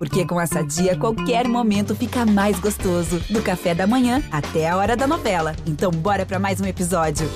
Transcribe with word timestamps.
Porque 0.00 0.26
com 0.26 0.40
essa 0.40 0.62
dia, 0.62 0.98
qualquer 0.98 1.46
momento 1.46 1.94
fica 1.94 2.24
mais 2.24 2.58
gostoso. 2.58 3.20
Do 3.30 3.42
café 3.42 3.74
da 3.74 3.86
manhã 3.86 4.22
até 4.32 4.66
a 4.66 4.74
hora 4.78 4.96
da 4.96 5.06
novela. 5.06 5.54
Então, 5.66 5.90
bora 5.90 6.24
para 6.24 6.38
mais 6.38 6.58
um 6.58 6.64
episódio. 6.64 7.26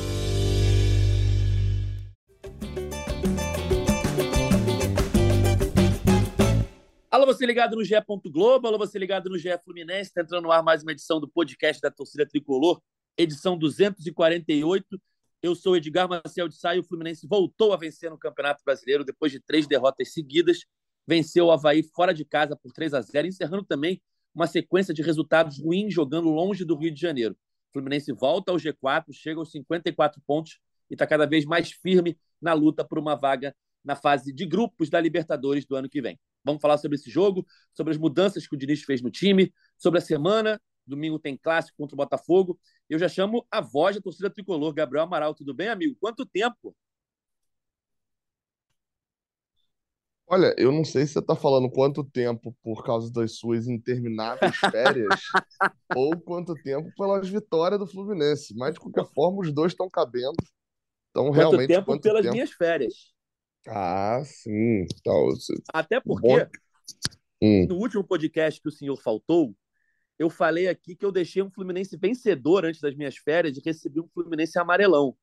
Alô, 7.11 7.27
você 7.27 7.45
ligado 7.45 7.77
no 7.77 7.85
GE. 7.85 7.97
Globo, 8.33 8.67
alô, 8.67 8.79
você 8.79 8.99
ligado 8.99 9.29
no 9.29 9.37
GE 9.37 9.51
Fluminense. 9.63 10.09
Está 10.09 10.23
entrando 10.23 10.45
no 10.45 10.51
ar 10.51 10.63
mais 10.63 10.83
uma 10.83 10.93
edição 10.93 11.21
do 11.21 11.29
podcast 11.29 11.83
da 11.83 11.91
torcida 11.91 12.27
tricolor, 12.27 12.81
edição 13.19 13.59
248. 13.59 14.99
Eu 15.43 15.55
sou 15.55 15.77
Edgar 15.77 16.09
Marcel 16.09 16.49
de 16.49 16.57
Sá 16.57 16.75
e 16.75 16.79
o 16.79 16.83
Fluminense 16.83 17.27
voltou 17.29 17.75
a 17.75 17.77
vencer 17.77 18.11
no 18.11 18.17
Campeonato 18.17 18.65
Brasileiro 18.65 19.05
depois 19.05 19.31
de 19.31 19.39
três 19.39 19.67
derrotas 19.67 20.15
seguidas 20.15 20.61
venceu 21.07 21.47
o 21.47 21.51
Havaí 21.51 21.83
fora 21.83 22.13
de 22.13 22.25
casa 22.25 22.57
por 22.57 22.73
3 22.73 22.95
a 22.95 23.01
0 23.01 23.27
encerrando 23.27 23.65
também 23.65 24.01
uma 24.35 24.47
sequência 24.47 24.93
de 24.93 25.03
resultados 25.03 25.59
ruins 25.59 25.95
jogando 25.95 26.29
longe 26.29 26.65
do 26.65 26.77
Rio 26.77 26.93
de 26.93 27.01
Janeiro. 27.01 27.35
O 27.71 27.73
Fluminense 27.73 28.13
volta 28.13 28.51
ao 28.51 28.59
G4, 28.59 29.13
chega 29.13 29.39
aos 29.39 29.51
54 29.51 30.21
pontos 30.27 30.59
e 30.91 30.95
está 30.95 31.07
cada 31.07 31.27
vez 31.27 31.45
mais 31.45 31.71
firme 31.71 32.19
na 32.41 32.53
luta 32.53 32.85
por 32.85 32.99
uma 32.99 33.15
vaga 33.15 33.55
na 33.85 33.95
fase 33.95 34.33
de 34.33 34.47
grupos 34.47 34.89
da 34.89 35.01
Libertadores 35.01 35.67
do 35.67 35.77
ano 35.77 35.89
que 35.89 36.01
vem. 36.01 36.19
Vamos 36.45 36.61
falar 36.61 36.79
sobre 36.79 36.97
esse 36.97 37.11
jogo, 37.11 37.47
sobre 37.73 37.93
as 37.93 37.99
mudanças 37.99 38.47
que 38.47 38.55
o 38.55 38.59
Diniz 38.59 38.83
fez 38.83 39.03
no 39.03 39.11
time, 39.11 39.53
sobre 39.77 39.99
a 39.99 40.03
semana. 40.03 40.61
Domingo 40.87 41.19
tem 41.19 41.37
clássico 41.37 41.77
contra 41.79 41.95
o 41.95 41.97
Botafogo. 41.97 42.59
Eu 42.89 42.99
já 42.99 43.09
chamo 43.09 43.47
a 43.51 43.61
voz 43.61 43.97
da 43.97 44.03
torcida 44.03 44.29
tricolor, 44.29 44.73
Gabriel 44.75 45.05
Amaral. 45.05 45.35
Tudo 45.35 45.55
bem, 45.55 45.69
amigo? 45.69 45.97
Quanto 45.99 46.27
tempo? 46.27 46.77
Olha, 50.27 50.55
eu 50.57 50.73
não 50.73 50.85
sei 50.85 51.07
se 51.07 51.13
você 51.13 51.19
está 51.19 51.37
falando 51.37 51.71
quanto 51.71 52.03
tempo 52.03 52.57
por 52.63 52.83
causa 52.83 53.13
das 53.13 53.37
suas 53.37 53.69
intermináveis 53.69 54.57
férias 54.57 55.09
ou 55.95 56.19
quanto 56.19 56.55
tempo 56.55 56.91
pelas 56.97 57.29
vitórias 57.29 57.79
do 57.79 57.87
Fluminense. 57.87 58.55
Mas, 58.57 58.75
de 58.75 58.81
qualquer 58.81 59.05
forma, 59.13 59.41
os 59.41 59.53
dois 59.53 59.73
estão 59.73 59.89
cabendo. 59.89 60.37
Então, 61.11 61.27
quanto 61.27 61.37
realmente. 61.37 61.69
Tempo 61.69 61.87
quanto 61.87 62.03
pelas 62.03 62.23
tempo? 62.23 62.33
minhas 62.33 62.51
férias. 62.53 62.95
Ah, 63.69 64.23
sim. 64.25 64.87
Então, 64.99 65.29
Até 65.73 66.01
porque, 66.01 66.27
Bom... 66.27 66.47
hum. 67.43 67.67
no 67.69 67.77
último 67.77 68.03
podcast 68.03 68.61
que 68.61 68.69
o 68.69 68.73
senhor 68.73 68.97
faltou, 68.97 69.55
eu 70.19 70.31
falei 70.31 70.69
aqui 70.69 70.97
que 70.97 71.05
eu 71.05 71.13
deixei 71.13 71.43
um 71.43 71.51
Fluminense 71.51 71.97
vencedor 71.97 72.65
antes 72.65 72.81
das 72.81 72.95
minhas 72.97 73.17
férias 73.17 73.57
e 73.57 73.63
recebi 73.65 74.01
um 74.01 74.09
Fluminense 74.09 74.59
amarelão. 74.59 75.17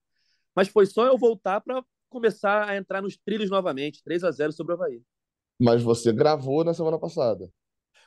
Mas 0.56 0.68
foi 0.68 0.86
só 0.86 1.08
eu 1.08 1.18
voltar 1.18 1.62
para 1.62 1.84
começar 2.12 2.70
a 2.70 2.78
entrar 2.78 3.02
nos 3.02 3.17
trilhos 3.17 3.50
novamente. 3.50 4.04
3 4.04 4.23
a 4.23 4.31
0 4.31 4.52
sobre 4.52 4.73
o 4.73 4.76
Havaí. 4.76 5.02
Mas 5.59 5.81
você 5.81 6.12
gravou 6.12 6.64
na 6.64 6.73
semana 6.73 7.00
passada. 7.00 7.50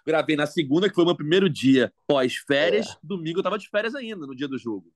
Gravei 0.06 0.36
na 0.36 0.46
segunda, 0.46 0.88
que 0.88 0.94
foi 0.94 1.02
o 1.02 1.06
meu 1.06 1.16
primeiro 1.16 1.48
dia 1.48 1.92
pós-férias. 2.06 2.90
É. 2.90 2.96
Domingo 3.02 3.38
eu 3.38 3.42
tava 3.42 3.58
de 3.58 3.68
férias 3.68 3.94
ainda, 3.94 4.26
no 4.26 4.36
dia 4.36 4.46
do 4.46 4.58
jogo. 4.58 4.92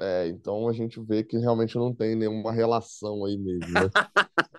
É, 0.00 0.26
então 0.26 0.68
a 0.68 0.72
gente 0.72 1.00
vê 1.00 1.22
que 1.22 1.38
realmente 1.38 1.76
não 1.76 1.94
tem 1.94 2.16
nenhuma 2.16 2.52
relação 2.52 3.24
aí 3.24 3.38
mesmo, 3.38 3.70
né? 3.72 3.88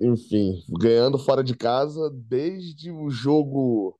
Enfim, 0.00 0.62
ganhando 0.68 1.18
fora 1.18 1.42
de 1.42 1.56
casa 1.56 2.10
desde 2.10 2.90
o 2.90 3.10
jogo 3.10 3.98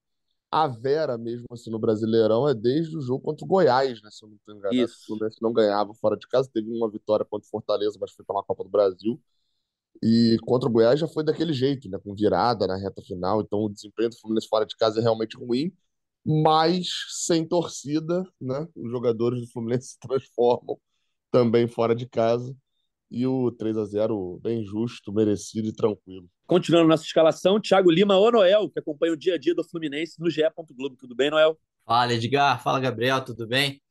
a 0.53 0.69
Vera 0.69 1.17
mesmo 1.17 1.47
assim 1.50 1.70
no 1.70 1.78
Brasileirão 1.78 2.47
é 2.47 2.53
desde 2.53 2.95
o 2.95 3.00
jogo 3.00 3.25
contra 3.25 3.42
o 3.42 3.48
Goiás, 3.48 4.03
né? 4.03 4.11
Se 4.11 4.22
eu 4.22 4.28
não 4.28 4.36
estou 4.36 4.55
enganado, 4.55 4.77
Isso. 4.77 5.03
o 5.03 5.06
Fluminense 5.06 5.39
não 5.41 5.50
ganhava 5.50 5.94
fora 5.94 6.14
de 6.14 6.28
casa, 6.28 6.50
teve 6.53 6.69
uma 6.70 6.91
vitória 6.91 7.25
contra 7.25 7.47
o 7.47 7.50
Fortaleza, 7.50 7.97
mas 7.98 8.12
foi 8.12 8.22
pela 8.22 8.44
Copa 8.44 8.62
do 8.62 8.69
Brasil. 8.69 9.19
E 10.03 10.36
contra 10.44 10.69
o 10.69 10.72
Goiás 10.72 11.00
já 11.00 11.09
foi 11.09 11.25
daquele 11.25 11.55
jeito, 11.55 11.89
né? 11.89 11.98
Com 11.98 12.14
virada 12.14 12.67
na 12.67 12.77
reta 12.77 13.00
final. 13.03 13.41
Então 13.41 13.61
o 13.61 13.70
desempenho 13.70 14.11
do 14.11 14.19
Fluminense 14.19 14.48
fora 14.48 14.67
de 14.67 14.77
casa 14.77 15.00
é 15.00 15.03
realmente 15.03 15.39
ruim, 15.39 15.72
mas 16.25 16.89
sem 17.09 17.47
torcida, 17.48 18.22
né? 18.39 18.69
Os 18.77 18.91
jogadores 18.91 19.41
do 19.41 19.50
Fluminense 19.50 19.89
se 19.92 19.98
transformam 20.00 20.78
também 21.31 21.66
fora 21.66 21.94
de 21.94 22.06
casa. 22.06 22.55
E 23.15 23.27
o 23.27 23.53
3 23.53 23.77
a 23.77 23.84
0 23.84 24.41
bem 24.43 24.65
justo, 24.65 25.12
merecido 25.12 25.69
e 25.69 25.73
tranquilo. 25.73 26.27
Continuando 26.47 26.89
nossa 26.89 27.05
escalação, 27.05 27.61
Thiago 27.61 27.91
Lima 27.91 28.17
ou 28.17 28.33
Noel, 28.33 28.71
que 28.71 28.78
acompanha 28.78 29.12
o 29.12 29.17
dia 29.17 29.34
a 29.34 29.39
dia 29.39 29.55
do 29.55 29.62
Fluminense 29.62 30.19
no 30.19 30.31
GE. 30.31 30.41
Globo. 30.75 30.97
Tudo 30.97 31.15
bem, 31.15 31.31
Noel? 31.31 31.59
Fala, 31.84 32.15
Edgar. 32.15 32.62
Fala, 32.62 32.81
Gabriel. 32.81 33.23
Tudo 33.23 33.47
bem? 33.47 33.83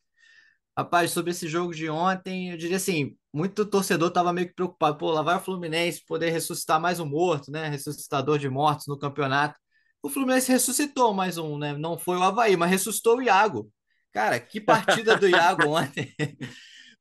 Rapaz, 0.75 1.11
sobre 1.11 1.29
esse 1.29 1.47
jogo 1.47 1.71
de 1.71 1.87
ontem, 1.87 2.49
eu 2.49 2.57
diria 2.57 2.77
assim, 2.77 3.15
muito 3.31 3.63
torcedor 3.63 4.07
estava 4.07 4.33
meio 4.33 4.47
que 4.47 4.55
preocupado. 4.55 4.97
Pô, 4.97 5.11
lá 5.11 5.21
vai 5.21 5.37
o 5.37 5.39
Fluminense 5.39 6.03
poder 6.03 6.31
ressuscitar 6.31 6.81
mais 6.81 6.99
um 6.99 7.05
morto, 7.05 7.51
né? 7.51 7.69
Ressuscitador 7.69 8.39
de 8.39 8.49
mortos 8.49 8.87
no 8.87 8.97
campeonato. 8.97 9.55
O 10.01 10.09
Fluminense 10.09 10.51
ressuscitou 10.51 11.13
mais 11.13 11.37
um, 11.37 11.59
né? 11.59 11.77
Não 11.77 11.95
foi 11.95 12.17
o 12.17 12.23
Havaí, 12.23 12.57
mas 12.57 12.71
ressuscitou 12.71 13.17
o 13.17 13.21
Iago. 13.21 13.71
Cara, 14.11 14.39
que 14.39 14.59
partida 14.59 15.15
do 15.15 15.29
Iago 15.29 15.67
ontem. 15.77 16.11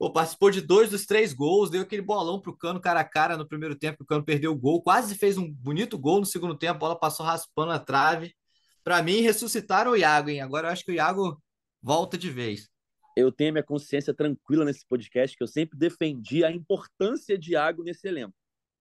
Pô, 0.00 0.10
participou 0.10 0.50
de 0.50 0.62
dois 0.62 0.88
dos 0.88 1.04
três 1.04 1.34
gols, 1.34 1.68
deu 1.68 1.82
aquele 1.82 2.00
bolão 2.00 2.40
pro 2.40 2.56
Cano 2.56 2.80
cara 2.80 3.00
a 3.00 3.04
cara 3.04 3.36
no 3.36 3.46
primeiro 3.46 3.76
tempo, 3.76 4.02
o 4.02 4.06
Cano 4.06 4.24
perdeu 4.24 4.50
o 4.50 4.56
gol, 4.56 4.80
quase 4.80 5.14
fez 5.14 5.36
um 5.36 5.52
bonito 5.52 5.98
gol 5.98 6.20
no 6.20 6.24
segundo 6.24 6.56
tempo, 6.56 6.76
a 6.76 6.78
bola 6.78 6.98
passou 6.98 7.26
raspando 7.26 7.72
a 7.72 7.78
trave. 7.78 8.34
Para 8.82 9.02
mim, 9.02 9.20
ressuscitaram 9.20 9.90
o 9.90 9.96
Iago, 9.98 10.30
hein? 10.30 10.40
Agora 10.40 10.68
eu 10.68 10.72
acho 10.72 10.86
que 10.86 10.90
o 10.90 10.94
Iago 10.94 11.38
volta 11.82 12.16
de 12.16 12.30
vez. 12.30 12.70
Eu 13.14 13.30
tenho 13.30 13.50
a 13.50 13.52
minha 13.52 13.62
consciência 13.62 14.14
tranquila 14.14 14.64
nesse 14.64 14.86
podcast, 14.86 15.36
que 15.36 15.42
eu 15.42 15.46
sempre 15.46 15.78
defendi 15.78 16.46
a 16.46 16.50
importância 16.50 17.36
de 17.36 17.52
Iago 17.52 17.82
nesse 17.82 18.08
elenco. 18.08 18.34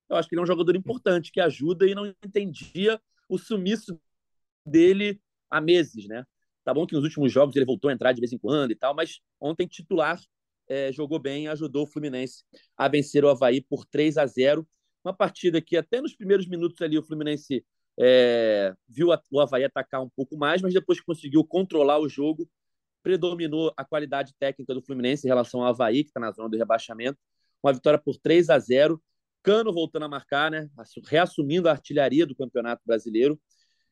Eu 0.07 0.15
acho 0.15 0.29
que 0.29 0.35
ele 0.35 0.39
é 0.39 0.43
um 0.43 0.47
jogador 0.47 0.73
importante, 0.73 1.33
que 1.33 1.41
ajuda 1.41 1.85
e 1.85 1.93
não 1.93 2.07
entendia 2.23 2.97
o 3.27 3.37
sumiço 3.37 3.99
dele 4.65 5.21
há 5.49 5.59
meses, 5.59 6.07
né? 6.07 6.23
Tá 6.63 6.73
bom 6.73 6.87
que 6.87 6.95
nos 6.95 7.03
últimos 7.03 7.29
jogos 7.29 7.57
ele 7.57 7.65
voltou 7.65 7.89
a 7.89 7.93
entrar 7.93 8.13
de 8.13 8.21
vez 8.21 8.31
em 8.31 8.37
quando 8.37 8.71
e 8.71 8.75
tal, 8.75 8.95
mas 8.95 9.19
ontem 9.37 9.67
titular 9.67 10.17
é, 10.69 10.91
jogou 10.91 11.19
bem, 11.19 11.47
ajudou 11.47 11.83
o 11.83 11.87
Fluminense 11.87 12.43
a 12.77 12.87
vencer 12.87 13.25
o 13.25 13.29
Havaí 13.29 13.59
por 13.61 13.85
3 13.85 14.17
a 14.17 14.25
0. 14.25 14.65
Uma 15.03 15.13
partida 15.13 15.59
que 15.59 15.75
até 15.75 15.99
nos 15.99 16.15
primeiros 16.15 16.47
minutos 16.47 16.79
ali 16.81 16.97
o 16.97 17.03
Fluminense 17.03 17.65
é, 17.99 18.73
viu 18.87 19.11
a, 19.11 19.21
o 19.31 19.41
Havaí 19.41 19.63
atacar 19.63 20.01
um 20.01 20.09
pouco 20.09 20.37
mais, 20.37 20.61
mas 20.61 20.73
depois 20.73 21.01
conseguiu 21.01 21.43
controlar 21.43 21.99
o 21.99 22.07
jogo, 22.07 22.47
predominou 23.01 23.73
a 23.75 23.83
qualidade 23.83 24.33
técnica 24.39 24.73
do 24.73 24.81
Fluminense 24.81 25.25
em 25.25 25.29
relação 25.29 25.61
ao 25.61 25.67
Havaí, 25.67 26.03
que 26.03 26.09
está 26.09 26.19
na 26.19 26.31
zona 26.31 26.47
do 26.47 26.57
rebaixamento. 26.57 27.17
Uma 27.63 27.73
vitória 27.73 27.99
por 27.99 28.17
3 28.17 28.49
a 28.49 28.59
0. 28.59 29.01
Cano 29.41 29.73
voltando 29.73 30.03
a 30.03 30.09
marcar, 30.09 30.51
né? 30.51 30.69
reassumindo 31.07 31.67
a 31.67 31.71
artilharia 31.71 32.25
do 32.25 32.35
Campeonato 32.35 32.83
Brasileiro. 32.85 33.39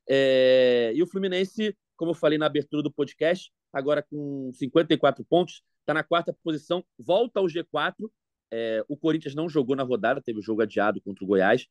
É, 0.08 0.92
e 0.94 1.02
o 1.02 1.08
Fluminense, 1.08 1.76
como 1.96 2.12
eu 2.12 2.16
falei 2.16 2.38
na 2.38 2.46
abertura 2.46 2.84
do 2.84 2.92
podcast, 2.92 3.52
agora 3.74 4.04
com 4.04 4.52
54 4.54 5.26
pontos, 5.26 5.64
está 5.88 5.94
na 5.94 6.04
quarta 6.04 6.36
posição, 6.44 6.84
volta 7.00 7.40
ao 7.40 7.46
G4. 7.46 8.12
É, 8.52 8.84
o 8.90 8.98
Corinthians 8.98 9.34
não 9.34 9.48
jogou 9.48 9.76
na 9.76 9.84
rodada, 9.84 10.22
teve 10.22 10.40
o 10.40 10.42
jogo 10.42 10.62
adiado 10.62 11.02
contra 11.02 11.24
o 11.24 11.28
Goiás, 11.28 11.66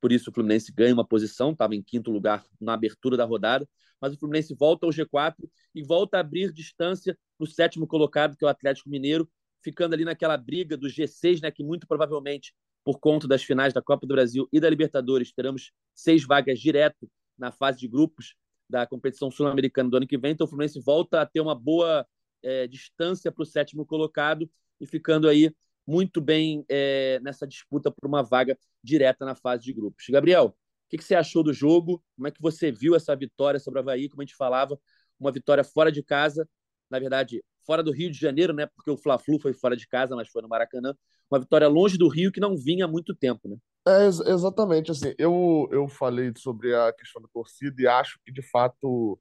por 0.00 0.12
isso 0.12 0.30
o 0.30 0.32
Fluminense 0.32 0.72
ganha 0.72 0.92
uma 0.92 1.06
posição, 1.06 1.52
estava 1.52 1.74
em 1.74 1.82
quinto 1.82 2.10
lugar 2.10 2.44
na 2.60 2.74
abertura 2.74 3.16
da 3.16 3.24
rodada, 3.24 3.68
mas 4.00 4.14
o 4.14 4.18
Fluminense 4.18 4.54
volta 4.54 4.86
ao 4.86 4.92
G4 4.92 5.36
e 5.74 5.82
volta 5.82 6.18
a 6.18 6.20
abrir 6.20 6.52
distância 6.52 7.18
no 7.38 7.46
sétimo 7.46 7.86
colocado, 7.86 8.36
que 8.36 8.44
é 8.44 8.46
o 8.46 8.50
Atlético 8.50 8.88
Mineiro, 8.88 9.28
ficando 9.62 9.94
ali 9.94 10.04
naquela 10.04 10.36
briga 10.36 10.76
do 10.76 10.86
G6, 10.88 11.42
né, 11.42 11.50
que 11.50 11.62
muito 11.62 11.86
provavelmente, 11.86 12.54
por 12.82 12.98
conta 12.98 13.28
das 13.28 13.42
finais 13.42 13.74
da 13.74 13.82
Copa 13.82 14.06
do 14.06 14.14
Brasil 14.14 14.48
e 14.50 14.58
da 14.58 14.70
Libertadores, 14.70 15.32
teremos 15.32 15.70
seis 15.94 16.24
vagas 16.24 16.58
direto 16.58 17.10
na 17.38 17.52
fase 17.52 17.78
de 17.78 17.88
grupos 17.88 18.34
da 18.68 18.86
competição 18.86 19.30
sul-americana 19.30 19.90
do 19.90 19.96
ano 19.98 20.06
que 20.06 20.16
vem. 20.16 20.32
Então 20.32 20.46
o 20.46 20.48
Fluminense 20.48 20.80
volta 20.80 21.20
a 21.20 21.26
ter 21.26 21.40
uma 21.40 21.54
boa 21.54 22.06
é, 22.42 22.66
distância 22.66 23.30
para 23.30 23.42
o 23.42 23.46
sétimo 23.46 23.84
colocado 23.84 24.48
e 24.80 24.86
ficando 24.86 25.28
aí 25.28 25.54
muito 25.86 26.20
bem 26.20 26.64
é, 26.68 27.18
nessa 27.22 27.46
disputa 27.46 27.90
por 27.90 28.06
uma 28.06 28.22
vaga 28.22 28.56
direta 28.82 29.24
na 29.24 29.34
fase 29.34 29.64
de 29.64 29.72
grupos. 29.72 30.04
Gabriel, 30.08 30.46
o 30.46 30.54
que, 30.88 30.98
que, 30.98 31.04
você 31.04 31.14
achou 31.14 31.42
do 31.42 31.52
jogo? 31.52 32.02
Como 32.16 32.28
é 32.28 32.30
que 32.30 32.40
você 32.40 32.70
viu 32.70 32.94
essa 32.94 33.14
vitória 33.14 33.60
sobre 33.60 33.78
o 33.78 33.82
Havaí? 33.82 34.08
Como 34.08 34.22
a 34.22 34.24
gente 34.24 34.36
falava, 34.36 34.78
uma 35.18 35.30
vitória 35.30 35.62
fora 35.62 35.90
de 35.92 36.02
casa, 36.02 36.48
na 36.90 36.98
verdade, 36.98 37.42
fora 37.64 37.82
do 37.82 37.92
Rio 37.92 38.10
de 38.10 38.18
Janeiro, 38.18 38.52
né? 38.52 38.66
Porque 38.66 38.90
o 38.90 38.96
Fla-Flu 38.96 39.38
foi 39.38 39.52
fora 39.52 39.76
de 39.76 39.86
casa, 39.86 40.16
mas 40.16 40.28
foi 40.28 40.42
no 40.42 40.48
Maracanã. 40.48 40.94
Uma 41.30 41.38
vitória 41.38 41.68
longe 41.68 41.96
do 41.96 42.08
Rio 42.08 42.32
que 42.32 42.40
não 42.40 42.56
vinha 42.56 42.86
há 42.86 42.88
muito 42.88 43.14
tempo, 43.14 43.48
né? 43.48 43.56
É, 43.86 44.06
exatamente. 44.06 44.90
Assim, 44.90 45.14
eu, 45.16 45.68
eu 45.70 45.88
falei 45.88 46.32
sobre 46.36 46.74
a 46.74 46.92
questão 46.92 47.22
da 47.22 47.28
torcida 47.28 47.80
e 47.80 47.86
acho 47.86 48.18
que, 48.24 48.32
de 48.32 48.42
fato, 48.42 49.18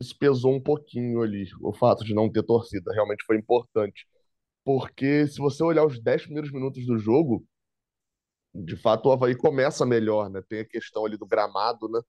isso 0.00 0.16
pesou 0.18 0.54
um 0.54 0.60
pouquinho 0.62 1.22
ali, 1.22 1.44
o 1.60 1.72
fato 1.72 2.04
de 2.04 2.14
não 2.14 2.30
ter 2.30 2.42
torcida, 2.44 2.92
realmente 2.92 3.24
foi 3.24 3.36
importante. 3.36 4.06
Porque 4.64 5.26
se 5.28 5.38
você 5.38 5.62
olhar 5.64 5.86
os 5.86 6.00
10 6.02 6.24
primeiros 6.24 6.52
minutos 6.52 6.86
do 6.86 6.98
jogo, 6.98 7.44
de 8.54 8.76
fato 8.76 9.08
o 9.08 9.12
Havaí 9.12 9.36
começa 9.36 9.86
melhor, 9.86 10.28
né? 10.30 10.42
Tem 10.48 10.60
a 10.60 10.64
questão 10.68 11.04
ali 11.06 11.16
do 11.16 11.26
gramado, 11.26 11.88
né? 11.88 12.00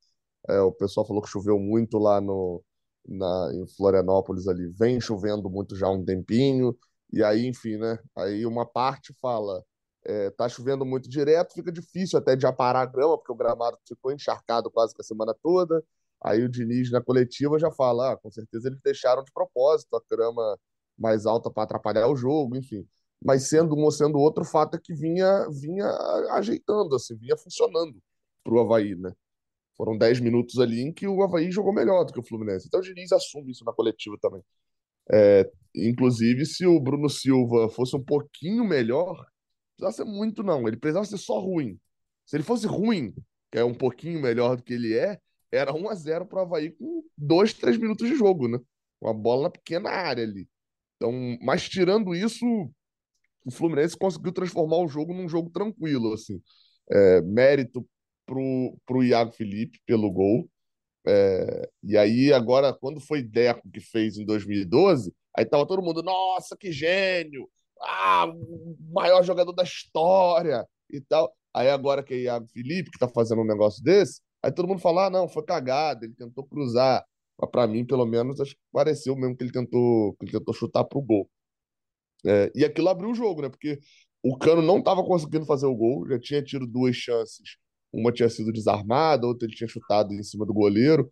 É, 0.50 0.62
o 0.62 0.72
pessoal 0.72 1.08
falou 1.08 1.22
que 1.22 1.30
choveu 1.30 1.60
muito 1.60 1.98
lá 2.00 2.22
no, 2.22 2.64
na, 3.08 3.52
em 3.56 3.68
Florianópolis 3.78 4.48
ali, 4.48 4.68
vem 4.70 5.00
chovendo 5.02 5.50
muito 5.50 5.76
já 5.76 5.88
há 5.88 5.92
um 5.92 6.04
tempinho, 6.06 6.78
e 7.14 7.24
aí, 7.24 7.48
enfim, 7.48 7.78
né? 7.78 8.00
Aí 8.18 8.46
uma 8.46 8.66
parte 8.66 9.14
fala, 9.22 9.64
é, 10.06 10.32
tá 10.32 10.50
chovendo 10.50 10.86
muito 10.86 11.10
direto, 11.10 11.54
fica 11.54 11.72
difícil 11.72 12.20
até 12.20 12.36
de 12.36 12.46
aparar 12.48 12.82
a 12.82 12.86
grama, 12.86 13.18
porque 13.18 13.32
o 13.32 13.36
gramado 13.36 13.78
ficou 13.88 14.12
encharcado 14.12 14.72
quase 14.72 14.96
que 14.96 15.02
a 15.02 15.06
semana 15.06 15.36
toda. 15.44 15.84
Aí 16.24 16.44
o 16.44 16.50
Diniz, 16.50 16.92
na 16.92 17.02
coletiva, 17.02 17.60
já 17.60 17.72
fala: 17.72 18.14
ah, 18.14 18.18
com 18.18 18.32
certeza 18.32 18.68
eles 18.70 18.80
deixaram 18.84 19.24
de 19.24 19.32
propósito 19.32 19.96
a 19.96 20.02
grama 20.10 20.58
mais 20.98 21.26
alta 21.26 21.50
para 21.52 21.64
atrapalhar 21.64 22.08
o 22.08 22.16
jogo, 22.16 22.56
enfim. 22.56 22.88
Mas 23.24 23.48
sendo 23.48 23.76
um 23.76 23.84
ou 23.84 23.92
sendo 23.92 24.18
outro, 24.20 24.44
o 24.44 24.46
fato 24.46 24.76
é 24.76 24.80
que 24.80 24.94
vinha, 24.94 25.48
vinha 25.50 25.88
ajeitando, 26.32 26.96
assim, 26.96 27.16
vinha 27.18 27.38
funcionando 27.38 28.02
para 28.44 28.54
o 28.54 28.60
Havaí, 28.60 28.96
né? 28.96 29.12
Foram 29.78 29.98
10 29.98 30.20
minutos 30.20 30.60
ali 30.60 30.82
em 30.82 30.94
que 30.94 31.08
o 31.08 31.24
Havaí 31.24 31.52
jogou 31.52 31.74
melhor 31.74 32.04
do 32.04 32.14
que 32.14 32.20
o 32.20 32.24
Fluminense. 32.24 32.68
Então 32.68 32.80
o 32.80 32.84
Diniz 32.84 33.12
assume 33.12 33.52
isso 33.52 33.66
na 33.66 33.74
coletiva 33.74 34.18
também. 34.22 34.44
É, 35.12 35.50
inclusive, 35.76 36.46
se 36.46 36.66
o 36.66 36.80
Bruno 36.80 37.10
Silva 37.10 37.70
fosse 37.70 37.96
um 37.96 38.04
pouquinho 38.04 38.64
melhor, 38.64 39.16
não 39.18 39.90
precisava 39.90 39.92
ser 39.94 40.06
muito, 40.06 40.44
não. 40.44 40.68
Ele 40.68 40.78
precisava 40.78 41.06
ser 41.06 41.18
só 41.18 41.40
ruim. 41.40 41.80
Se 42.26 42.36
ele 42.38 42.44
fosse 42.44 42.68
ruim, 42.68 43.14
que 43.52 43.58
é 43.58 43.64
um 43.64 43.74
pouquinho 43.74 44.22
melhor 44.22 44.56
do 44.56 44.64
que 44.64 44.74
ele 44.74 44.98
é, 44.98 45.20
era 45.52 45.74
1 45.74 45.90
a 45.90 45.96
0 45.96 46.26
para 46.26 46.40
o 46.40 46.42
Havaí 46.42 46.72
com 46.72 47.04
2, 47.18 47.54
3 47.54 47.78
minutos 47.78 48.08
de 48.08 48.16
jogo, 48.16 48.48
né? 48.48 48.60
Uma 49.02 49.14
bola 49.14 49.44
na 49.44 49.50
pequena 49.50 49.90
área 49.90 50.24
ali. 50.24 50.48
Então, 50.96 51.12
mas 51.42 51.68
tirando 51.68 52.14
isso, 52.16 52.46
o 53.46 53.52
Fluminense 53.52 53.98
conseguiu 53.98 54.32
transformar 54.32 54.78
o 54.78 54.88
jogo 54.88 55.14
num 55.14 55.28
jogo 55.28 55.50
tranquilo, 55.50 56.14
assim. 56.14 56.42
É, 56.90 57.22
mérito 57.22 57.88
pro, 58.26 58.78
pro 58.86 59.04
Iago 59.04 59.32
Felipe 59.32 59.80
pelo 59.86 60.12
gol. 60.12 60.50
É, 61.08 61.70
e 61.84 61.98
aí, 61.98 62.32
agora, 62.32 62.74
quando 62.74 63.00
foi 63.00 63.24
Deco 63.24 63.70
que 63.72 63.80
fez 63.80 64.18
em 64.18 64.26
2012, 64.26 65.14
aí 65.36 65.46
tava 65.46 65.68
todo 65.68 65.82
mundo, 65.82 66.04
nossa, 66.04 66.56
que 66.58 66.72
gênio! 66.72 67.50
Ah, 67.82 68.28
o 68.28 68.78
maior 68.94 69.24
jogador 69.24 69.54
da 69.54 69.64
história 69.64 70.66
e 70.90 71.02
tal. 71.02 71.34
Aí 71.54 71.70
agora 71.70 72.04
que 72.04 72.14
é 72.14 72.18
Iago 72.20 72.48
Felipe, 72.48 72.92
que 72.92 73.00
tá 73.00 73.08
fazendo 73.08 73.42
um 73.42 73.48
negócio 73.48 73.84
desse, 73.84 74.22
aí 74.44 74.52
todo 74.52 74.68
mundo 74.68 74.82
fala, 74.82 75.08
ah, 75.08 75.10
não, 75.10 75.28
foi 75.28 75.44
cagada, 75.44 76.06
ele 76.06 76.14
tentou 76.16 76.44
cruzar. 76.46 77.06
Mas 77.40 77.50
para 77.50 77.68
mim, 77.68 77.86
pelo 77.86 78.06
menos, 78.06 78.40
acho 78.40 78.54
que 78.56 78.62
pareceu 78.72 79.16
mesmo 79.16 79.36
que 79.36 79.44
ele 79.44 79.52
tentou, 79.52 80.14
que 80.16 80.26
ele 80.26 80.32
tentou 80.32 80.54
chutar 80.54 80.84
pro 80.86 81.02
gol. 81.02 81.30
É, 82.26 82.52
e 82.56 82.64
aquilo 82.66 82.90
abriu 82.90 83.12
o 83.12 83.16
jogo, 83.16 83.42
né? 83.42 83.50
Porque 83.50 83.80
o 84.24 84.38
Cano 84.38 84.62
não 84.62 84.80
estava 84.80 85.04
conseguindo 85.04 85.46
fazer 85.46 85.66
o 85.66 85.76
gol, 85.76 86.08
já 86.08 86.20
tinha 86.20 86.44
tido 86.44 86.68
duas 86.68 86.96
chances. 86.96 87.58
Uma 87.92 88.12
tinha 88.12 88.30
sido 88.30 88.52
desarmada, 88.54 89.28
outra 89.28 89.48
ele 89.48 89.56
tinha 89.56 89.68
chutado 89.68 90.14
em 90.14 90.24
cima 90.24 90.46
do 90.46 90.54
goleiro. 90.54 91.12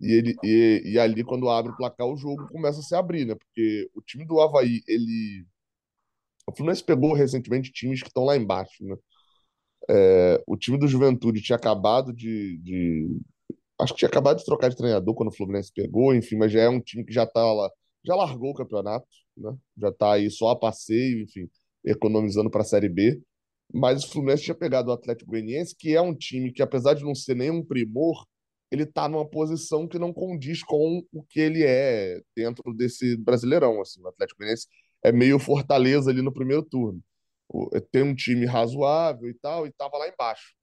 E, 0.00 0.12
ele, 0.12 0.36
e, 0.44 0.82
e 0.84 0.98
ali, 0.98 1.24
quando 1.24 1.48
abre 1.48 1.72
o 1.72 1.76
placar, 1.76 2.06
o 2.06 2.16
jogo 2.16 2.48
começa 2.48 2.80
a 2.80 2.82
se 2.82 2.94
abrir, 2.94 3.24
né? 3.26 3.34
Porque 3.34 3.90
o 3.94 4.02
time 4.02 4.24
do 4.26 4.40
Havaí, 4.40 4.82
ele. 4.86 5.46
O 6.46 6.52
Fluminense 6.56 6.84
pegou 6.84 7.12
recentemente 7.12 7.72
times 7.72 8.00
que 8.02 8.08
estão 8.08 8.24
lá 8.24 8.36
embaixo, 8.36 8.84
né? 8.84 8.96
É, 9.90 10.42
o 10.46 10.56
time 10.56 10.78
do 10.78 10.86
Juventude 10.86 11.40
tinha 11.40 11.56
acabado 11.56 12.12
de, 12.12 12.58
de, 12.58 13.08
Acho 13.80 13.92
que 13.92 14.00
tinha 14.00 14.08
acabado 14.08 14.38
de 14.38 14.44
trocar 14.44 14.68
de 14.68 14.76
treinador 14.76 15.14
quando 15.14 15.28
o 15.28 15.34
Fluminense 15.34 15.72
pegou, 15.72 16.14
enfim, 16.14 16.36
mas 16.36 16.50
já 16.52 16.62
é 16.62 16.68
um 16.68 16.80
time 16.80 17.04
que 17.04 17.12
já 17.12 17.24
tá 17.24 17.40
lá. 17.52 17.70
Já 18.04 18.14
largou 18.16 18.50
o 18.50 18.54
campeonato, 18.54 19.06
né? 19.36 19.56
Já 19.76 19.92
tá 19.92 20.12
aí 20.14 20.30
só 20.30 20.50
a 20.50 20.58
passeio, 20.58 21.22
enfim, 21.22 21.48
economizando 21.84 22.50
para 22.50 22.62
a 22.62 22.64
Série 22.64 22.88
B. 22.88 23.22
Mas 23.72 24.04
o 24.04 24.10
Fluminense 24.10 24.42
tinha 24.44 24.54
pegado 24.54 24.90
o 24.90 24.92
Atlético 24.92 25.30
Goianiense, 25.30 25.76
que 25.76 25.94
é 25.94 26.00
um 26.00 26.14
time 26.14 26.52
que, 26.52 26.62
apesar 26.62 26.94
de 26.94 27.04
não 27.04 27.14
ser 27.14 27.36
nenhum 27.36 27.64
primor, 27.64 28.26
ele 28.70 28.82
está 28.82 29.08
numa 29.08 29.28
posição 29.28 29.86
que 29.86 29.98
não 29.98 30.12
condiz 30.12 30.62
com 30.62 31.02
o 31.12 31.22
que 31.22 31.40
ele 31.40 31.62
é 31.64 32.20
dentro 32.36 32.74
desse 32.74 33.16
Brasileirão. 33.16 33.80
Assim. 33.80 34.02
O 34.02 34.08
Atlético 34.08 34.38
Goianiense 34.38 34.66
é 35.04 35.12
meio 35.12 35.38
fortaleza 35.38 36.10
ali 36.10 36.22
no 36.22 36.32
primeiro 36.32 36.62
turno. 36.62 37.00
Tem 37.90 38.02
um 38.02 38.14
time 38.14 38.44
razoável 38.46 39.28
e 39.28 39.34
tal, 39.34 39.66
e 39.66 39.70
estava 39.70 39.96
lá 39.98 40.08
embaixo. 40.08 40.54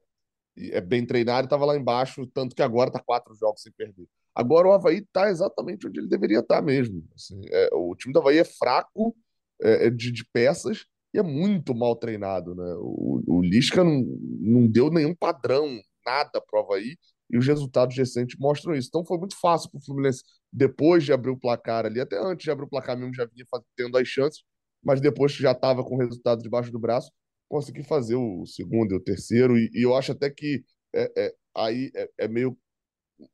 E 0.57 0.71
é 0.71 0.81
bem 0.81 1.05
treinado 1.05 1.45
e 1.45 1.47
estava 1.47 1.65
lá 1.65 1.75
embaixo, 1.75 2.25
tanto 2.27 2.55
que 2.55 2.61
agora 2.61 2.89
está 2.89 2.99
quatro 2.99 3.35
jogos 3.35 3.61
sem 3.61 3.71
perder. 3.73 4.07
Agora 4.33 4.67
o 4.67 4.73
Havaí 4.73 4.97
está 4.97 5.29
exatamente 5.29 5.87
onde 5.87 5.99
ele 5.99 6.07
deveria 6.07 6.39
estar 6.39 6.57
tá 6.57 6.61
mesmo. 6.61 7.07
Assim, 7.15 7.41
é, 7.49 7.69
o 7.73 7.95
time 7.95 8.13
do 8.13 8.19
Havaí 8.19 8.37
é 8.37 8.43
fraco 8.43 9.15
é, 9.61 9.87
é, 9.87 9.89
de, 9.89 10.11
de 10.11 10.25
peças 10.25 10.85
e 11.13 11.17
é 11.17 11.23
muito 11.23 11.73
mal 11.73 11.95
treinado, 11.95 12.53
né? 12.53 12.75
O, 12.77 13.23
o 13.25 13.41
Lisca 13.41 13.83
não, 13.83 14.03
não 14.39 14.67
deu 14.67 14.89
nenhum 14.89 15.15
padrão, 15.15 15.79
nada 16.05 16.41
para 16.41 16.59
o 16.59 16.63
Havaí, 16.63 16.97
e 17.29 17.37
os 17.37 17.47
resultados 17.47 17.97
recentes 17.97 18.37
mostram 18.37 18.75
isso. 18.75 18.89
Então 18.89 19.05
foi 19.05 19.17
muito 19.17 19.39
fácil 19.39 19.71
para 19.71 19.79
o 19.79 19.81
Fluminense, 19.81 20.23
depois 20.51 21.03
de 21.03 21.13
abrir 21.13 21.31
o 21.31 21.39
placar 21.39 21.85
ali, 21.85 21.99
até 21.99 22.17
antes 22.19 22.43
de 22.43 22.51
abrir 22.51 22.65
o 22.65 22.69
placar 22.69 22.97
mesmo, 22.97 23.13
já 23.13 23.25
vinha 23.25 23.45
tendo 23.75 23.97
as 23.97 24.07
chances, 24.07 24.43
mas 24.85 25.01
depois 25.01 25.35
que 25.35 25.41
já 25.41 25.51
estava 25.51 25.83
com 25.83 25.95
o 25.95 25.99
resultado 25.99 26.43
debaixo 26.43 26.71
do 26.71 26.79
braço, 26.79 27.11
conseguir 27.49 27.83
fazer 27.83 28.15
o 28.15 28.45
segundo 28.45 28.93
e 28.93 28.97
o 28.97 28.99
terceiro, 28.99 29.57
e, 29.57 29.69
e 29.73 29.81
eu 29.83 29.95
acho 29.95 30.11
até 30.11 30.29
que 30.29 30.63
é, 30.93 31.11
é 31.17 31.35
aí 31.55 31.91
é, 31.95 32.09
é 32.19 32.27
meio. 32.27 32.57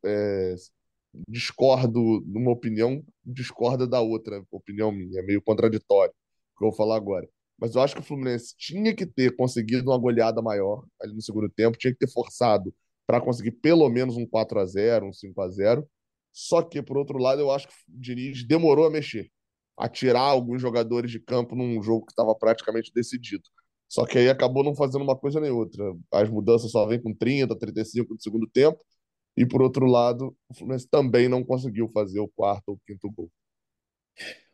É, 0.05 0.55
discordo 1.27 2.21
numa 2.25 2.51
opinião, 2.51 3.03
discorda 3.25 3.85
da 3.85 3.99
outra 3.99 4.43
opinião 4.49 4.91
minha, 4.91 5.19
é 5.19 5.23
meio 5.23 5.41
contraditório, 5.41 6.13
que 6.57 6.63
eu 6.63 6.69
vou 6.69 6.77
falar 6.77 6.95
agora. 6.95 7.27
Mas 7.59 7.75
eu 7.75 7.81
acho 7.81 7.95
que 7.95 8.01
o 8.01 8.03
Fluminense 8.03 8.55
tinha 8.57 8.95
que 8.95 9.05
ter 9.05 9.35
conseguido 9.35 9.91
uma 9.91 9.97
goleada 9.97 10.41
maior 10.41 10.85
ali 11.01 11.13
no 11.13 11.21
segundo 11.21 11.49
tempo, 11.49 11.77
tinha 11.77 11.91
que 11.93 11.99
ter 11.99 12.09
forçado 12.09 12.73
para 13.05 13.19
conseguir 13.21 13.51
pelo 13.51 13.87
menos 13.89 14.15
um 14.15 14.25
4 14.25 14.59
a 14.59 14.65
0 14.65 15.07
um 15.07 15.13
5 15.13 15.41
a 15.41 15.49
0 15.49 15.87
Só 16.31 16.61
que, 16.61 16.81
por 16.81 16.97
outro 16.97 17.17
lado, 17.17 17.41
eu 17.41 17.51
acho 17.51 17.67
que 17.67 17.73
o 17.73 17.77
Diniz 17.87 18.47
demorou 18.47 18.85
a 18.85 18.89
mexer, 18.89 19.29
a 19.81 19.89
tirar 19.89 20.21
alguns 20.21 20.61
jogadores 20.61 21.09
de 21.09 21.19
campo 21.19 21.55
num 21.55 21.81
jogo 21.81 22.05
que 22.05 22.11
estava 22.11 22.35
praticamente 22.35 22.91
decidido. 22.93 23.43
Só 23.89 24.05
que 24.05 24.19
aí 24.19 24.29
acabou 24.29 24.63
não 24.63 24.75
fazendo 24.75 25.01
uma 25.01 25.17
coisa 25.17 25.39
nem 25.39 25.49
outra. 25.49 25.83
As 26.11 26.29
mudanças 26.29 26.69
só 26.69 26.85
vêm 26.85 27.01
com 27.01 27.11
30, 27.11 27.57
35 27.57 28.13
do 28.13 28.21
segundo 28.21 28.47
tempo. 28.47 28.79
E, 29.35 29.43
por 29.43 29.59
outro 29.59 29.87
lado, 29.87 30.37
o 30.47 30.53
Fluminense 30.53 30.87
também 30.87 31.27
não 31.27 31.43
conseguiu 31.43 31.89
fazer 31.89 32.19
o 32.19 32.27
quarto 32.27 32.69
ou 32.69 32.79
quinto 32.85 33.09
gol. 33.09 33.31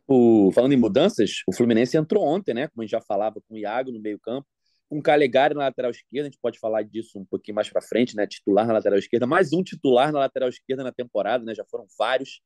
O, 0.06 0.50
falando 0.52 0.72
em 0.72 0.78
mudanças, 0.78 1.42
o 1.46 1.54
Fluminense 1.54 1.94
entrou 1.98 2.24
ontem, 2.24 2.54
né? 2.54 2.68
Como 2.68 2.80
a 2.80 2.86
gente 2.86 2.92
já 2.92 3.00
falava, 3.02 3.38
com 3.46 3.54
o 3.54 3.58
Iago 3.58 3.92
no 3.92 4.00
meio-campo, 4.00 4.48
com 4.88 4.98
o 4.98 5.02
Calegari 5.02 5.52
na 5.52 5.60
lateral 5.60 5.90
esquerda. 5.90 6.28
A 6.28 6.30
gente 6.30 6.40
pode 6.40 6.58
falar 6.58 6.82
disso 6.84 7.18
um 7.18 7.24
pouquinho 7.26 7.54
mais 7.54 7.68
para 7.68 7.82
frente, 7.82 8.16
né? 8.16 8.26
Titular 8.26 8.66
na 8.66 8.72
lateral 8.72 8.98
esquerda, 8.98 9.26
mais 9.26 9.52
um 9.52 9.62
titular 9.62 10.10
na 10.10 10.20
lateral 10.20 10.48
esquerda 10.48 10.82
na 10.82 10.90
temporada, 10.90 11.44
né? 11.44 11.54
Já 11.54 11.66
foram 11.70 11.84
vários. 11.98 12.40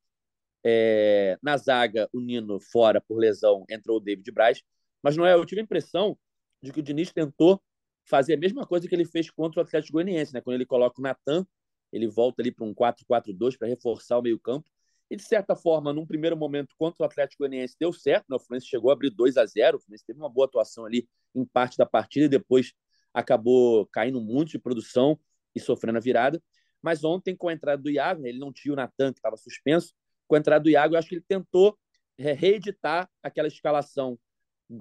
É, 0.63 1.37
na 1.41 1.57
zaga, 1.57 2.09
o 2.13 2.19
Nino 2.19 2.59
fora 2.59 3.01
por 3.01 3.17
lesão, 3.17 3.65
entrou 3.69 3.97
o 3.97 3.99
David 3.99 4.31
Braz. 4.31 4.61
Mas 5.01 5.17
é, 5.17 5.33
eu 5.33 5.45
tive 5.45 5.61
a 5.61 5.63
impressão 5.63 6.17
de 6.61 6.71
que 6.71 6.79
o 6.79 6.83
Diniz 6.83 7.11
tentou 7.11 7.61
fazer 8.05 8.35
a 8.35 8.37
mesma 8.37 8.65
coisa 8.65 8.87
que 8.87 8.95
ele 8.95 9.05
fez 9.05 9.29
contra 9.29 9.61
o 9.61 9.63
Atlético 9.63 9.93
Goianiense, 9.93 10.33
né? 10.33 10.41
Quando 10.41 10.55
ele 10.55 10.65
coloca 10.65 10.99
o 10.99 11.03
Natan, 11.03 11.45
ele 11.91 12.07
volta 12.07 12.41
ali 12.41 12.51
para 12.51 12.65
um 12.65 12.73
4-4-2 12.73 13.57
para 13.57 13.67
reforçar 13.67 14.17
o 14.17 14.21
meio-campo 14.21 14.69
e, 15.09 15.15
de 15.15 15.23
certa 15.23 15.55
forma, 15.55 15.93
num 15.93 16.05
primeiro 16.05 16.35
momento 16.35 16.73
contra 16.77 17.03
o 17.03 17.05
Atlético 17.05 17.43
Goianiense 17.43 17.75
deu 17.79 17.93
certo, 17.93 18.25
né? 18.29 18.35
o 18.35 18.39
Fluminense 18.39 18.67
chegou 18.67 18.89
a 18.89 18.93
abrir 18.93 19.11
2 19.11 19.37
a 19.37 19.45
0 19.45 19.77
o 19.77 19.79
Fluminense 19.79 20.05
teve 20.05 20.19
uma 20.19 20.29
boa 20.29 20.47
atuação 20.47 20.85
ali 20.85 21.07
em 21.35 21.45
parte 21.45 21.77
da 21.77 21.85
partida 21.85 22.25
e 22.25 22.29
depois 22.29 22.73
acabou 23.13 23.85
caindo 23.87 24.19
muito 24.19 24.49
de 24.49 24.59
produção 24.59 25.19
e 25.55 25.59
sofrendo 25.59 25.97
a 25.97 26.01
virada. 26.01 26.41
Mas 26.81 27.03
ontem, 27.03 27.35
com 27.35 27.47
a 27.47 27.53
entrada 27.53 27.81
do 27.81 27.91
Iago, 27.91 28.21
né, 28.21 28.29
ele 28.29 28.39
não 28.39 28.51
tinha 28.51 28.73
o 28.73 28.75
Natan, 28.75 29.13
que 29.13 29.19
estava 29.19 29.37
suspenso, 29.37 29.93
com 30.27 30.35
a 30.35 30.39
entrada 30.39 30.63
do 30.63 30.69
Iago, 30.69 30.95
eu 30.95 30.99
acho 30.99 31.09
que 31.09 31.15
ele 31.15 31.25
tentou 31.27 31.77
é, 32.17 32.33
reeditar 32.33 33.09
aquela 33.21 33.47
escalação 33.47 34.17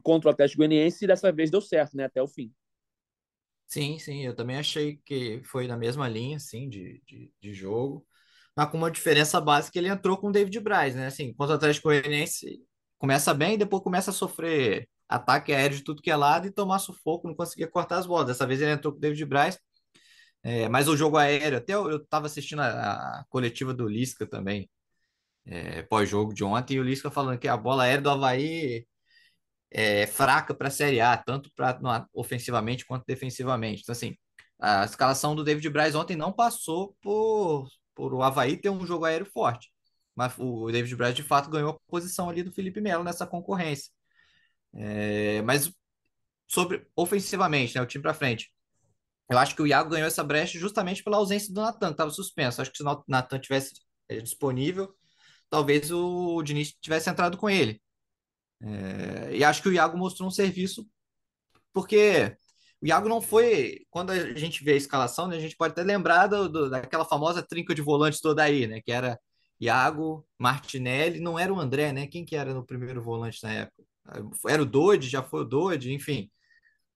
contra 0.02 0.28
o 0.28 0.32
Atlético 0.32 0.58
Goianiense 0.58 1.04
e 1.04 1.08
dessa 1.08 1.32
vez 1.32 1.50
deu 1.50 1.60
certo, 1.60 1.96
né, 1.96 2.04
até 2.04 2.22
o 2.22 2.28
fim. 2.28 2.52
Sim, 3.66 3.98
sim, 3.98 4.24
eu 4.24 4.34
também 4.34 4.56
achei 4.56 4.98
que 5.04 5.40
foi 5.44 5.66
na 5.66 5.76
mesma 5.76 6.08
linha, 6.08 6.36
assim, 6.36 6.68
de, 6.68 7.02
de, 7.06 7.32
de 7.40 7.54
jogo 7.54 8.06
mas 8.56 8.70
com 8.70 8.76
uma 8.76 8.90
diferença 8.90 9.40
básica, 9.40 9.78
ele 9.78 9.88
entrou 9.88 10.16
com 10.18 10.28
o 10.28 10.32
David 10.32 10.60
Braz, 10.60 10.94
né? 10.94 11.06
Assim, 11.06 11.32
contra 11.34 11.54
o 11.54 11.56
Atlético 11.56 11.88
Goianiense, 11.88 12.62
começa 12.98 13.32
bem, 13.34 13.58
depois 13.58 13.82
começa 13.82 14.10
a 14.10 14.14
sofrer 14.14 14.88
ataque 15.08 15.52
aéreo 15.52 15.78
de 15.78 15.84
tudo 15.84 16.02
que 16.02 16.10
é 16.10 16.16
lado 16.16 16.46
e 16.46 16.50
tomar 16.50 16.78
sufoco, 16.78 17.28
não 17.28 17.34
conseguia 17.34 17.68
cortar 17.68 17.98
as 17.98 18.06
bolas. 18.06 18.26
Dessa 18.26 18.46
vez 18.46 18.60
ele 18.60 18.72
entrou 18.72 18.92
com 18.92 18.98
o 18.98 19.00
David 19.00 19.24
Braz, 19.26 19.58
é, 20.42 20.68
mas 20.68 20.88
o 20.88 20.96
jogo 20.96 21.16
aéreo, 21.16 21.58
até 21.58 21.74
eu 21.74 21.96
estava 21.98 22.26
assistindo 22.26 22.60
a, 22.60 23.20
a, 23.20 23.24
coletiva 23.30 23.74
do 23.74 23.88
Lisca 23.88 24.26
também, 24.26 24.70
é, 25.46 25.82
pós-jogo 25.82 26.34
de 26.34 26.44
ontem, 26.44 26.74
e 26.74 26.80
o 26.80 26.82
Lisca 26.84 27.10
falando 27.10 27.38
que 27.38 27.48
a 27.48 27.56
bola 27.56 27.84
aérea 27.84 28.02
do 28.02 28.10
Havaí 28.10 28.86
é 29.70 30.06
fraca 30.06 30.54
para 30.54 30.68
a 30.68 30.70
Série 30.70 31.00
A, 31.00 31.16
tanto 31.16 31.50
pra, 31.54 31.78
no, 31.80 32.06
ofensivamente 32.14 32.86
quanto 32.86 33.04
defensivamente. 33.06 33.82
Então, 33.82 33.92
assim, 33.92 34.16
a 34.60 34.84
escalação 34.84 35.34
do 35.34 35.44
David 35.44 35.68
Braz 35.70 35.94
ontem 35.94 36.16
não 36.16 36.32
passou 36.32 36.96
por 37.02 37.68
por 37.94 38.14
o 38.14 38.22
Havaí 38.22 38.56
ter 38.56 38.70
um 38.70 38.86
jogo 38.86 39.04
aéreo 39.04 39.26
forte. 39.26 39.70
Mas 40.14 40.34
o 40.38 40.70
David 40.70 40.94
Braz, 40.96 41.14
de 41.14 41.22
fato, 41.22 41.50
ganhou 41.50 41.70
a 41.72 41.90
posição 41.90 42.28
ali 42.28 42.42
do 42.42 42.52
Felipe 42.52 42.80
Melo 42.80 43.04
nessa 43.04 43.26
concorrência. 43.26 43.90
É, 44.74 45.42
mas 45.42 45.72
sobre 46.48 46.86
ofensivamente, 46.96 47.74
né, 47.74 47.82
o 47.82 47.86
time 47.86 48.02
para 48.02 48.14
frente. 48.14 48.52
Eu 49.30 49.38
acho 49.38 49.54
que 49.56 49.62
o 49.62 49.66
Iago 49.66 49.90
ganhou 49.90 50.06
essa 50.06 50.22
brecha 50.22 50.58
justamente 50.58 51.02
pela 51.02 51.16
ausência 51.16 51.52
do 51.52 51.60
Natan, 51.60 51.88
que 51.88 51.92
estava 51.92 52.10
suspenso. 52.10 52.60
Acho 52.60 52.70
que 52.70 52.76
se 52.76 52.82
o 52.82 53.04
Natan 53.08 53.38
tivesse 53.38 53.72
é, 54.08 54.20
disponível, 54.20 54.94
talvez 55.52 55.90
o 55.92 56.42
Diniz 56.42 56.72
tivesse 56.80 57.10
entrado 57.10 57.36
com 57.36 57.50
ele. 57.50 57.78
É, 58.62 59.36
e 59.36 59.44
acho 59.44 59.62
que 59.62 59.68
o 59.68 59.72
Iago 59.72 59.98
mostrou 59.98 60.26
um 60.26 60.30
serviço, 60.30 60.88
porque 61.74 62.34
o 62.82 62.86
Iago 62.86 63.08
não 63.08 63.20
foi. 63.20 63.86
Quando 63.90 64.10
a 64.12 64.34
gente 64.34 64.64
vê 64.64 64.72
a 64.72 64.76
escalação, 64.76 65.28
né, 65.28 65.36
a 65.36 65.40
gente 65.40 65.56
pode 65.56 65.72
até 65.72 65.82
lembrar 65.82 66.26
do, 66.28 66.48
do, 66.48 66.70
daquela 66.70 67.04
famosa 67.04 67.42
trinca 67.42 67.74
de 67.74 67.82
volantes 67.82 68.20
toda 68.20 68.42
aí, 68.42 68.66
né? 68.66 68.80
Que 68.80 68.92
era 68.92 69.20
Iago, 69.60 70.26
Martinelli, 70.38 71.20
não 71.20 71.38
era 71.38 71.52
o 71.52 71.60
André, 71.60 71.92
né? 71.92 72.06
Quem 72.06 72.24
que 72.24 72.36
era 72.36 72.54
no 72.54 72.64
primeiro 72.66 73.02
volante 73.02 73.42
na 73.42 73.52
época? 73.52 73.84
Era 74.48 74.62
o 74.62 74.66
Dodge, 74.66 75.10
já 75.10 75.22
foi 75.22 75.42
o 75.42 75.44
Dodge, 75.44 75.92
enfim. 75.92 76.30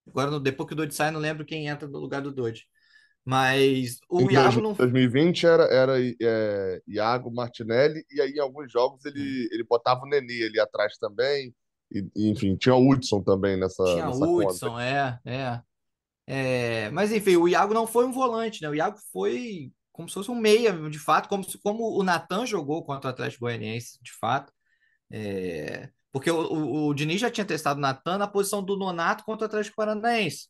Agora, 0.07 0.39
depois 0.39 0.67
que 0.67 0.73
o 0.73 0.77
Dodge 0.77 0.95
sai, 0.95 1.11
não 1.11 1.19
lembro 1.19 1.45
quem 1.45 1.67
entra 1.67 1.87
no 1.87 1.99
lugar 1.99 2.21
do 2.21 2.31
Dodge. 2.33 2.65
Mas 3.29 3.99
o 4.09 4.21
Em 4.21 4.31
Iago 4.31 4.61
não. 4.61 4.73
2020 4.73 5.45
era, 5.45 5.63
era 5.65 5.93
é, 6.21 6.81
Iago 6.87 7.29
Martinelli, 7.29 8.05
e 8.09 8.21
aí 8.21 8.31
em 8.31 8.39
alguns 8.39 8.71
jogos 8.71 9.03
ele, 9.03 9.49
ele 9.51 9.65
botava 9.65 10.03
o 10.05 10.07
Nenê 10.07 10.45
ali 10.45 10.57
atrás 10.61 10.97
também. 10.97 11.53
E, 11.91 12.05
e, 12.15 12.29
enfim, 12.29 12.55
tinha 12.55 12.73
o 12.73 12.89
Hudson 12.89 13.21
também 13.21 13.57
nessa, 13.57 13.83
Tinha 13.83 14.05
nessa 14.05 14.25
Hudson, 14.25 14.69
conta. 14.71 14.81
é, 14.81 15.19
é. 15.25 15.61
É, 16.29 16.89
mas 16.91 17.11
enfim, 17.11 17.35
o 17.35 17.49
Iago 17.49 17.73
não 17.73 17.85
foi 17.85 18.05
um 18.05 18.13
volante, 18.13 18.61
né? 18.61 18.69
O 18.69 18.75
Iago 18.75 18.97
foi 19.11 19.73
como 19.91 20.07
se 20.07 20.13
fosse 20.13 20.31
um 20.31 20.35
meia, 20.35 20.71
de 20.89 20.99
fato, 20.99 21.27
como, 21.27 21.43
se- 21.43 21.57
como 21.57 21.97
o 21.99 22.03
Natan 22.03 22.45
jogou 22.45 22.83
contra 22.85 23.09
o 23.09 23.11
Atlético 23.13 23.41
Goianiense, 23.45 23.97
de 24.01 24.11
fato. 24.13 24.53
É, 25.11 25.89
porque 26.13 26.31
o, 26.31 26.39
o, 26.39 26.87
o 26.87 26.93
Diniz 26.93 27.19
já 27.19 27.29
tinha 27.29 27.45
testado 27.45 27.77
o 27.77 27.81
Natan 27.81 28.17
na 28.17 28.27
posição 28.27 28.63
do 28.63 28.77
Nonato 28.77 29.25
contra 29.25 29.45
o 29.45 29.47
Atlético 29.47 29.75
Paranaense. 29.75 30.47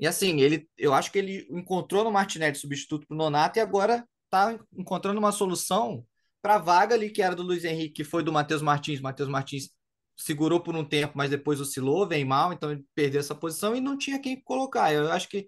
E 0.00 0.06
assim, 0.06 0.40
ele, 0.40 0.66
eu 0.78 0.94
acho 0.94 1.12
que 1.12 1.18
ele 1.18 1.46
encontrou 1.50 2.02
no 2.02 2.10
Martinelli 2.10 2.56
substituto 2.56 3.06
para 3.06 3.14
o 3.14 3.18
Nonato 3.18 3.58
e 3.58 3.60
agora 3.60 4.08
está 4.24 4.58
encontrando 4.72 5.18
uma 5.18 5.30
solução 5.30 6.06
para 6.40 6.54
a 6.54 6.58
vaga 6.58 6.94
ali 6.94 7.10
que 7.10 7.20
era 7.20 7.36
do 7.36 7.42
Luiz 7.42 7.64
Henrique, 7.64 7.96
que 7.96 8.04
foi 8.04 8.22
do 8.22 8.32
Matheus 8.32 8.62
Martins. 8.62 8.98
Matheus 8.98 9.28
Martins 9.28 9.70
segurou 10.16 10.60
por 10.62 10.74
um 10.74 10.84
tempo, 10.84 11.12
mas 11.16 11.28
depois 11.30 11.60
oscilou, 11.60 12.08
vem 12.08 12.24
mal, 12.24 12.50
então 12.50 12.72
ele 12.72 12.84
perdeu 12.94 13.20
essa 13.20 13.34
posição 13.34 13.76
e 13.76 13.80
não 13.80 13.98
tinha 13.98 14.18
quem 14.18 14.40
colocar. 14.40 14.90
Eu 14.92 15.12
acho 15.12 15.28
que 15.28 15.46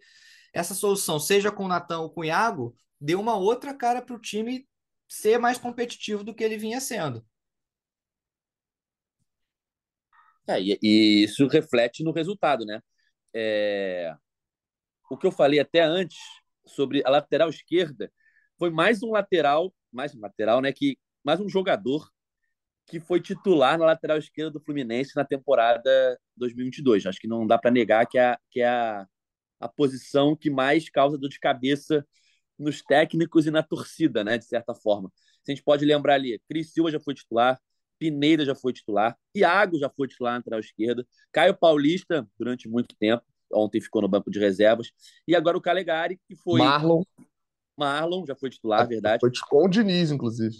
essa 0.53 0.75
solução, 0.75 1.19
seja 1.19 1.51
com 1.51 1.65
o 1.65 1.69
Natan 1.69 2.01
ou 2.01 2.11
com 2.11 2.21
o 2.21 2.25
Iago, 2.25 2.77
deu 3.01 3.19
uma 3.21 3.37
outra 3.37 3.75
cara 3.75 4.03
para 4.03 4.15
o 4.15 4.21
time 4.21 4.69
ser 5.09 5.39
mais 5.39 5.59
competitivo 5.59 6.23
do 6.23 6.35
que 6.35 6.45
ele 6.45 6.59
vinha 6.59 6.81
sendo. 6.81 7.25
É, 10.47 10.61
e, 10.61 10.79
e 10.83 11.25
isso 11.25 11.47
reflete 11.47 12.03
no 12.05 12.13
resultado, 12.13 12.65
né? 12.67 12.81
É, 13.35 14.15
o 15.13 15.17
que 15.19 15.27
eu 15.27 15.31
falei 15.31 15.61
até 15.61 15.83
antes 15.83 16.19
sobre 16.67 17.03
a 17.05 17.11
lateral 17.11 17.51
esquerda 17.51 18.11
foi 18.59 18.71
mais 18.71 19.03
um 19.03 19.11
lateral, 19.11 19.75
mais 19.93 20.15
um 20.15 20.21
lateral, 20.21 20.63
né? 20.63 20.73
Que 20.73 20.97
mais 21.23 21.39
um 21.39 21.51
jogador 21.51 22.09
que 22.87 22.99
foi 22.99 23.21
titular 23.21 23.77
na 23.77 23.85
lateral 23.85 24.17
esquerda 24.17 24.53
do 24.53 24.61
Fluminense 24.61 25.15
na 25.15 25.23
temporada 25.23 26.19
2022. 26.35 27.05
Acho 27.05 27.21
que 27.21 27.29
não 27.29 27.47
dá 27.47 27.59
para 27.59 27.71
negar 27.71 28.07
que 28.07 28.19
é, 28.19 28.39
que 28.51 28.63
é 28.63 28.69
a, 28.69 29.07
a 29.61 29.69
posição 29.69 30.35
que 30.35 30.49
mais 30.49 30.89
causa 30.89 31.19
dor 31.19 31.29
de 31.29 31.39
cabeça 31.39 32.07
nos 32.59 32.81
técnicos 32.81 33.45
e 33.47 33.51
na 33.51 33.63
torcida, 33.63 34.25
né? 34.25 34.39
De 34.39 34.47
certa 34.47 34.75
forma. 34.75 35.13
A 35.47 35.51
gente 35.51 35.63
pode 35.63 35.85
lembrar 35.85 36.15
ali, 36.15 36.41
Cris 36.49 36.73
Silva 36.73 36.91
já 36.91 36.99
foi 36.99 37.13
titular, 37.13 37.61
Pineda 37.99 38.47
já 38.47 38.55
foi 38.55 38.73
titular, 38.73 39.15
Iago 39.37 39.79
já 39.79 39.91
foi 39.91 40.09
titular 40.09 40.33
na 40.33 40.39
lateral 40.39 40.61
esquerda, 40.61 41.07
Caio 41.31 41.55
Paulista 41.55 42.27
durante 42.39 42.67
muito 42.67 42.97
tempo, 42.99 43.23
ontem 43.53 43.81
ficou 43.81 44.03
no 44.03 44.09
banco 44.09 44.31
de 44.31 44.39
reservas, 44.39 44.91
e 45.27 45.35
agora 45.35 45.57
o 45.57 45.61
Calegari, 45.61 46.21
que 46.27 46.37
foi 46.37 46.59
Marlon 46.59 47.03
Marlon, 47.77 48.25
já 48.27 48.35
foi 48.35 48.51
titular, 48.51 48.87
verdade. 48.87 49.21
foi 49.21 49.31
com 49.49 49.65
o 49.65 49.69
Diniz, 49.69 50.11
inclusive. 50.11 50.55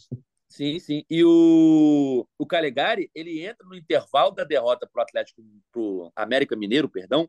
Sim, 0.49 0.79
sim. 0.79 1.05
E 1.09 1.25
o, 1.25 2.27
o 2.39 2.47
Calegari, 2.47 3.11
ele 3.15 3.43
entra 3.43 3.67
no 3.67 3.75
intervalo 3.75 4.33
da 4.33 4.45
derrota 4.45 4.87
para 4.87 5.01
o 5.01 5.03
Atlético, 5.03 5.43
para 5.71 5.81
o 5.81 6.13
América 6.15 6.57
Mineiro, 6.57 6.89
perdão, 6.89 7.29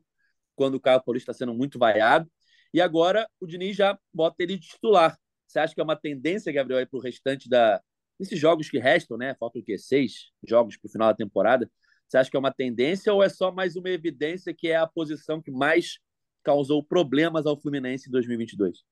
quando 0.56 0.76
o 0.76 0.80
Caio 0.80 1.02
Paulista 1.02 1.32
está 1.32 1.46
sendo 1.46 1.54
muito 1.54 1.80
vaiado. 1.80 2.30
E 2.74 2.82
agora 2.82 3.28
o 3.40 3.48
Diniz 3.48 3.78
já 3.78 3.98
bota 4.14 4.44
ele 4.44 4.58
de 4.58 4.68
titular. 4.68 5.18
Você 5.48 5.60
acha 5.60 5.74
que 5.74 5.80
é 5.80 5.84
uma 5.84 5.96
tendência, 5.96 6.52
Gabriel, 6.52 6.86
para 6.88 6.98
o 6.98 7.02
restante 7.02 7.48
da, 7.48 7.82
desses 8.20 8.38
jogos 8.38 8.70
que 8.70 8.80
restam, 8.80 9.18
né? 9.18 9.36
Faltam 9.36 9.62
o 9.62 9.64
quê? 9.64 9.78
Seis 9.78 10.32
jogos 10.46 10.76
para 10.76 10.88
o 10.88 10.92
final 10.92 11.08
da 11.08 11.16
temporada. 11.16 11.70
Você 12.14 12.20
acha 12.20 12.30
que 12.30 12.38
é 12.38 12.40
uma 12.40 12.54
tendência 12.54 13.12
ou 13.12 13.24
é 13.24 13.28
só 13.28 13.52
mais 13.52 13.76
uma 13.76 13.90
evidência 13.90 14.54
que 14.54 14.68
é 14.68 14.76
a 14.76 14.86
posição 14.86 15.42
que 15.42 15.50
mais 15.50 15.98
causou 16.44 16.84
problemas 16.84 17.48
ao 17.48 17.60
Fluminense 17.60 18.08
em 18.08 18.12
2022? 18.12 18.84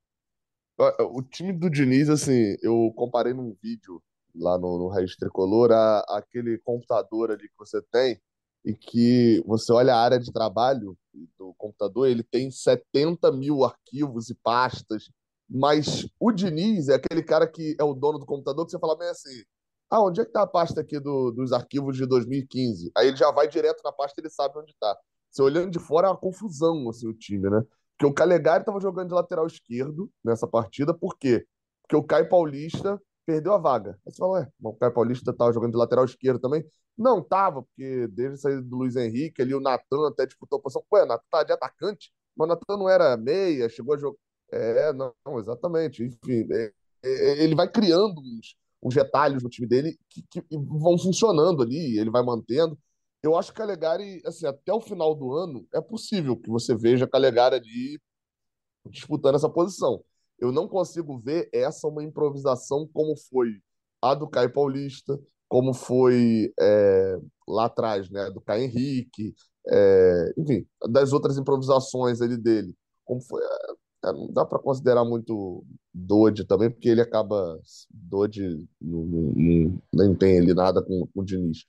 O 1.11 1.21
time 1.21 1.53
do 1.53 1.69
Diniz, 1.69 2.09
assim, 2.09 2.55
eu 2.63 2.91
comparei 2.95 3.31
num 3.31 3.55
vídeo 3.61 4.01
lá 4.33 4.57
no, 4.57 4.79
no 4.79 4.87
Raiz 4.87 5.15
Tricolor 5.15 5.69
aquele 6.09 6.57
computador 6.63 7.29
ali 7.29 7.47
que 7.47 7.57
você 7.59 7.79
tem 7.91 8.19
e 8.65 8.73
que 8.73 9.39
você 9.45 9.71
olha 9.71 9.93
a 9.93 10.01
área 10.01 10.19
de 10.19 10.33
trabalho 10.33 10.97
do 11.37 11.53
computador, 11.59 12.07
ele 12.07 12.23
tem 12.23 12.49
70 12.49 13.31
mil 13.33 13.63
arquivos 13.63 14.31
e 14.31 14.35
pastas, 14.41 15.11
mas 15.47 16.07
o 16.19 16.31
Diniz 16.31 16.89
é 16.89 16.95
aquele 16.95 17.21
cara 17.21 17.45
que 17.45 17.75
é 17.79 17.83
o 17.83 17.93
dono 17.93 18.17
do 18.17 18.25
computador 18.25 18.65
que 18.65 18.71
você 18.71 18.79
fala 18.79 18.97
bem 18.97 19.09
assim, 19.09 19.43
ah, 19.91 20.01
onde 20.03 20.21
é 20.21 20.25
que 20.25 20.31
tá 20.31 20.43
a 20.43 20.47
pasta 20.47 20.81
aqui 20.81 20.99
do- 20.99 21.31
dos 21.31 21.53
arquivos 21.53 21.97
de 21.97 22.05
2015? 22.07 22.91
Aí 22.97 23.09
ele 23.09 23.17
já 23.17 23.31
vai 23.31 23.47
direto 23.49 23.81
na 23.83 23.91
pasta 23.91 24.19
e 24.19 24.23
ele 24.23 24.29
sabe 24.31 24.57
onde 24.59 24.73
tá. 24.79 24.97
Você 25.29 25.41
olhando 25.43 25.71
de 25.71 25.79
fora 25.79 26.07
é 26.07 26.11
uma 26.11 26.17
confusão, 26.17 26.89
assim, 26.89 27.07
o 27.07 27.13
time, 27.13 27.49
né? 27.49 27.61
Porque 27.97 28.05
o 28.11 28.13
Calegari 28.13 28.61
estava 28.63 28.79
jogando 28.81 29.09
de 29.09 29.13
lateral 29.15 29.45
esquerdo 29.47 30.11
nessa 30.23 30.47
partida, 30.47 30.93
por 30.93 31.17
quê? 31.17 31.45
Porque 31.83 31.95
o 31.95 32.03
Caio 32.03 32.27
Paulista 32.29 33.01
perdeu 33.25 33.53
a 33.53 33.57
vaga. 33.57 33.91
Aí 34.05 34.11
você 34.13 34.17
fala, 34.17 34.31
ué, 34.39 34.47
o 34.61 34.73
Caio 34.73 34.93
Paulista 34.93 35.31
estava 35.31 35.53
jogando 35.53 35.71
de 35.73 35.77
lateral 35.77 36.05
esquerdo 36.05 36.39
também? 36.39 36.65
Não, 36.97 37.21
tava, 37.23 37.63
porque 37.63 38.07
desde 38.07 38.35
a 38.35 38.37
saída 38.37 38.61
do 38.61 38.77
Luiz 38.77 38.95
Henrique, 38.95 39.41
ali 39.41 39.53
o 39.55 39.59
Natan 39.59 40.07
até 40.07 40.25
disputou 40.25 40.59
a 40.59 40.61
posição. 40.61 40.83
Ué, 40.93 41.05
Natan 41.05 41.23
tá 41.29 41.43
de 41.43 41.53
atacante, 41.53 42.11
mas 42.35 42.45
o 42.47 42.49
Natan 42.49 42.77
não 42.77 42.89
era 42.89 43.15
meia, 43.17 43.69
chegou 43.69 43.95
a 43.95 43.97
jogar. 43.97 44.17
É, 44.51 44.91
não, 44.93 45.13
não, 45.25 45.39
exatamente. 45.39 46.03
Enfim, 46.03 46.47
é- 46.51 46.73
é- 47.03 47.43
ele 47.43 47.55
vai 47.55 47.69
criando 47.69 48.19
uns, 48.19 48.55
uns 48.81 48.95
retalhos 48.95 49.43
no 49.43 49.49
time 49.49 49.67
dele 49.67 49.97
que, 50.09 50.23
que 50.23 50.43
vão 50.51 50.97
funcionando 50.97 51.61
ali, 51.61 51.99
ele 51.99 52.09
vai 52.09 52.23
mantendo. 52.23 52.77
Eu 53.23 53.37
acho 53.37 53.51
que 53.51 53.57
Calegari, 53.57 54.21
assim, 54.25 54.47
até 54.47 54.73
o 54.73 54.81
final 54.81 55.13
do 55.13 55.33
ano, 55.33 55.67
é 55.73 55.79
possível 55.79 56.35
que 56.35 56.49
você 56.49 56.75
veja 56.75 57.07
Calegari 57.07 57.55
ali 57.55 58.01
disputando 58.89 59.35
essa 59.35 59.49
posição. 59.49 60.03
Eu 60.39 60.51
não 60.51 60.67
consigo 60.67 61.19
ver 61.19 61.49
essa 61.53 61.87
uma 61.87 62.03
improvisação 62.03 62.87
como 62.91 63.15
foi 63.15 63.61
a 64.01 64.15
do 64.15 64.27
Caio 64.27 64.51
Paulista, 64.51 65.19
como 65.47 65.73
foi 65.73 66.51
é, 66.59 67.19
lá 67.47 67.65
atrás, 67.65 68.09
né, 68.09 68.31
do 68.31 68.41
Caio 68.41 68.63
Henrique, 68.63 69.35
é, 69.69 70.33
enfim, 70.37 70.65
das 70.89 71.13
outras 71.13 71.37
improvisações 71.37 72.21
ali 72.21 72.37
dele. 72.37 72.75
Como 73.05 73.21
foi, 73.21 73.41
é, 74.05 74.09
é, 74.09 74.13
não 74.13 74.27
dá 74.31 74.45
para 74.45 74.59
considerar 74.59 75.05
muito 75.05 75.63
Dodge 75.93 76.45
também, 76.45 76.69
porque 76.69 76.89
ele 76.89 77.01
acaba 77.01 77.59
Dodge 77.89 78.67
não, 78.81 79.03
não- 79.05 79.33
não- 79.35 79.81
nem 79.93 80.15
tem 80.15 80.39
ali 80.39 80.53
nada 80.53 80.81
com, 80.83 81.07
com 81.07 81.21
o 81.21 81.25
Diniz. 81.25 81.65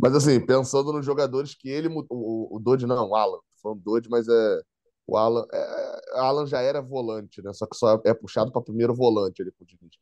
Mas 0.00 0.14
assim, 0.14 0.40
pensando 0.44 0.92
nos 0.92 1.04
jogadores 1.06 1.54
que 1.54 1.68
ele 1.68 1.88
mudou, 1.88 2.08
o, 2.18 2.56
o 2.56 2.60
Dodge 2.60 2.86
não, 2.86 3.10
o 3.10 3.16
Alan, 3.16 3.38
tô 3.38 3.62
falando 3.62 3.80
Dodge, 3.82 4.08
mas 4.10 4.28
é 4.28 4.62
o 5.06 5.16
Alan, 5.16 5.46
é, 5.52 6.20
Alan 6.20 6.46
já 6.46 6.60
era 6.60 6.82
volante, 6.82 7.42
né? 7.42 7.52
Só 7.54 7.66
que 7.66 7.76
só 7.76 8.00
é 8.04 8.14
puxado 8.14 8.52
para 8.52 8.62
primeiro 8.62 8.94
volante 8.94 9.42
ali 9.42 9.52
com 9.52 9.64
o 9.64 9.66
Diniz. 9.66 9.98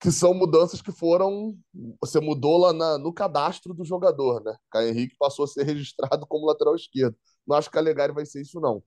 Que 0.00 0.10
são 0.10 0.32
mudanças 0.32 0.80
que 0.80 0.90
foram. 0.92 1.58
Você 2.00 2.20
mudou 2.20 2.56
lá 2.58 2.72
na- 2.72 2.96
no 2.98 3.12
cadastro 3.12 3.74
do 3.74 3.84
jogador, 3.84 4.42
né? 4.42 4.56
Caio 4.70 4.88
Henrique 4.88 5.14
passou 5.18 5.44
a 5.44 5.48
ser 5.48 5.64
registrado 5.64 6.26
como 6.26 6.46
lateral 6.46 6.74
esquerdo. 6.74 7.14
Não 7.46 7.56
acho 7.56 7.68
que 7.68 7.74
Calegari 7.74 8.12
vai 8.12 8.24
ser 8.24 8.40
isso, 8.40 8.58
não. 8.60 8.82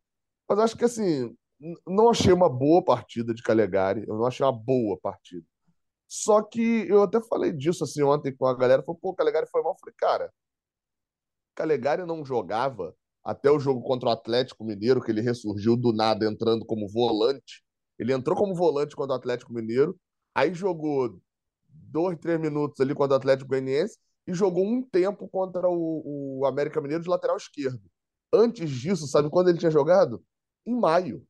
Mas 0.49 0.59
acho 0.59 0.77
que 0.77 0.85
assim, 0.85 1.35
não 1.88 2.10
achei 2.10 2.34
uma 2.34 2.50
boa 2.50 2.84
partida 2.84 3.34
de 3.34 3.41
Calegari. 3.43 4.05
Eu 4.08 4.17
não 4.17 4.25
achei 4.25 4.46
uma 4.46 4.51
boa 4.51 4.98
partida. 5.01 5.46
Só 6.08 6.41
que 6.41 6.86
eu 6.88 7.03
até 7.03 7.22
falei 7.22 7.51
disso 7.51 7.84
assim 7.84 8.03
ontem 8.03 8.36
com 8.36 8.46
a 8.46 8.55
galera. 8.55 8.84
Falei, 8.84 9.00
pô, 9.01 9.10
o 9.10 9.15
Calegari 9.15 9.48
foi 9.50 9.62
mal. 9.63 9.74
Eu 9.74 9.79
falei, 9.79 9.96
cara, 9.98 10.34
Calegari 11.55 12.05
não 12.05 12.25
jogava 12.25 12.96
até 13.24 13.50
o 13.50 13.60
jogo 13.60 13.82
contra 13.82 14.10
o 14.10 14.12
Atlético 14.12 14.65
Mineiro, 14.65 15.01
que 15.01 15.12
ele 15.12 15.22
ressurgiu 15.22 15.77
do 15.77 15.93
nada 15.93 16.25
entrando 16.25 16.65
como 16.65 16.88
volante. 16.89 17.63
Ele 17.98 18.13
entrou 18.13 18.36
como 18.38 18.53
volante 18.53 18.96
contra 18.96 19.13
o 19.13 19.17
Atlético 19.17 19.53
Mineiro, 19.53 19.98
aí 20.36 20.53
jogou 20.53 21.20
dois, 21.70 22.17
três 22.20 22.39
minutos 22.39 22.79
ali 22.82 22.93
contra 22.93 23.13
o 23.13 23.17
Atlético 23.17 23.50
Goianiense 23.50 23.98
e 24.27 24.34
jogou 24.34 24.65
um 24.65 24.82
tempo 24.82 25.27
contra 25.29 25.70
o, 25.70 26.39
o 26.39 26.46
América 26.46 26.82
Mineiro 26.82 27.03
de 27.03 27.10
lateral 27.10 27.38
esquerdo. 27.38 27.82
Antes 28.34 28.70
disso, 28.70 29.08
sabe 29.08 29.29
quando 29.29 29.50
ele 29.50 29.60
tinha 29.60 29.72
jogado? 29.72 30.24
Em 30.65 30.75
maio. 30.75 31.25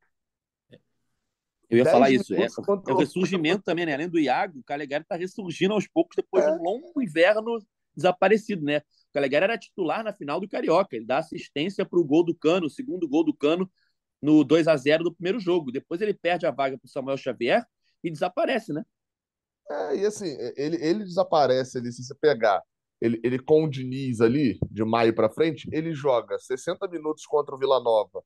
Eu 1.73 1.79
ia 1.79 1.85
falar 1.85 2.11
isso. 2.11 2.33
É, 2.35 2.47
contra 2.65 2.93
é 2.93 2.95
o 2.95 2.97
ressurgimento 2.97 3.63
também, 3.63 3.85
né? 3.85 3.93
Além 3.93 4.07
do 4.07 4.19
Iago, 4.19 4.59
o 4.59 4.63
Calegari 4.63 5.03
está 5.03 5.15
ressurgindo 5.15 5.73
aos 5.73 5.87
poucos 5.87 6.15
depois 6.15 6.45
de 6.45 6.51
É. 6.51 6.53
um 6.53 6.61
longo 6.61 7.01
inverno 7.01 7.59
desaparecido, 7.95 8.63
né? 8.63 8.77
O 8.77 9.13
Calegari 9.13 9.45
era 9.45 9.57
titular 9.57 10.03
na 10.03 10.13
final 10.13 10.39
do 10.39 10.47
Carioca. 10.47 10.95
Ele 10.95 11.05
dá 11.05 11.17
assistência 11.17 11.85
para 11.85 11.99
o 11.99 12.03
gol 12.03 12.23
do 12.23 12.35
Cano, 12.35 12.67
o 12.67 12.69
segundo 12.69 13.07
gol 13.07 13.23
do 13.23 13.33
Cano 13.33 13.69
no 14.21 14.43
2 14.43 14.67
a 14.67 14.77
0 14.77 15.03
do 15.03 15.13
primeiro 15.13 15.39
jogo. 15.39 15.71
Depois 15.71 15.99
ele 15.99 16.13
perde 16.13 16.45
a 16.45 16.51
vaga 16.51 16.77
para 16.77 16.85
o 16.85 16.89
Samuel 16.89 17.17
Xavier 17.17 17.65
e 18.03 18.11
desaparece, 18.11 18.71
né? 18.71 18.83
É, 19.69 19.97
e 19.97 20.05
assim, 20.05 20.35
ele, 20.55 20.77
ele 20.77 21.03
desaparece 21.03 21.77
ali, 21.77 21.91
se 21.91 22.03
você 22.03 22.13
pegar 22.15 22.61
ele, 23.01 23.19
ele 23.23 23.39
com 23.39 23.63
o 23.63 23.69
Diniz 23.69 24.21
ali, 24.21 24.57
de 24.69 24.83
maio 24.83 25.13
pra 25.13 25.29
frente, 25.29 25.67
ele 25.71 25.93
joga 25.93 26.37
60 26.39 26.87
minutos 26.87 27.25
contra 27.25 27.53
o 27.55 27.57
Vila 27.57 27.81
Nova 27.81 28.23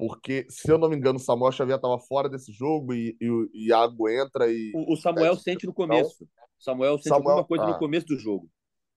porque, 0.00 0.46
se 0.48 0.72
eu 0.72 0.78
não 0.78 0.88
me 0.88 0.96
engano, 0.96 1.18
o 1.18 1.22
Samuel 1.22 1.52
Xavier 1.52 1.76
estava 1.76 1.98
fora 1.98 2.26
desse 2.26 2.50
jogo 2.50 2.94
e, 2.94 3.14
e 3.20 3.30
o 3.30 3.50
Iago 3.52 4.08
entra 4.08 4.50
e. 4.50 4.72
O, 4.74 4.94
o 4.94 4.96
Samuel 4.96 5.36
sente 5.36 5.66
no 5.66 5.74
começo. 5.74 6.26
Samuel 6.58 6.96
sente 6.96 7.10
Samuel... 7.10 7.28
alguma 7.28 7.46
coisa 7.46 7.64
ah. 7.64 7.66
no 7.68 7.78
começo 7.78 8.06
do 8.06 8.16
jogo. 8.16 8.48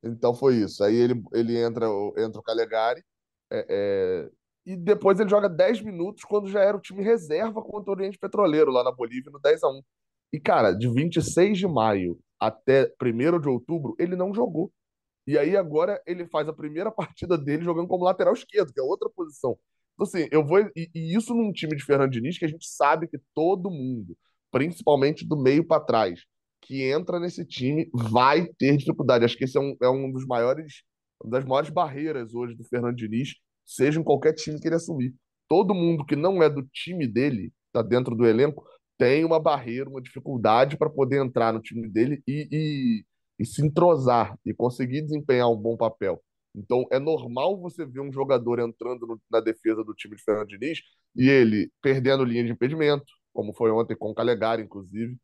Então 0.02 0.34
foi 0.34 0.56
isso. 0.56 0.82
Aí 0.82 0.96
ele, 0.96 1.22
ele 1.34 1.58
entra, 1.58 1.88
entra 2.18 2.40
o 2.40 2.44
Calegari. 2.44 3.04
É, 3.52 3.66
é... 3.70 4.30
E 4.66 4.78
depois 4.78 5.20
ele 5.20 5.30
joga 5.30 5.50
10 5.50 5.82
minutos 5.82 6.24
quando 6.24 6.48
já 6.48 6.62
era 6.62 6.78
o 6.78 6.82
time 6.82 7.04
reserva 7.04 7.62
contra 7.62 7.92
o 7.92 7.94
Oriente 7.94 8.18
Petroleiro, 8.18 8.72
lá 8.72 8.82
na 8.82 8.92
Bolívia, 8.94 9.30
no 9.30 9.40
10 9.40 9.62
a 9.62 9.68
1 9.68 9.82
E, 10.32 10.40
cara, 10.40 10.72
de 10.72 10.88
26 10.88 11.58
de 11.58 11.68
maio 11.68 12.18
até 12.40 12.90
1 13.02 13.42
de 13.42 13.50
outubro, 13.50 13.94
ele 14.00 14.16
não 14.16 14.34
jogou. 14.34 14.72
E 15.28 15.38
aí 15.38 15.58
agora 15.58 16.02
ele 16.06 16.26
faz 16.28 16.48
a 16.48 16.54
primeira 16.54 16.90
partida 16.96 17.38
dele 17.38 17.62
jogando 17.66 17.90
como 17.90 18.06
lateral 18.06 18.34
esquerdo, 18.34 18.72
que 18.72 18.80
é 18.80 18.84
outra 18.84 19.10
posição. 19.10 19.60
Então, 20.04 20.22
assim, 20.22 20.28
eu 20.32 20.46
vou. 20.46 20.60
E, 20.76 20.90
e 20.94 21.16
isso 21.16 21.34
num 21.34 21.52
time 21.52 21.76
de 21.76 21.84
Fernando 21.84 22.12
Diniz 22.12 22.38
que 22.38 22.46
a 22.46 22.48
gente 22.50 22.68
sabe 22.68 23.08
que 23.08 23.18
todo 23.34 23.72
mundo, 23.72 24.18
principalmente 24.52 25.26
do 25.26 25.38
meio 25.38 25.66
para 25.66 25.84
trás, 25.84 26.22
que 26.62 26.84
entra 26.84 27.20
nesse 27.20 27.46
time 27.46 27.90
vai 27.94 28.46
ter 28.58 28.76
dificuldade. 28.78 29.26
Acho 29.26 29.38
que 29.38 29.46
esse 29.46 29.58
é 29.58 29.62
um, 29.62 29.76
é 29.82 29.90
um 29.90 30.12
dos 30.12 30.26
maiores, 30.26 30.84
uma 31.22 31.32
das 31.32 31.46
maiores 31.46 31.70
barreiras 31.70 32.34
hoje 32.34 32.56
do 32.56 32.64
Fernando 32.66 32.96
Diniz, 32.96 33.36
seja 33.66 34.00
em 34.00 34.04
qualquer 34.04 34.34
time 34.34 34.60
que 34.60 34.68
ele 34.68 34.76
assumir. 34.76 35.14
Todo 35.48 35.74
mundo 35.74 36.06
que 36.06 36.16
não 36.16 36.42
é 36.44 36.50
do 36.50 36.64
time 36.64 37.08
dele, 37.08 37.52
tá 37.72 37.82
dentro 37.82 38.16
do 38.16 38.26
elenco, 38.26 38.66
tem 38.98 39.26
uma 39.26 39.40
barreira, 39.40 39.90
uma 39.90 40.02
dificuldade 40.02 40.78
para 40.78 40.90
poder 40.90 41.24
entrar 41.24 41.54
no 41.54 41.62
time 41.62 41.88
dele 41.90 42.22
e, 42.28 42.48
e, 42.52 43.06
e 43.40 43.46
se 43.46 43.66
entrosar 43.66 44.38
e 44.46 44.54
conseguir 44.54 45.02
desempenhar 45.02 45.50
um 45.50 45.58
bom 45.58 45.76
papel. 45.76 46.22
Então 46.56 46.86
é 46.92 47.00
normal 47.00 47.60
você 47.60 47.86
ver 47.86 48.00
um 48.00 48.12
jogador 48.12 48.60
entrando 48.60 49.08
no, 49.08 49.22
na 49.30 49.40
defesa 49.40 49.84
do 49.84 49.94
time 49.94 50.16
de 50.16 50.24
Fernando 50.24 50.48
Diniz 50.48 50.82
e 51.16 51.30
ele 51.30 51.72
perdendo 51.82 52.24
linha 52.24 52.44
de 52.44 52.52
impedimento, 52.52 53.06
como 53.34 53.54
foi 53.54 53.72
ontem 53.72 53.96
com 53.96 54.12
o 54.12 54.16
Calegari, 54.16 54.62
inclusive, 54.62 55.18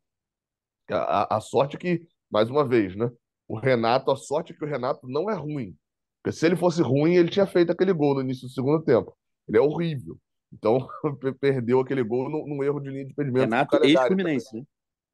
a, 0.90 1.38
a 1.38 1.40
sorte 1.40 1.76
é 1.76 1.80
que, 1.80 2.08
mais 2.30 2.50
uma 2.50 2.68
vez, 2.68 2.96
né? 2.96 3.10
O 3.48 3.58
Renato, 3.58 4.12
a 4.12 4.16
sorte 4.16 4.54
é 4.54 4.56
que 4.56 4.64
o 4.64 4.68
Renato 4.68 5.08
não 5.08 5.30
é 5.30 5.36
ruim. 5.36 5.76
Porque 6.22 6.36
se 6.36 6.46
ele 6.46 6.56
fosse 6.56 6.82
ruim, 6.82 7.16
ele 7.16 7.30
tinha 7.30 7.48
feito 7.48 7.72
aquele 7.72 7.94
gol 7.94 8.16
no 8.16 8.22
início 8.22 8.48
do 8.48 8.54
segundo 8.54 8.84
tempo. 8.84 9.16
Ele 9.48 9.58
é 9.58 9.62
horrível. 9.62 10.18
Então, 10.52 10.88
perdeu 11.40 11.80
aquele 11.80 12.04
gol 12.04 12.30
num, 12.30 12.64
erro 12.64 12.80
de 12.80 12.90
linha 12.90 13.06
de 13.06 13.12
impedimento. 13.12 13.46
Renato 13.46 13.84
ex-Fluminense, 13.84 14.58
né? 14.58 14.64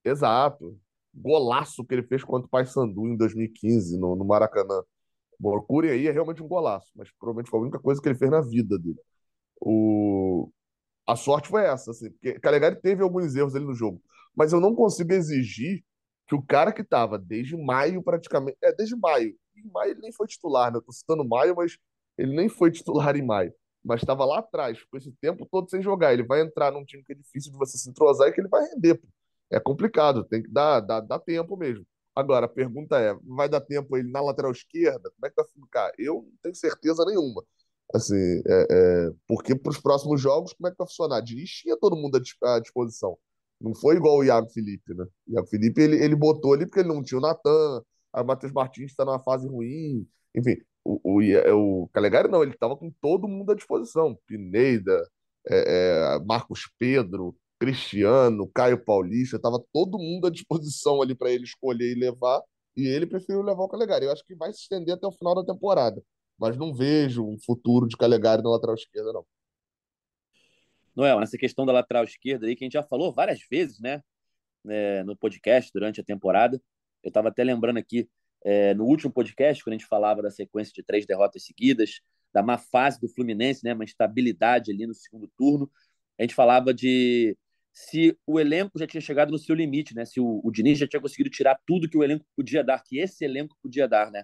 Exato. 0.03 0.77
Golaço 1.13 1.85
que 1.85 1.93
ele 1.93 2.03
fez 2.03 2.23
contra 2.23 2.47
o 2.47 2.49
Paysandu 2.49 3.07
em 3.07 3.15
2015, 3.15 3.97
no, 3.97 4.15
no 4.15 4.25
Maracanã. 4.25 4.81
Procure 5.41 5.89
aí, 5.89 6.07
é 6.07 6.11
realmente 6.11 6.41
um 6.43 6.47
golaço, 6.47 6.91
mas 6.95 7.09
provavelmente 7.19 7.49
foi 7.49 7.59
a 7.59 7.63
única 7.63 7.79
coisa 7.79 8.01
que 8.01 8.07
ele 8.07 8.17
fez 8.17 8.31
na 8.31 8.41
vida 8.41 8.77
dele. 8.77 8.99
O... 9.61 10.49
A 11.07 11.15
sorte 11.15 11.49
foi 11.49 11.63
essa, 11.65 11.91
assim, 11.91 12.09
porque 12.11 12.39
Calegari 12.39 12.81
teve 12.81 13.03
alguns 13.03 13.35
erros 13.35 13.55
ali 13.55 13.65
no 13.65 13.75
jogo 13.75 14.01
mas 14.35 14.51
eu 14.53 14.59
não 14.59 14.75
consigo 14.75 15.13
exigir 15.13 15.83
que 16.27 16.35
o 16.35 16.41
cara 16.41 16.73
que 16.73 16.81
estava 16.81 17.17
desde 17.17 17.55
maio 17.55 18.03
praticamente. 18.03 18.57
É, 18.61 18.73
desde 18.73 18.95
maio. 18.95 19.35
Em 19.55 19.69
maio 19.71 19.91
ele 19.91 20.01
nem 20.01 20.11
foi 20.11 20.27
titular, 20.27 20.71
né? 20.71 20.77
Eu 20.77 20.81
tô 20.81 20.91
citando 20.91 21.23
maio, 21.27 21.55
mas 21.55 21.77
ele 22.17 22.35
nem 22.35 22.49
foi 22.49 22.71
titular 22.71 23.15
em 23.15 23.25
maio. 23.25 23.53
Mas 23.83 24.01
estava 24.01 24.25
lá 24.25 24.39
atrás, 24.39 24.83
com 24.83 24.97
esse 24.97 25.11
tempo 25.21 25.47
todo 25.49 25.69
sem 25.69 25.81
jogar. 25.81 26.13
Ele 26.13 26.23
vai 26.23 26.41
entrar 26.41 26.71
num 26.71 26.83
time 26.83 27.03
que 27.03 27.13
é 27.13 27.15
difícil 27.15 27.51
de 27.51 27.57
você 27.57 27.77
se 27.77 27.89
entrosar 27.89 28.27
e 28.27 28.33
que 28.33 28.41
ele 28.41 28.49
vai 28.49 28.63
render. 28.67 28.95
Pô. 28.95 29.07
É 29.51 29.59
complicado, 29.59 30.23
tem 30.25 30.41
que 30.41 30.49
dar, 30.49 30.79
dar, 30.81 31.01
dar 31.01 31.19
tempo 31.19 31.55
mesmo. 31.55 31.85
Agora, 32.15 32.45
a 32.45 32.49
pergunta 32.49 32.97
é: 32.99 33.13
vai 33.23 33.49
dar 33.49 33.61
tempo 33.61 33.97
ele 33.97 34.09
na 34.09 34.21
lateral 34.21 34.51
esquerda? 34.51 35.11
Como 35.11 35.25
é 35.25 35.29
que 35.29 35.35
vai 35.35 35.45
ficar? 35.45 35.91
Eu 35.97 36.23
não 36.23 36.37
tenho 36.41 36.55
certeza 36.55 37.03
nenhuma. 37.05 37.43
Assim, 37.93 38.41
é, 38.47 38.67
é, 38.71 39.11
porque 39.27 39.55
para 39.55 39.69
os 39.69 39.79
próximos 39.79 40.19
jogos, 40.21 40.53
como 40.53 40.67
é 40.67 40.71
que 40.71 40.77
vai 40.77 40.87
funcionar? 40.87 41.21
Diniz 41.21 41.49
tinha 41.49 41.77
todo 41.77 41.95
mundo 41.95 42.19
à 42.43 42.59
disposição. 42.59 43.17
Não 43.61 43.73
foi 43.75 43.95
igual 43.97 44.17
o 44.17 44.23
Iago 44.23 44.49
Felipe, 44.49 44.93
né? 44.93 45.05
O 45.27 45.33
Iago 45.33 45.47
Felipe 45.47 45.81
ele, 45.81 46.03
ele 46.03 46.15
botou 46.15 46.53
ali 46.53 46.65
porque 46.65 46.79
ele 46.79 46.89
não 46.89 47.03
tinha 47.03 47.17
o 47.19 47.21
Natan, 47.21 47.83
o 48.13 48.23
Matheus 48.23 48.51
Martins 48.53 48.91
está 48.91 49.05
numa 49.05 49.19
fase 49.19 49.47
ruim. 49.47 50.07
Enfim, 50.35 50.57
o, 50.83 50.99
o, 51.03 51.83
o 51.83 51.89
Calegari 51.89 52.29
não, 52.29 52.43
ele 52.43 52.53
estava 52.53 52.75
com 52.75 52.91
todo 53.01 53.27
mundo 53.27 53.51
à 53.51 53.55
disposição. 53.55 54.17
Pineda, 54.27 55.07
é, 55.47 56.17
é, 56.17 56.25
Marcos 56.25 56.69
Pedro, 56.77 57.35
Cristiano, 57.65 58.47
Caio 58.53 58.77
Paulista, 58.77 59.37
estava 59.37 59.59
todo 59.73 59.97
mundo 59.97 60.27
à 60.27 60.29
disposição 60.29 61.01
ali 61.01 61.15
para 61.15 61.31
ele 61.31 61.45
escolher 61.45 61.93
e 61.93 61.99
levar, 61.99 62.39
e 62.77 62.85
ele 62.85 63.07
preferiu 63.07 63.41
levar 63.41 63.63
o 63.63 63.67
Calegari. 63.67 64.05
Eu 64.05 64.11
acho 64.11 64.23
que 64.23 64.35
vai 64.35 64.53
se 64.53 64.61
estender 64.61 64.93
até 64.93 65.07
o 65.07 65.11
final 65.11 65.33
da 65.33 65.43
temporada, 65.43 65.99
mas 66.37 66.55
não 66.55 66.71
vejo 66.71 67.25
um 67.25 67.39
futuro 67.39 67.87
de 67.87 67.97
Calegari 67.97 68.43
na 68.43 68.51
lateral 68.51 68.75
esquerda, 68.75 69.11
não. 69.11 69.25
Noel, 70.95 71.19
nessa 71.19 71.39
questão 71.39 71.65
da 71.65 71.73
lateral 71.73 72.03
esquerda 72.03 72.45
aí, 72.45 72.55
que 72.55 72.63
a 72.63 72.67
gente 72.67 72.73
já 72.73 72.83
falou 72.83 73.11
várias 73.11 73.39
vezes, 73.49 73.79
né, 73.79 73.99
é, 74.67 75.03
no 75.03 75.17
podcast 75.17 75.71
durante 75.73 75.99
a 75.99 76.03
temporada. 76.03 76.61
Eu 77.03 77.07
estava 77.07 77.29
até 77.29 77.43
lembrando 77.43 77.77
aqui, 77.77 78.07
é, 78.43 78.75
no 78.75 78.85
último 78.85 79.11
podcast, 79.11 79.63
quando 79.63 79.73
a 79.73 79.77
gente 79.77 79.87
falava 79.87 80.21
da 80.21 80.29
sequência 80.29 80.71
de 80.71 80.83
três 80.83 81.05
derrotas 81.07 81.43
seguidas, 81.43 81.99
da 82.31 82.43
má 82.43 82.59
fase 82.59 83.01
do 83.01 83.09
Fluminense, 83.09 83.63
né, 83.63 83.73
uma 83.73 83.83
instabilidade 83.83 84.71
ali 84.71 84.85
no 84.85 84.93
segundo 84.93 85.27
turno, 85.35 85.69
a 86.19 86.21
gente 86.21 86.35
falava 86.35 86.71
de 86.71 87.35
se 87.75 88.17
o 88.25 88.39
elenco 88.39 88.79
já 88.79 88.87
tinha 88.87 89.01
chegado 89.01 89.31
no 89.31 89.37
seu 89.37 89.53
limite, 89.53 89.93
né, 89.93 90.05
se 90.05 90.19
o, 90.19 90.39
o 90.41 90.49
Diniz 90.49 90.79
já 90.79 90.87
tinha 90.87 91.01
conseguido 91.01 91.29
tirar 91.29 91.59
tudo 91.67 91.89
que 91.89 91.97
o 91.97 92.03
elenco 92.03 92.25
podia 92.33 92.63
dar, 92.63 92.81
que 92.81 92.97
esse 92.97 93.25
elenco 93.25 93.55
podia 93.61 93.85
dar, 93.85 94.09
né. 94.09 94.23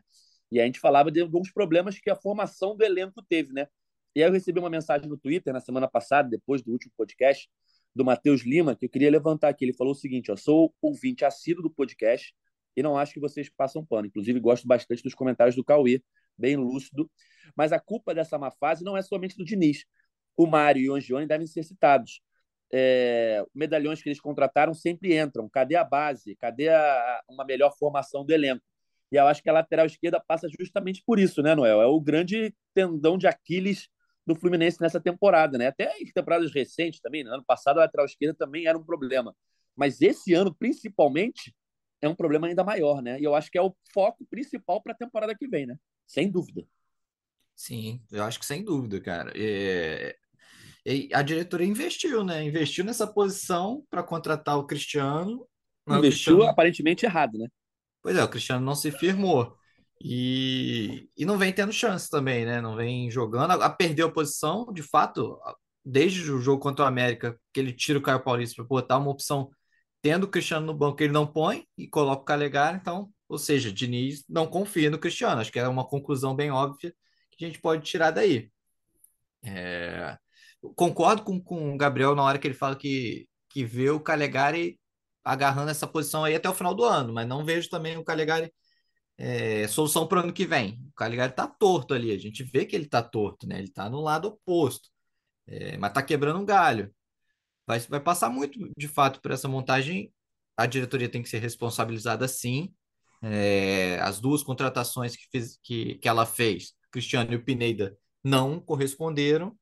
E 0.49 0.59
a 0.59 0.65
gente 0.65 0.79
falava 0.79 1.11
de 1.11 1.19
alguns 1.19 1.51
problemas 1.51 1.99
que 1.99 2.09
a 2.09 2.15
formação 2.15 2.75
do 2.77 2.83
elenco 2.83 3.21
teve, 3.27 3.51
né? 3.51 3.67
E 4.15 4.21
aí 4.21 4.29
eu 4.29 4.33
recebi 4.33 4.59
uma 4.59 4.69
mensagem 4.69 5.07
no 5.07 5.17
Twitter 5.17 5.53
na 5.53 5.59
semana 5.59 5.87
passada, 5.87 6.29
depois 6.29 6.61
do 6.61 6.71
último 6.71 6.93
podcast, 6.97 7.49
do 7.93 8.05
Matheus 8.05 8.41
Lima, 8.41 8.75
que 8.75 8.85
eu 8.85 8.89
queria 8.89 9.09
levantar 9.09 9.49
aqui. 9.49 9.65
Ele 9.65 9.73
falou 9.73 9.93
o 9.93 9.95
seguinte: 9.95 10.29
eu 10.29 10.37
sou 10.37 10.73
ouvinte 10.81 11.23
assíduo 11.23 11.63
do 11.63 11.69
podcast 11.69 12.33
e 12.75 12.83
não 12.83 12.97
acho 12.97 13.13
que 13.13 13.19
vocês 13.19 13.49
passam 13.49 13.85
pano. 13.85 14.07
Inclusive, 14.07 14.39
gosto 14.39 14.67
bastante 14.67 15.03
dos 15.03 15.13
comentários 15.13 15.55
do 15.55 15.63
Cauê, 15.63 16.01
bem 16.37 16.57
lúcido. 16.57 17.09
Mas 17.55 17.71
a 17.71 17.79
culpa 17.79 18.13
dessa 18.13 18.37
má 18.37 18.51
fase 18.51 18.83
não 18.83 18.97
é 18.97 19.01
somente 19.01 19.37
do 19.37 19.45
Diniz. 19.45 19.85
O 20.35 20.45
Mário 20.45 20.81
e 20.81 20.89
o 20.89 20.95
Angione 20.95 21.25
devem 21.25 21.47
ser 21.47 21.63
citados. 21.63 22.21
É, 22.73 23.43
medalhões 23.53 24.01
que 24.01 24.09
eles 24.09 24.21
contrataram 24.21 24.73
sempre 24.73 25.17
entram. 25.17 25.49
Cadê 25.49 25.75
a 25.75 25.83
base? 25.83 26.35
Cadê 26.35 26.69
a, 26.69 27.21
uma 27.29 27.45
melhor 27.45 27.75
formação 27.77 28.25
do 28.25 28.31
elenco? 28.31 28.63
E 29.11 29.17
eu 29.17 29.27
acho 29.27 29.43
que 29.43 29.49
a 29.49 29.53
lateral 29.53 29.85
esquerda 29.85 30.23
passa 30.25 30.47
justamente 30.57 31.03
por 31.05 31.19
isso, 31.19 31.41
né, 31.41 31.53
Noel? 31.53 31.81
É 31.81 31.85
o 31.85 31.99
grande 31.99 32.55
tendão 32.73 33.17
de 33.17 33.27
Aquiles 33.27 33.89
do 34.25 34.35
Fluminense 34.35 34.79
nessa 34.79 35.01
temporada, 35.01 35.57
né? 35.57 35.67
Até 35.67 35.97
em 35.99 36.05
temporadas 36.05 36.53
recentes 36.53 37.01
também, 37.01 37.23
né? 37.23 37.31
ano 37.31 37.43
passado 37.43 37.77
a 37.79 37.81
lateral 37.81 38.05
esquerda 38.05 38.33
também 38.33 38.67
era 38.67 38.77
um 38.77 38.83
problema. 38.83 39.35
Mas 39.75 40.01
esse 40.01 40.33
ano, 40.33 40.53
principalmente, 40.53 41.53
é 42.01 42.07
um 42.07 42.15
problema 42.15 42.47
ainda 42.47 42.63
maior, 42.63 43.01
né? 43.01 43.19
E 43.19 43.23
eu 43.23 43.35
acho 43.35 43.51
que 43.51 43.57
é 43.57 43.61
o 43.61 43.75
foco 43.93 44.25
principal 44.25 44.81
para 44.81 44.93
a 44.93 44.97
temporada 44.97 45.35
que 45.35 45.47
vem, 45.47 45.65
né? 45.65 45.77
Sem 46.07 46.29
dúvida. 46.29 46.65
Sim, 47.55 48.01
eu 48.11 48.23
acho 48.23 48.39
que 48.39 48.45
sem 48.45 48.63
dúvida, 48.63 48.99
cara. 48.99 49.31
É... 49.35 50.15
a 51.13 51.21
diretoria 51.21 51.67
investiu, 51.67 52.23
né? 52.23 52.43
Investiu 52.43 52.83
nessa 52.83 53.05
posição 53.05 53.83
para 53.89 54.03
contratar 54.03 54.57
o 54.57 54.65
Cristiano. 54.65 55.47
Investiu 55.87 55.97
o 55.97 56.01
Cristiano... 56.01 56.43
aparentemente 56.43 57.05
errado, 57.05 57.37
né? 57.37 57.47
Pois 58.01 58.15
é, 58.17 58.23
o 58.23 58.29
Cristiano 58.29 58.65
não 58.65 58.75
se 58.75 58.91
firmou. 58.91 59.55
E, 60.03 61.07
e 61.15 61.25
não 61.25 61.37
vem 61.37 61.53
tendo 61.53 61.71
chance 61.71 62.09
também, 62.09 62.45
né? 62.45 62.59
Não 62.59 62.75
vem 62.75 63.09
jogando. 63.11 63.51
A, 63.51 63.65
a 63.65 63.69
perdeu 63.69 64.07
a 64.07 64.11
posição, 64.11 64.71
de 64.73 64.81
fato, 64.81 65.39
desde 65.85 66.31
o 66.31 66.39
jogo 66.39 66.61
contra 66.61 66.85
o 66.85 66.87
América, 66.87 67.39
que 67.53 67.59
ele 67.59 67.71
tira 67.71 67.99
o 67.99 68.01
Caio 68.01 68.23
Paulista 68.23 68.55
para 68.55 68.65
botar 68.65 68.97
uma 68.97 69.11
opção, 69.11 69.51
tendo 70.01 70.23
o 70.23 70.27
Cristiano 70.27 70.65
no 70.65 70.73
banco, 70.73 71.03
ele 71.03 71.13
não 71.13 71.27
põe 71.27 71.67
e 71.77 71.87
coloca 71.87 72.23
o 72.23 72.25
Calegari. 72.25 72.77
Então, 72.77 73.11
ou 73.29 73.37
seja, 73.37 73.71
Diniz 73.71 74.25
não 74.27 74.47
confia 74.47 74.89
no 74.89 74.97
Cristiano. 74.97 75.39
Acho 75.39 75.51
que 75.51 75.59
é 75.59 75.67
uma 75.67 75.87
conclusão 75.87 76.35
bem 76.35 76.49
óbvia 76.49 76.93
que 77.37 77.45
a 77.45 77.47
gente 77.47 77.61
pode 77.61 77.83
tirar 77.83 78.11
daí. 78.11 78.51
É... 79.43 80.17
Concordo 80.75 81.23
com, 81.23 81.39
com 81.41 81.73
o 81.73 81.77
Gabriel 81.77 82.15
na 82.15 82.23
hora 82.23 82.37
que 82.37 82.47
ele 82.47 82.53
fala 82.53 82.75
que, 82.75 83.27
que 83.49 83.65
vê 83.65 83.89
o 83.89 83.99
Calegari 83.99 84.79
agarrando 85.23 85.71
essa 85.71 85.87
posição 85.87 86.23
aí 86.23 86.35
até 86.35 86.49
o 86.49 86.53
final 86.53 86.73
do 86.73 86.83
ano, 86.83 87.13
mas 87.13 87.27
não 87.27 87.45
vejo 87.45 87.69
também 87.69 87.97
o 87.97 88.03
Calegari 88.03 88.51
é, 89.17 89.67
solução 89.67 90.07
para 90.07 90.19
o 90.19 90.23
ano 90.23 90.33
que 90.33 90.45
vem. 90.45 90.83
O 90.89 90.93
Caligari 90.95 91.31
está 91.31 91.47
torto 91.47 91.93
ali, 91.93 92.11
a 92.11 92.17
gente 92.17 92.43
vê 92.43 92.65
que 92.65 92.75
ele 92.75 92.85
está 92.85 93.03
torto, 93.03 93.47
né? 93.47 93.57
Ele 93.57 93.67
está 93.67 93.89
no 93.89 94.01
lado 94.01 94.29
oposto, 94.29 94.89
é, 95.47 95.77
mas 95.77 95.91
está 95.91 96.01
quebrando 96.03 96.39
um 96.39 96.45
galho. 96.45 96.93
Vai, 97.67 97.79
vai 97.81 97.99
passar 97.99 98.29
muito, 98.29 98.59
de 98.77 98.87
fato, 98.87 99.21
por 99.21 99.31
essa 99.31 99.47
montagem. 99.47 100.11
A 100.57 100.65
diretoria 100.65 101.09
tem 101.09 101.21
que 101.21 101.29
ser 101.29 101.39
responsabilizada, 101.39 102.27
sim. 102.27 102.73
É, 103.21 103.99
as 104.01 104.19
duas 104.19 104.43
contratações 104.43 105.15
que, 105.15 105.27
fez, 105.31 105.59
que, 105.63 105.95
que 105.95 106.07
ela 106.07 106.25
fez, 106.25 106.73
Cristiano 106.91 107.31
e 107.33 107.35
o 107.35 107.43
Pineda, 107.43 107.95
não 108.23 108.59
corresponderam. 108.59 109.55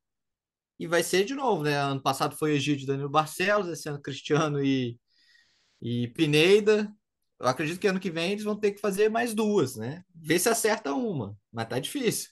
E 0.80 0.88
vai 0.88 1.04
ser 1.04 1.24
de 1.24 1.34
novo, 1.34 1.62
né? 1.62 1.76
Ano 1.76 2.02
passado 2.02 2.36
foi 2.36 2.54
Egídio 2.54 2.88
Danilo 2.88 3.08
Barcelos, 3.08 3.68
esse 3.68 3.88
ano 3.88 4.02
Cristiano 4.02 4.64
e, 4.64 4.98
e 5.80 6.08
Pineda 6.08 6.92
eu 7.40 7.46
acredito 7.46 7.80
que 7.80 7.86
ano 7.86 7.98
que 7.98 8.10
vem 8.10 8.32
eles 8.32 8.44
vão 8.44 8.54
ter 8.54 8.72
que 8.72 8.80
fazer 8.80 9.08
mais 9.08 9.32
duas, 9.32 9.74
né? 9.74 10.04
Ver 10.14 10.38
se 10.38 10.50
acerta 10.50 10.92
uma, 10.92 11.34
mas 11.50 11.66
tá 11.68 11.78
difícil. 11.78 12.30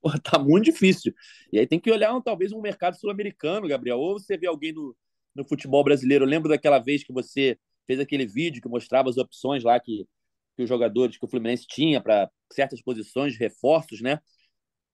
Pô, 0.00 0.10
tá 0.22 0.38
muito 0.38 0.66
difícil. 0.66 1.12
E 1.52 1.58
aí 1.58 1.66
tem 1.66 1.80
que 1.80 1.90
olhar 1.90 2.18
talvez 2.22 2.52
um 2.52 2.60
mercado 2.60 2.96
sul-americano, 2.96 3.66
Gabriel. 3.66 3.98
Ou 3.98 4.18
você 4.18 4.36
vê 4.36 4.46
alguém 4.46 4.72
no, 4.72 4.96
no 5.34 5.44
futebol 5.44 5.82
brasileiro. 5.82 6.24
Eu 6.24 6.28
lembro 6.28 6.48
daquela 6.48 6.78
vez 6.78 7.02
que 7.02 7.12
você 7.12 7.58
fez 7.88 7.98
aquele 7.98 8.24
vídeo 8.24 8.62
que 8.62 8.68
mostrava 8.68 9.10
as 9.10 9.16
opções 9.16 9.64
lá 9.64 9.80
que, 9.80 10.06
que 10.56 10.62
os 10.62 10.68
jogadores 10.68 11.18
que 11.18 11.24
o 11.24 11.28
Fluminense 11.28 11.66
tinha 11.66 12.00
para 12.00 12.30
certas 12.52 12.80
posições 12.80 13.36
reforços, 13.36 14.00
né? 14.00 14.20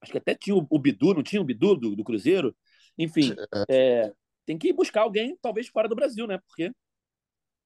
Acho 0.00 0.12
que 0.12 0.18
até 0.18 0.34
tinha 0.34 0.56
o, 0.56 0.66
o 0.70 0.78
Bidu, 0.78 1.14
não 1.14 1.22
tinha 1.22 1.40
o 1.42 1.44
Bidu 1.44 1.76
do, 1.76 1.96
do 1.96 2.04
Cruzeiro? 2.04 2.56
Enfim, 2.98 3.40
é, 3.68 4.12
tem 4.46 4.58
que 4.58 4.72
buscar 4.72 5.02
alguém, 5.02 5.36
talvez 5.42 5.68
fora 5.68 5.88
do 5.88 5.96
Brasil, 5.96 6.26
né? 6.26 6.38
Porque 6.38 6.72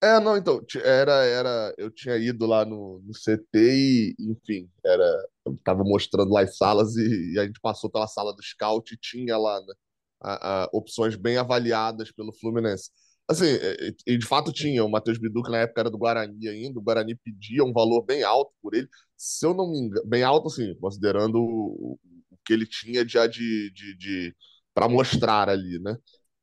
É, 0.03 0.21
não, 0.21 0.37
então, 0.37 0.61
era, 0.85 1.13
era, 1.25 1.75
eu 1.79 1.91
tinha 1.91 2.17
ido 2.19 2.45
lá 2.45 2.65
no, 2.65 3.01
no 3.03 3.15
CT 3.15 3.59
e, 3.59 4.15
enfim, 4.21 4.71
era, 4.85 5.03
eu 5.47 5.57
tava 5.65 5.83
mostrando 5.83 6.31
lá 6.31 6.43
as 6.43 6.57
salas 6.59 6.95
e, 6.97 7.33
e 7.35 7.39
a 7.39 7.47
gente 7.47 7.59
passou 7.61 7.89
pela 7.91 8.07
sala 8.07 8.35
do 8.37 8.43
scout 8.43 8.93
e 8.93 8.99
tinha 8.99 9.39
lá, 9.39 9.59
né, 9.63 9.75
a- 10.21 10.65
a- 10.65 10.69
opções 10.75 11.17
bem 11.17 11.39
avaliadas 11.39 12.13
pelo 12.13 12.33
Fluminense. 12.35 12.91
Assim, 13.27 13.47
e, 13.47 13.97
e- 14.15 14.19
de 14.19 14.27
fato 14.27 14.53
tinha, 14.53 14.85
o 14.85 14.91
Matheus 14.91 15.17
Bidu, 15.19 15.43
que 15.43 15.51
na 15.51 15.59
época 15.61 15.81
era 15.81 15.91
do 15.91 15.97
Guarani 15.99 16.49
ainda, 16.49 16.79
o 16.79 16.83
Guarani 16.83 17.15
pedia 17.17 17.65
um 17.65 17.73
valor 17.73 18.03
bem 18.05 18.23
alto 18.23 18.53
por 18.61 18.75
ele, 18.75 18.87
se 19.17 19.47
eu 19.47 19.55
não 19.55 19.71
me 19.71 19.79
engano, 19.79 20.07
bem 20.07 20.23
alto, 20.23 20.49
assim, 20.49 20.75
considerando 20.81 21.39
o 21.43 21.99
que 22.45 22.53
ele 22.53 22.67
tinha 22.67 23.07
já 23.07 23.27
de, 23.27 23.71
de, 23.73 23.97
de 23.97 24.37
para 24.75 24.89
mostrar 24.89 25.49
ali, 25.49 25.79
né? 25.81 25.97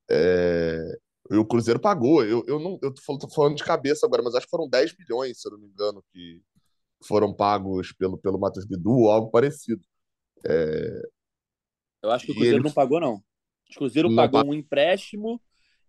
É, 0.10 0.98
e 1.32 1.36
o 1.36 1.46
Cruzeiro 1.46 1.80
pagou. 1.80 2.24
Eu, 2.24 2.44
eu 2.48 2.60
não, 2.60 2.80
eu 2.82 2.94
tô 2.94 3.30
falando, 3.30 3.56
de 3.56 3.64
cabeça 3.64 4.06
agora, 4.06 4.22
mas 4.24 4.36
acho 4.36 4.46
que 4.46 4.52
foram 4.52 4.68
10 4.70 4.96
milhões, 4.98 5.40
se 5.40 5.48
eu 5.48 5.52
não 5.54 5.60
me 5.60 5.68
engano, 5.68 6.04
que 6.12 6.42
foram 7.06 7.34
pagos 7.34 7.92
pelo, 7.94 8.18
pelo 8.18 8.40
Matheus 8.40 8.66
Bidu 8.66 8.92
ou 8.92 9.12
algo 9.12 9.32
parecido. 9.32 9.82
eu 12.04 12.12
acho 12.12 12.26
que 12.26 12.32
o 12.32 12.36
Cruzeiro 12.36 12.58
ele 12.58 12.64
não 12.64 12.74
pagou, 12.74 13.00
não. 13.00 13.16
O 13.16 13.76
Cruzeiro 13.76 14.10
não 14.10 14.16
pagou 14.16 14.40
pagou. 14.40 14.52
um 14.52 14.56
empréstimo 14.56 15.42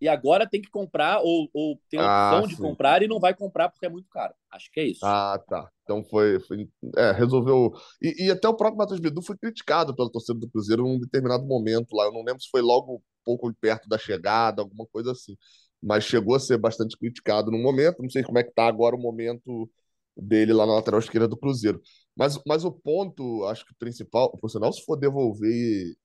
e 0.03 0.09
agora 0.09 0.49
tem 0.49 0.61
que 0.61 0.69
comprar, 0.69 1.21
ou, 1.21 1.49
ou 1.53 1.79
tem 1.89 2.01
a 2.01 2.05
Ah, 2.05 2.07
opção 2.07 2.47
de 2.47 2.57
comprar 2.57 3.01
e 3.03 3.07
não 3.07 3.19
vai 3.19 3.33
comprar 3.35 3.69
porque 3.69 3.85
é 3.85 3.89
muito 3.89 4.09
caro. 4.09 4.33
Acho 4.51 4.71
que 4.71 4.79
é 4.79 4.85
isso. 4.85 5.05
Ah, 5.05 5.37
tá. 5.49 5.69
Então 5.83 6.03
foi, 6.05 6.39
foi 6.39 6.69
é, 6.95 7.11
resolveu. 7.11 7.73
E, 8.01 8.27
e 8.27 8.31
até 8.31 8.47
o 8.47 8.55
próprio 8.55 8.77
Matheus 8.77 8.99
Bidu 9.01 9.21
foi 9.21 9.37
criticado 9.37 9.93
pela 9.95 10.09
torcida 10.11 10.39
do 10.39 10.49
Cruzeiro 10.49 10.83
num 10.83 10.99
determinado 10.99 11.45
momento 11.45 11.93
lá. 11.95 12.05
Eu 12.05 12.13
não 12.13 12.23
lembro 12.23 12.41
se 12.41 12.49
foi 12.49 12.61
logo 12.61 12.95
um 12.95 13.01
pouco 13.25 13.53
perto 13.59 13.89
da 13.89 13.97
chegada, 13.97 14.61
alguma 14.61 14.85
coisa 14.87 15.11
assim. 15.11 15.35
Mas 15.81 16.05
chegou 16.05 16.35
a 16.35 16.39
ser 16.39 16.57
bastante 16.57 16.97
criticado 16.97 17.51
no 17.51 17.57
momento. 17.57 18.01
Não 18.01 18.09
sei 18.09 18.23
como 18.23 18.39
é 18.39 18.43
que 18.43 18.51
tá 18.53 18.65
agora 18.67 18.95
o 18.95 18.99
momento 18.99 19.69
dele 20.15 20.53
lá 20.53 20.65
na 20.65 20.75
lateral 20.75 20.99
esquerda 21.01 21.27
do 21.27 21.37
Cruzeiro. 21.37 21.81
Mas, 22.15 22.39
mas 22.47 22.63
o 22.63 22.71
ponto, 22.71 23.43
acho 23.45 23.65
que 23.65 23.73
principal, 23.75 24.27
o 24.33 24.37
profissional, 24.37 24.71
se 24.71 24.85
for 24.85 24.95
devolver 24.95 25.95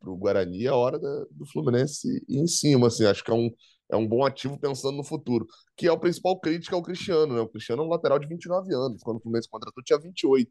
para 0.00 0.10
o 0.10 0.16
Guarani, 0.16 0.64
é 0.66 0.68
a 0.68 0.74
hora 0.76 0.98
da- 0.98 1.24
do 1.30 1.46
Fluminense 1.46 2.08
ir 2.28 2.38
em 2.38 2.46
cima. 2.46 2.88
Assim, 2.88 3.04
acho 3.06 3.22
que 3.24 3.30
é 3.30 3.34
um, 3.34 3.50
é 3.90 3.96
um 3.96 4.06
bom 4.06 4.24
ativo 4.24 4.58
pensando 4.58 4.96
no 4.96 5.04
futuro 5.04 5.46
que 5.76 5.86
é 5.86 5.92
o 5.92 5.98
principal 5.98 6.38
crítico 6.40 6.74
ao 6.76 6.82
Cristiano, 6.82 7.34
né? 7.34 7.40
O 7.40 7.48
Cristiano 7.48 7.82
é 7.82 7.86
um 7.86 7.88
lateral 7.88 8.18
de 8.18 8.26
29 8.28 8.72
anos, 8.74 9.02
quando 9.02 9.18
o 9.18 9.20
Fluminense 9.20 9.48
contratou 9.48 9.82
tinha 9.84 9.98
28. 9.98 10.50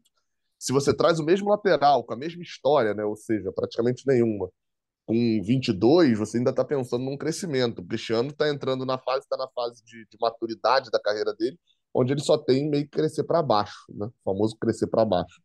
Se 0.58 0.72
você 0.72 0.94
traz 0.96 1.18
o 1.18 1.24
mesmo 1.24 1.48
lateral, 1.50 2.04
com 2.04 2.14
a 2.14 2.16
mesma 2.16 2.42
história, 2.42 2.94
né? 2.94 3.04
Ou 3.04 3.16
seja, 3.16 3.52
praticamente 3.52 4.06
nenhuma, 4.06 4.50
com 5.06 5.14
22, 5.44 6.18
você 6.18 6.38
ainda 6.38 6.50
está 6.50 6.64
pensando 6.64 7.04
num 7.04 7.16
crescimento. 7.18 7.80
O 7.80 7.86
Cristiano 7.86 8.30
está 8.30 8.48
entrando 8.48 8.86
na 8.86 8.98
fase, 8.98 9.20
está 9.20 9.36
na 9.36 9.48
fase 9.50 9.82
de, 9.84 10.06
de 10.10 10.16
maturidade 10.20 10.90
da 10.90 11.00
carreira 11.00 11.34
dele, 11.34 11.58
onde 11.94 12.12
ele 12.12 12.20
só 12.22 12.38
tem 12.38 12.68
meio 12.70 12.84
que 12.84 12.90
crescer 12.90 13.24
para 13.24 13.42
baixo, 13.42 13.84
né? 13.90 14.06
O 14.06 14.12
famoso 14.32 14.56
crescer 14.58 14.86
para 14.88 15.04
baixo. 15.04 15.42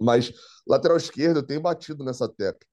Mas 0.00 0.32
lateral 0.66 0.96
esquerdo, 0.96 1.38
eu 1.38 1.46
tenho 1.46 1.60
batido 1.60 2.04
nessa 2.04 2.28
tecla. 2.28 2.66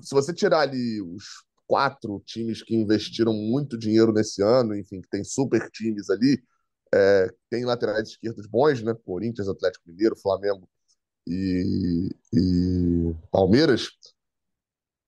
Se 0.00 0.14
você 0.14 0.32
tirar 0.32 0.60
ali 0.60 1.02
os 1.02 1.24
quatro 1.66 2.22
times 2.24 2.62
que 2.62 2.74
investiram 2.74 3.32
muito 3.32 3.78
dinheiro 3.78 4.12
nesse 4.12 4.42
ano, 4.42 4.74
enfim, 4.74 5.00
que 5.00 5.08
tem 5.08 5.22
super 5.22 5.70
times 5.70 6.08
ali, 6.08 6.42
é, 6.94 7.28
tem 7.50 7.64
laterais 7.64 8.08
esquerdos 8.08 8.46
bons, 8.46 8.82
né? 8.82 8.94
Corinthians, 9.04 9.48
Atlético 9.48 9.88
Mineiro, 9.88 10.16
Flamengo 10.16 10.68
e, 11.26 12.08
e 12.32 13.14
Palmeiras. 13.30 13.88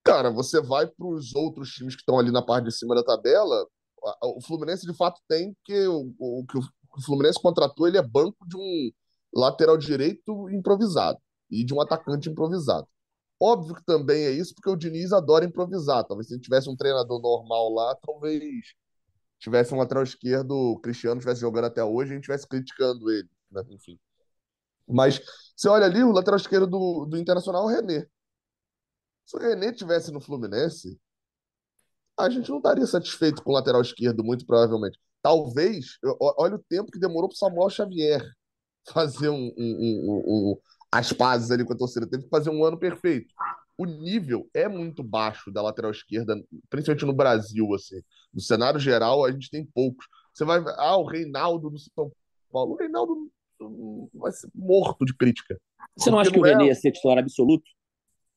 Cara, 0.05 0.31
você 0.31 0.61
vai 0.61 0.87
para 0.87 1.07
os 1.07 1.35
outros 1.35 1.71
times 1.71 1.95
que 1.95 2.03
estão 2.03 2.19
ali 2.19 2.31
na 2.31 2.43
parte 2.43 2.67
de 2.67 2.73
cima 2.75 2.95
da 2.95 3.03
tabela. 3.03 3.67
O 4.23 4.41
Fluminense 4.43 4.87
de 4.87 4.97
fato 4.97 5.21
tem 5.29 5.57
que 5.65 5.87
o, 5.87 6.15
o 6.19 6.47
que 6.47 6.59
o 6.59 7.03
Fluminense 7.05 7.41
contratou, 7.41 7.87
ele 7.87 7.99
é 7.99 8.03
banco 8.03 8.47
de 8.47 8.57
um 8.57 8.91
lateral 9.35 9.77
direito 9.77 10.51
improvisado 10.51 11.19
e 11.51 11.65
de 11.65 11.73
um 11.73 11.81
atacante 11.81 12.29
improvisado. 12.29 12.87
Óbvio 13.41 13.75
que 13.75 13.85
também 13.85 14.25
é 14.27 14.31
isso, 14.31 14.55
porque 14.55 14.69
o 14.71 14.77
Diniz 14.77 15.13
adora 15.13 15.45
improvisar. 15.45 16.05
Talvez 16.05 16.29
se 16.29 16.35
ele 16.35 16.43
tivesse 16.43 16.69
um 16.69 16.77
treinador 16.77 17.21
normal 17.23 17.73
lá, 17.73 17.95
talvez 17.97 18.43
tivesse 19.39 19.75
um 19.75 19.79
lateral 19.79 20.05
esquerdo, 20.05 20.53
o 20.53 20.81
Cristiano 20.81 21.19
estivesse 21.19 21.41
jogando 21.41 21.67
até 21.67 21.83
hoje, 21.85 22.13
a 22.13 22.15
gente 22.15 22.25
estivesse 22.25 22.47
criticando 22.49 23.11
ele, 23.11 23.29
né? 23.51 23.63
Enfim. 23.71 23.99
Mas 24.89 25.21
você 25.57 25.69
olha 25.69 25.87
ali, 25.87 26.03
o 26.05 26.13
lateral 26.13 26.39
esquerdo 26.39 26.67
do, 26.67 27.07
do 27.07 27.19
Internacional 27.19 27.71
é 27.71 27.75
o 27.75 27.77
René. 27.77 28.07
Se 29.25 29.35
o 29.37 29.41
René 29.41 29.73
tivesse 29.73 30.13
no 30.13 30.21
Fluminense, 30.21 31.01
a 32.19 32.29
gente 32.29 32.51
não 32.51 32.59
estaria 32.59 32.87
satisfeito 32.87 33.43
com 33.43 33.51
o 33.51 33.55
lateral 33.55 33.81
esquerdo, 33.81 34.23
muito 34.23 34.45
provavelmente. 34.47 34.99
Talvez, 35.23 35.99
olha 36.21 36.57
o 36.57 36.63
tempo 36.69 36.91
que 36.91 36.99
demorou 36.99 37.29
para 37.29 37.37
Samuel 37.39 37.71
Xavier 37.71 38.23
fazer 38.93 39.29
um- 39.31 39.53
um- 39.57 39.57
um- 39.57 40.53
um- 40.53 40.59
as 40.93 41.13
pazes 41.13 41.51
ali 41.51 41.65
com 41.65 41.73
a 41.73 41.77
torcida. 41.77 42.07
Teve 42.07 42.25
que 42.25 42.29
fazer 42.31 42.51
um 42.51 42.65
ano 42.65 42.79
perfeito. 42.79 43.33
O 43.79 43.85
nível 43.85 44.49
é 44.53 44.69
muito 44.69 45.03
baixo 45.03 45.51
da 45.51 45.63
lateral 45.63 45.91
esquerda, 45.91 46.43
principalmente 46.69 47.07
no 47.07 47.13
Brasil, 47.13 47.73
assim. 47.75 48.01
No 48.35 48.41
cenário 48.41 48.79
geral, 48.79 49.25
a 49.25 49.31
gente 49.31 49.51
tem 49.51 49.65
poucos. 49.65 50.07
Você 50.35 50.45
vai 50.45 50.63
ah, 50.77 50.97
o 50.97 51.05
Reinaldo 51.05 51.71
do 51.71 51.79
São 51.79 52.11
Paulo. 52.53 52.75
O 52.75 52.77
Reinaldo 52.77 53.31
vai 54.15 54.33
ser 54.33 54.51
morto 54.55 55.05
de 55.05 55.15
crítica. 55.15 55.59
Você 55.97 56.11
não 56.11 56.19
acha 56.19 56.31
que 56.31 56.39
o 56.39 56.47
é- 56.47 56.51
René 56.51 56.67
ia 56.67 56.75
ser 56.75 56.93
titular 56.93 57.19
absoluto? 57.19 57.65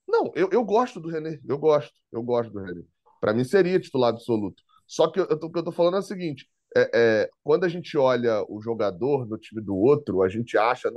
Não, 0.07 0.31
eu, 0.35 0.49
eu 0.51 0.63
gosto 0.63 0.99
do 0.99 1.09
René. 1.09 1.39
Eu 1.47 1.57
gosto. 1.57 1.93
Eu 2.11 2.21
gosto 2.21 2.51
do 2.51 2.59
René. 2.59 2.83
Para 3.19 3.33
mim 3.33 3.43
seria 3.43 3.79
titular 3.79 4.09
absoluto. 4.09 4.61
Só 4.85 5.07
que 5.09 5.19
eu, 5.19 5.25
eu 5.25 5.39
tô- 5.39 5.47
o 5.47 5.51
que 5.51 5.59
eu 5.59 5.63
tô 5.63 5.71
falando 5.71 5.95
é 5.95 5.99
o 5.99 6.03
seguinte: 6.03 6.47
é, 6.75 6.89
é, 6.93 7.29
quando 7.43 7.63
a 7.63 7.69
gente 7.69 7.97
olha 7.97 8.43
o 8.49 8.61
jogador 8.61 9.27
no 9.27 9.37
time 9.37 9.61
do 9.61 9.75
outro, 9.75 10.21
a 10.21 10.29
gente 10.29 10.57
acha. 10.57 10.91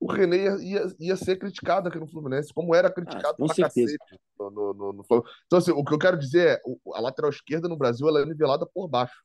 O 0.00 0.10
René 0.12 0.36
ia, 0.36 0.56
ia, 0.60 0.86
ia 1.00 1.16
ser 1.16 1.36
criticado 1.36 1.88
aqui 1.88 1.98
no 1.98 2.06
Fluminense, 2.08 2.52
como 2.54 2.74
era 2.74 2.90
criticado 2.92 3.34
Ah, 3.34 3.36
com 3.38 3.46
cacete 3.48 3.98
no, 4.38 4.50
no, 4.50 4.74
no- 4.74 4.92
no. 4.92 5.04
Então, 5.46 5.58
assim, 5.58 5.72
o 5.72 5.84
que 5.84 5.92
eu 5.94 5.98
quero 5.98 6.18
dizer 6.18 6.48
é: 6.58 6.62
a 6.94 7.00
lateral 7.00 7.30
esquerda 7.30 7.68
no 7.68 7.76
Brasil 7.76 8.08
ela 8.08 8.22
é 8.22 8.26
nivelada 8.26 8.64
por 8.66 8.88
baixo. 8.88 9.22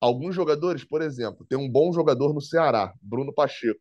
Alguns 0.00 0.34
jogadores, 0.34 0.84
por 0.84 1.02
exemplo, 1.02 1.46
tem 1.48 1.58
um 1.58 1.70
bom 1.70 1.92
jogador 1.92 2.34
no 2.34 2.40
Ceará, 2.40 2.92
Bruno 3.02 3.32
Pacheco, 3.34 3.80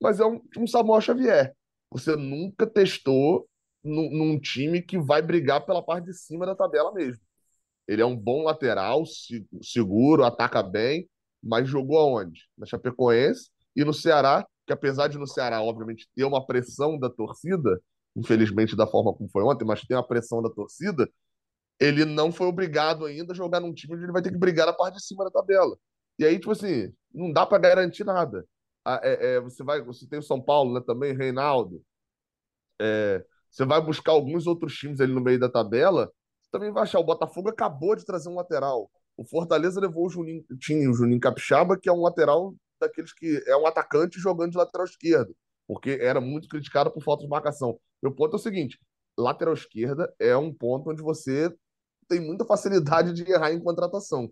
mas 0.00 0.20
é 0.20 0.26
um, 0.26 0.40
um 0.58 0.66
Samuel 0.66 1.00
Xavier. 1.00 1.54
Você 1.90 2.16
nunca 2.16 2.66
testou 2.66 3.48
num, 3.82 4.10
num 4.10 4.38
time 4.40 4.82
que 4.82 4.98
vai 4.98 5.22
brigar 5.22 5.64
pela 5.64 5.82
parte 5.82 6.06
de 6.06 6.14
cima 6.14 6.44
da 6.46 6.54
tabela 6.54 6.92
mesmo. 6.92 7.22
Ele 7.88 8.02
é 8.02 8.06
um 8.06 8.16
bom 8.16 8.44
lateral, 8.44 9.06
se- 9.06 9.46
seguro, 9.62 10.24
ataca 10.24 10.62
bem, 10.62 11.08
mas 11.42 11.68
jogou 11.68 11.98
aonde? 11.98 12.42
Na 12.58 12.66
Chapecoense 12.66 13.50
e 13.76 13.84
no 13.84 13.94
Ceará, 13.94 14.46
que 14.66 14.72
apesar 14.72 15.08
de 15.08 15.18
no 15.18 15.26
Ceará, 15.26 15.62
obviamente, 15.62 16.08
ter 16.14 16.24
uma 16.24 16.44
pressão 16.46 16.98
da 16.98 17.10
torcida, 17.10 17.80
infelizmente 18.16 18.76
da 18.76 18.86
forma 18.86 19.14
como 19.14 19.28
foi 19.30 19.42
ontem, 19.44 19.64
mas 19.64 19.82
tem 19.82 19.96
uma 19.96 20.06
pressão 20.06 20.42
da 20.42 20.50
torcida, 20.50 21.08
ele 21.80 22.04
não 22.04 22.32
foi 22.32 22.46
obrigado 22.46 23.04
ainda 23.04 23.32
a 23.32 23.36
jogar 23.36 23.60
num 23.60 23.72
time 23.74 23.94
onde 23.94 24.04
ele 24.04 24.12
vai 24.12 24.22
ter 24.22 24.30
que 24.32 24.38
brigar 24.38 24.66
na 24.66 24.72
parte 24.72 24.96
de 24.96 25.04
cima 25.04 25.24
da 25.24 25.30
tabela. 25.30 25.76
E 26.18 26.24
aí, 26.24 26.38
tipo 26.38 26.52
assim, 26.52 26.92
não 27.12 27.32
dá 27.32 27.44
pra 27.46 27.58
garantir 27.58 28.04
nada. 28.04 28.46
É- 29.02 29.36
é, 29.36 29.40
você 29.40 29.64
vai, 29.64 29.82
você 29.82 30.06
tem 30.08 30.18
o 30.18 30.22
São 30.22 30.40
Paulo, 30.40 30.74
né, 30.74 30.80
também, 30.86 31.14
Reinaldo. 31.16 31.82
É, 32.80 33.24
você 33.50 33.64
vai 33.64 33.80
buscar 33.80 34.12
alguns 34.12 34.46
outros 34.46 34.74
times 34.74 35.00
ali 35.00 35.12
no 35.12 35.20
meio 35.20 35.38
da 35.40 35.48
tabela, 35.48 36.10
você 36.40 36.50
também 36.50 36.70
vai 36.72 36.82
achar. 36.84 36.98
O 37.00 37.04
Botafogo 37.04 37.48
acabou 37.50 37.96
de 37.96 38.04
trazer 38.04 38.28
um 38.28 38.34
lateral. 38.36 38.90
O 39.16 39.24
Fortaleza 39.24 39.80
levou 39.80 40.06
o 40.06 40.10
Juninho, 40.10 40.44
tinha 40.60 40.90
o 40.90 40.94
Juninho 40.94 41.20
Capixaba, 41.20 41.78
que 41.78 41.88
é 41.88 41.92
um 41.92 42.02
lateral 42.02 42.54
daqueles 42.80 43.12
que 43.12 43.42
é 43.46 43.56
um 43.56 43.66
atacante 43.66 44.18
jogando 44.18 44.52
de 44.52 44.58
lateral 44.58 44.86
esquerdo, 44.86 45.34
porque 45.66 45.98
era 46.00 46.20
muito 46.20 46.48
criticado 46.48 46.90
por 46.92 47.02
falta 47.02 47.22
de 47.22 47.28
marcação. 47.28 47.78
Meu 48.02 48.14
ponto 48.14 48.34
é 48.34 48.36
o 48.36 48.42
seguinte: 48.42 48.78
lateral 49.18 49.54
esquerda 49.54 50.12
é 50.18 50.36
um 50.36 50.52
ponto 50.52 50.90
onde 50.90 51.02
você 51.02 51.52
tem 52.08 52.20
muita 52.20 52.44
facilidade 52.44 53.12
de 53.12 53.30
errar 53.30 53.52
em 53.52 53.62
contratação. 53.62 54.30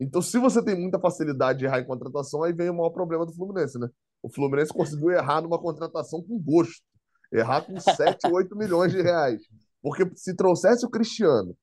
Então, 0.00 0.22
se 0.22 0.38
você 0.38 0.64
tem 0.64 0.74
muita 0.74 0.98
facilidade 0.98 1.58
de 1.58 1.66
errar 1.66 1.80
em 1.80 1.86
contratação, 1.86 2.42
aí 2.42 2.54
vem 2.54 2.70
o 2.70 2.74
maior 2.74 2.90
problema 2.90 3.26
do 3.26 3.34
Fluminense, 3.34 3.78
né? 3.78 3.86
O 4.22 4.32
Fluminense 4.32 4.72
conseguiu 4.72 5.10
errar 5.10 5.42
numa 5.42 5.60
contratação 5.60 6.22
com 6.22 6.38
gosto. 6.38 6.82
Errar 7.30 7.62
com 7.66 7.78
7, 7.78 8.26
8 8.26 8.56
milhões 8.56 8.92
de 8.92 9.02
reais. 9.02 9.42
Porque 9.82 10.10
se 10.16 10.34
trouxesse 10.34 10.86
o 10.86 10.90
Cristiano, 10.90 11.54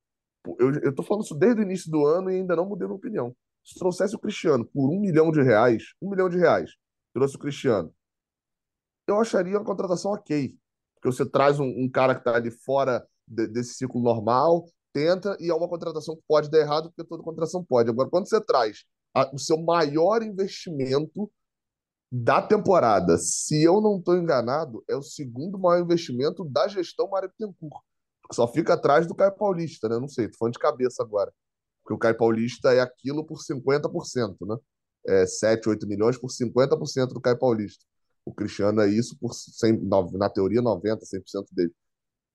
eu, 0.60 0.72
eu 0.84 0.96
tô 0.96 1.04
falando 1.04 1.24
isso 1.24 1.36
desde 1.36 1.62
o 1.62 1.64
início 1.64 1.92
do 1.92 2.06
ano 2.06 2.30
e 2.30 2.36
ainda 2.36 2.56
não 2.56 2.68
mudei 2.68 2.88
minha 2.88 2.98
opinião. 2.98 3.36
Se 3.68 3.78
trouxesse 3.78 4.16
o 4.16 4.20
Cristiano 4.20 4.66
por 4.66 4.90
um 4.90 4.98
milhão 4.98 5.30
de 5.30 5.42
reais, 5.42 5.84
um 6.02 6.10
milhão 6.10 6.30
de 6.30 6.38
reais, 6.38 6.72
trouxe 7.14 7.36
o 7.36 7.40
Cristiano, 7.40 7.94
eu 9.06 9.20
acharia 9.20 9.58
uma 9.58 9.66
contratação 9.66 10.14
ok. 10.14 10.56
Porque 10.96 11.12
você 11.12 11.30
traz 11.30 11.60
um, 11.60 11.68
um 11.68 11.90
cara 11.92 12.16
que 12.16 12.22
está 12.22 12.34
ali 12.36 12.50
fora 12.50 13.06
de, 13.28 13.46
desse 13.46 13.74
ciclo 13.74 14.02
normal, 14.02 14.66
tenta, 14.94 15.36
e 15.38 15.50
é 15.50 15.54
uma 15.54 15.68
contratação 15.68 16.16
que 16.16 16.24
pode 16.26 16.50
dar 16.50 16.60
errado, 16.60 16.90
porque 16.90 17.04
toda 17.04 17.22
contratação 17.22 17.62
pode. 17.62 17.90
Agora, 17.90 18.10
quando 18.10 18.30
você 18.30 18.40
traz 18.40 18.86
a, 19.14 19.30
o 19.36 19.38
seu 19.38 19.62
maior 19.62 20.24
investimento 20.24 21.30
da 22.10 22.42
temporada, 22.42 23.18
se 23.18 23.62
eu 23.62 23.82
não 23.82 23.98
estou 23.98 24.16
enganado, 24.16 24.82
é 24.90 24.96
o 24.96 25.04
segundo 25.04 25.60
maior 25.60 25.84
investimento 25.84 26.46
da 26.46 26.70
gestão 26.70 27.10
Mário 27.10 27.28
Bittencourt. 27.28 27.84
Só 28.32 28.48
fica 28.48 28.76
atrás 28.76 29.06
do 29.06 29.14
Caio 29.14 29.36
Paulista, 29.36 29.90
né? 29.90 30.00
Não 30.00 30.08
sei, 30.08 30.30
tô 30.30 30.38
falando 30.38 30.54
de 30.54 30.60
cabeça 30.60 31.04
agora. 31.04 31.34
Porque 31.88 31.94
o 31.94 31.98
Caio 31.98 32.18
Paulista 32.18 32.74
é 32.74 32.82
aquilo 32.82 33.26
por 33.26 33.40
50%, 33.40 34.36
né? 34.46 34.58
É 35.08 35.26
7, 35.26 35.70
8 35.70 35.88
milhões 35.88 36.18
por 36.18 36.30
50% 36.30 37.14
do 37.14 37.22
Caio 37.22 37.40
Paulista. 37.40 37.86
O 38.26 38.34
Cristiano 38.34 38.82
é 38.82 38.90
isso 38.90 39.18
por 39.18 39.34
100, 39.34 39.84
na 40.18 40.30
teoria 40.30 40.62
90, 40.62 41.06
100% 41.06 41.46
dele. 41.54 41.74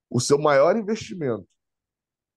O 0.09 0.21
seu 0.21 0.39
maior 0.39 0.75
investimento 0.75 1.47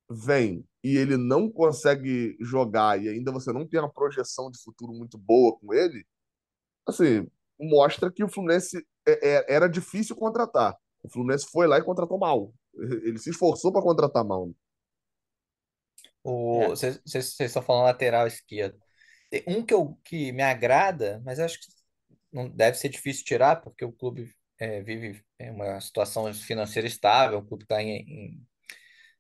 vem 0.10 0.66
e 0.84 0.98
ele 0.98 1.16
não 1.16 1.50
consegue 1.50 2.36
jogar 2.42 3.02
e 3.02 3.08
ainda 3.08 3.32
você 3.32 3.54
não 3.54 3.66
tem 3.66 3.80
uma 3.80 3.92
projeção 3.92 4.52
de 4.52 4.62
futuro 4.62 4.92
muito 4.92 5.18
boa 5.18 5.58
com 5.58 5.74
ele, 5.74 6.06
assim, 6.86 7.26
mostra 7.58 8.12
que 8.12 8.26
o 8.26 8.30
Fluminense 8.30 8.86
é, 9.08 9.36
é, 9.38 9.54
era 9.56 9.70
difícil 9.70 10.18
contratar. 10.18 10.76
O 11.02 11.10
Fluminense 11.10 11.48
foi 11.50 11.66
lá 11.66 11.78
e 11.78 11.84
contratou 11.84 12.20
mal. 12.20 12.54
Ele 12.74 13.18
se 13.18 13.30
esforçou 13.30 13.72
para 13.72 13.82
contratar 13.82 14.26
mal. 14.26 14.54
Vocês 16.26 17.40
é. 17.40 17.46
estão 17.46 17.62
falando 17.62 17.84
lateral 17.84 18.26
esquerdo. 18.26 18.78
Tem 19.30 19.44
um 19.48 19.64
que, 19.64 19.74
eu, 19.74 19.98
que 20.04 20.32
me 20.32 20.42
agrada, 20.42 21.22
mas 21.24 21.40
acho 21.40 21.60
que 21.60 21.68
não 22.32 22.50
deve 22.50 22.78
ser 22.78 22.90
difícil 22.90 23.24
tirar, 23.24 23.58
porque 23.58 23.86
o 23.86 23.92
clube 23.92 24.32
é, 24.60 24.82
vive 24.82 25.22
uma 25.40 25.80
situação 25.80 26.34
financeira 26.34 26.88
estável, 26.88 27.40
o 27.40 27.46
clube 27.46 27.64
está 27.64 27.82
em, 27.82 27.98
em, 27.98 28.42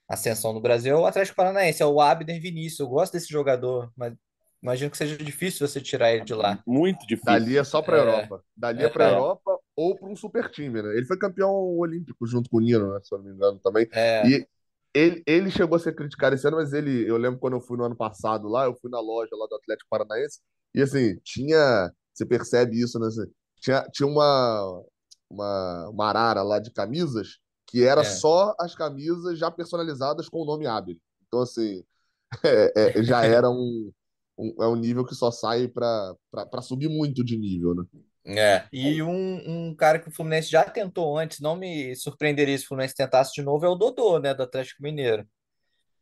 ascensão 0.07 0.53
no 0.53 0.61
Brasil. 0.61 0.97
O 0.97 1.05
Atlético 1.05 1.35
Paranaense 1.35 1.81
é 1.81 1.85
o 1.85 2.01
Abner 2.01 2.41
Vinícius. 2.41 2.79
Eu 2.79 2.87
gosto 2.87 3.13
desse 3.13 3.27
jogador, 3.27 3.91
mas 3.95 4.13
imagino 4.61 4.89
que 4.89 4.97
seja 4.97 5.17
difícil 5.17 5.67
você 5.67 5.79
tirar 5.79 6.11
ele 6.13 6.25
de 6.25 6.33
lá. 6.33 6.61
Muito 6.65 7.05
difícil. 7.07 7.25
Dali 7.25 7.57
é 7.57 7.63
só 7.63 7.81
para 7.81 7.95
a 7.95 7.99
é, 7.99 8.01
Europa. 8.01 8.43
Dali 8.55 8.83
é, 8.83 8.85
é 8.85 8.89
para 8.89 9.07
a 9.07 9.11
Europa 9.11 9.59
ou 9.75 9.95
para 9.95 10.09
um 10.09 10.15
super 10.15 10.49
time, 10.49 10.81
né? 10.81 10.95
Ele 10.95 11.05
foi 11.05 11.17
campeão 11.17 11.53
olímpico 11.77 12.25
junto 12.25 12.49
com 12.49 12.57
o 12.57 12.61
Nino, 12.61 12.93
né? 12.93 12.99
Se 13.03 13.13
eu 13.13 13.19
não 13.19 13.25
me 13.25 13.33
engano 13.33 13.59
também. 13.59 13.87
É. 13.91 14.27
E 14.27 14.47
ele, 14.95 15.21
ele 15.27 15.51
chegou 15.51 15.75
a 15.75 15.79
ser 15.79 15.93
criticado 15.93 16.35
esse 16.35 16.47
ano, 16.47 16.55
mas 16.55 16.71
ele, 16.71 17.05
eu 17.07 17.17
lembro 17.17 17.37
quando 17.37 17.55
eu 17.55 17.61
fui 17.61 17.77
no 17.77 17.83
ano 17.83 17.95
passado 17.97 18.47
lá, 18.47 18.63
eu 18.63 18.73
fui 18.75 18.89
na 18.89 18.99
loja 18.99 19.35
lá 19.35 19.45
do 19.45 19.55
Atlético 19.55 19.89
Paranaense, 19.89 20.39
e 20.73 20.81
assim, 20.81 21.19
tinha, 21.21 21.91
você 22.13 22.25
percebe 22.25 22.79
isso, 22.81 22.97
né? 22.97 23.07
Assim, 23.07 23.25
tinha, 23.59 23.83
tinha 23.91 24.07
uma, 24.07 24.83
uma, 25.29 25.89
uma 25.89 26.07
arara 26.07 26.41
lá 26.43 26.59
de 26.59 26.71
camisas 26.71 27.39
que 27.67 27.83
era 27.83 28.01
é. 28.01 28.05
só 28.05 28.55
as 28.57 28.73
camisas 28.73 29.37
já 29.37 29.51
personalizadas 29.51 30.29
com 30.29 30.41
o 30.41 30.45
nome 30.45 30.65
Abel. 30.65 30.95
Então, 31.27 31.41
assim, 31.41 31.83
é, 32.45 32.99
é, 32.99 33.03
já 33.03 33.25
era 33.25 33.49
um, 33.49 33.91
um, 34.37 34.63
é 34.63 34.67
um 34.67 34.75
nível 34.77 35.05
que 35.05 35.13
só 35.13 35.29
sai 35.29 35.67
para 35.67 36.15
subir 36.61 36.87
muito 36.87 37.21
de 37.21 37.37
nível, 37.37 37.75
né? 37.75 37.83
É, 38.27 38.63
e 38.73 39.03
um, 39.03 39.67
um 39.69 39.75
cara 39.75 39.99
que 39.99 40.07
o 40.07 40.11
Fluminense 40.11 40.49
já 40.49 40.63
tentou 40.63 41.17
antes, 41.17 41.39
não 41.39 41.55
me 41.55 41.95
surpreenderia 41.95 42.57
se 42.57 42.65
o 42.65 42.67
Fluminense 42.67 42.95
tentasse 42.95 43.33
de 43.33 43.43
novo, 43.43 43.65
é 43.65 43.69
o 43.69 43.75
Dodô, 43.75 44.19
né, 44.19 44.33
do 44.33 44.41
Atlético 44.41 44.81
Mineiro. 44.81 45.27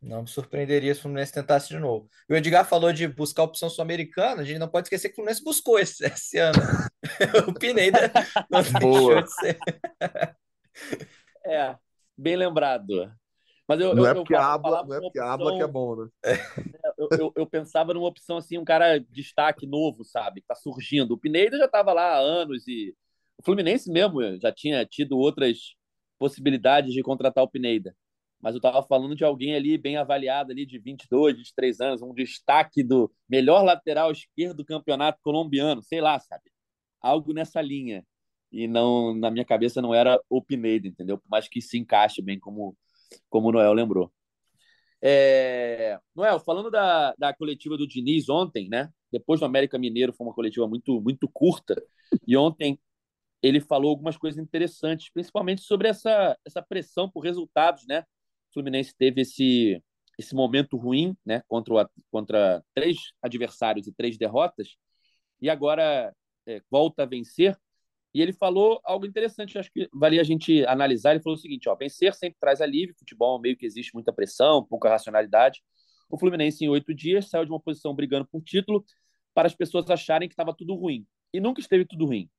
Não 0.02 0.22
me 0.22 0.28
surpreenderia 0.28 0.94
se 0.94 1.00
o 1.00 1.04
Fluminense 1.04 1.34
tentasse 1.34 1.70
de 1.70 1.80
novo. 1.80 2.10
O 2.30 2.34
Edgar 2.34 2.66
falou 2.66 2.92
de 2.94 3.08
buscar 3.08 3.42
a 3.42 3.46
opção 3.46 3.70
sul-americana, 3.70 4.42
a 4.42 4.46
gente 4.46 4.60
não 4.60 4.70
pode 4.70 4.88
esquecer 4.88 5.10
que 5.10 5.14
o 5.14 5.16
Fluminense 5.16 5.44
buscou 5.44 5.78
esse, 5.78 6.04
esse 6.08 6.38
ano. 6.38 6.60
o 7.48 7.54
Pineda 7.54 8.12
não 8.50 8.62
deixou 8.62 9.22
de 9.22 9.34
ser. 9.34 9.60
é, 11.46 11.76
bem 12.18 12.38
lembrado. 12.38 13.12
Mas 13.68 13.80
eu, 13.80 13.96
não, 13.96 14.04
eu, 14.04 14.12
é 14.12 14.14
porque 14.14 14.36
eu, 14.36 14.42
habla, 14.42 14.86
não 14.86 14.96
é 14.96 15.00
porque 15.00 15.20
habla 15.20 15.56
que 15.56 15.64
é 15.64 15.68
bom, 15.68 15.96
né? 15.96 16.10
Eu, 17.12 17.18
eu, 17.20 17.34
eu, 17.38 17.48
pensava 17.48 17.94
numa 17.94 18.08
opção 18.08 18.38
assim, 18.38 18.58
um 18.58 18.66
cara 18.66 19.00
destaque 19.00 19.66
novo, 19.68 20.04
sabe? 20.04 20.44
Tá 20.48 20.56
surgindo. 20.56 21.14
O 21.14 21.18
Pineda 21.18 21.58
já 21.58 21.66
estava 21.66 21.94
lá 21.94 22.16
há 22.16 22.20
anos 22.20 22.68
e 22.68 22.96
o 23.38 23.44
Fluminense 23.44 23.92
mesmo 23.92 24.22
já 24.40 24.52
tinha 24.52 24.86
tido 24.86 25.18
outras 25.18 25.76
possibilidades 26.20 26.94
de 26.94 27.02
contratar 27.04 27.44
o 27.44 27.50
Pineda. 27.50 27.96
Mas 28.42 28.56
eu 28.56 28.58
estava 28.58 28.84
falando 28.84 29.16
de 29.16 29.24
alguém 29.24 29.56
ali 29.56 29.78
bem 29.78 29.98
avaliado 29.98 30.52
ali 30.52 30.66
de 30.66 30.78
22, 30.80 31.38
23 31.38 31.80
anos, 31.82 32.02
um 32.02 32.14
destaque 32.14 32.84
do 32.84 33.12
melhor 33.30 33.64
lateral 33.64 34.12
esquerdo 34.12 34.58
do 34.58 34.66
campeonato 34.66 35.20
colombiano, 35.24 35.82
sei 35.82 36.02
lá, 36.02 36.20
sabe? 36.20 36.44
Algo 37.02 37.34
nessa 37.34 37.62
linha. 37.62 38.06
E 38.52 38.68
não 38.68 39.16
na 39.16 39.32
minha 39.32 39.46
cabeça 39.46 39.82
não 39.82 39.94
era 39.94 40.20
o 40.30 40.42
Pineda, 40.42 40.88
entendeu? 40.88 41.18
Por 41.18 41.30
mais 41.30 41.48
que 41.48 41.62
se 41.62 41.78
encaixe 41.78 42.22
bem 42.22 42.40
como 42.40 42.78
como 43.30 43.50
o 43.50 43.52
Noel 43.52 43.74
lembrou. 43.74 44.12
É... 45.06 46.00
Noel, 46.16 46.40
falando 46.40 46.72
da, 46.72 47.14
da 47.18 47.34
coletiva 47.34 47.76
do 47.76 47.86
Diniz 47.86 48.30
ontem, 48.30 48.70
né? 48.70 48.90
Depois 49.12 49.42
do 49.42 49.46
América 49.46 49.78
Mineiro 49.78 50.14
foi 50.14 50.26
uma 50.26 50.34
coletiva 50.34 50.66
muito, 50.66 51.02
muito 51.02 51.28
curta. 51.28 51.76
E 52.26 52.38
ontem 52.38 52.80
ele 53.42 53.60
falou 53.60 53.90
algumas 53.90 54.16
coisas 54.16 54.42
interessantes, 54.42 55.12
principalmente 55.12 55.62
sobre 55.62 55.90
essa, 55.90 56.38
essa 56.46 56.62
pressão 56.62 57.10
por 57.10 57.20
resultados, 57.20 57.86
né? 57.86 58.06
O 58.50 58.54
Fluminense 58.54 58.96
teve 58.98 59.22
esse, 59.22 59.84
esse 60.18 60.34
momento 60.34 60.78
ruim, 60.78 61.18
né? 61.26 61.44
Contra, 61.50 61.74
o, 61.74 61.90
contra 62.10 62.64
três 62.74 62.98
adversários 63.22 63.88
e 63.88 63.94
três 63.94 64.18
derrotas. 64.18 64.78
E 65.42 65.50
agora 65.50 66.16
é, 66.48 66.62
volta 66.72 67.04
a 67.04 67.06
vencer 67.06 67.58
e 68.14 68.22
ele 68.22 68.32
falou 68.32 68.80
algo 68.84 69.06
interessante, 69.06 69.58
acho 69.58 69.72
que 69.72 69.90
valia 69.92 70.22
a 70.22 70.24
gente 70.24 70.64
analisar. 70.68 71.12
Ele 71.12 71.24
falou 71.24 71.36
o 71.36 71.42
seguinte: 71.42 71.68
ó, 71.68 71.76
vencer 71.76 72.14
sempre 72.14 72.38
traz 72.40 72.62
alívio, 72.62 72.96
futebol 72.98 73.40
meio 73.42 73.58
que 73.58 73.66
existe 73.66 73.94
muita 73.94 74.14
pressão, 74.14 74.64
pouca 74.64 74.88
racionalidade. 74.88 75.64
O 76.10 76.18
Fluminense, 76.18 76.64
em 76.64 76.70
oito 76.70 76.94
dias, 76.94 77.30
saiu 77.30 77.44
de 77.44 77.52
uma 77.52 77.60
posição 77.60 77.96
brigando 77.96 78.28
por 78.28 78.42
título 78.44 78.86
para 79.34 79.48
as 79.48 79.56
pessoas 79.56 79.90
acharem 79.90 80.30
que 80.30 80.34
estava 80.34 80.54
tudo 80.54 80.76
ruim. 80.76 81.08
E 81.34 81.40
nunca 81.40 81.60
esteve 81.60 81.86
tudo 81.86 82.06
ruim. 82.06 82.30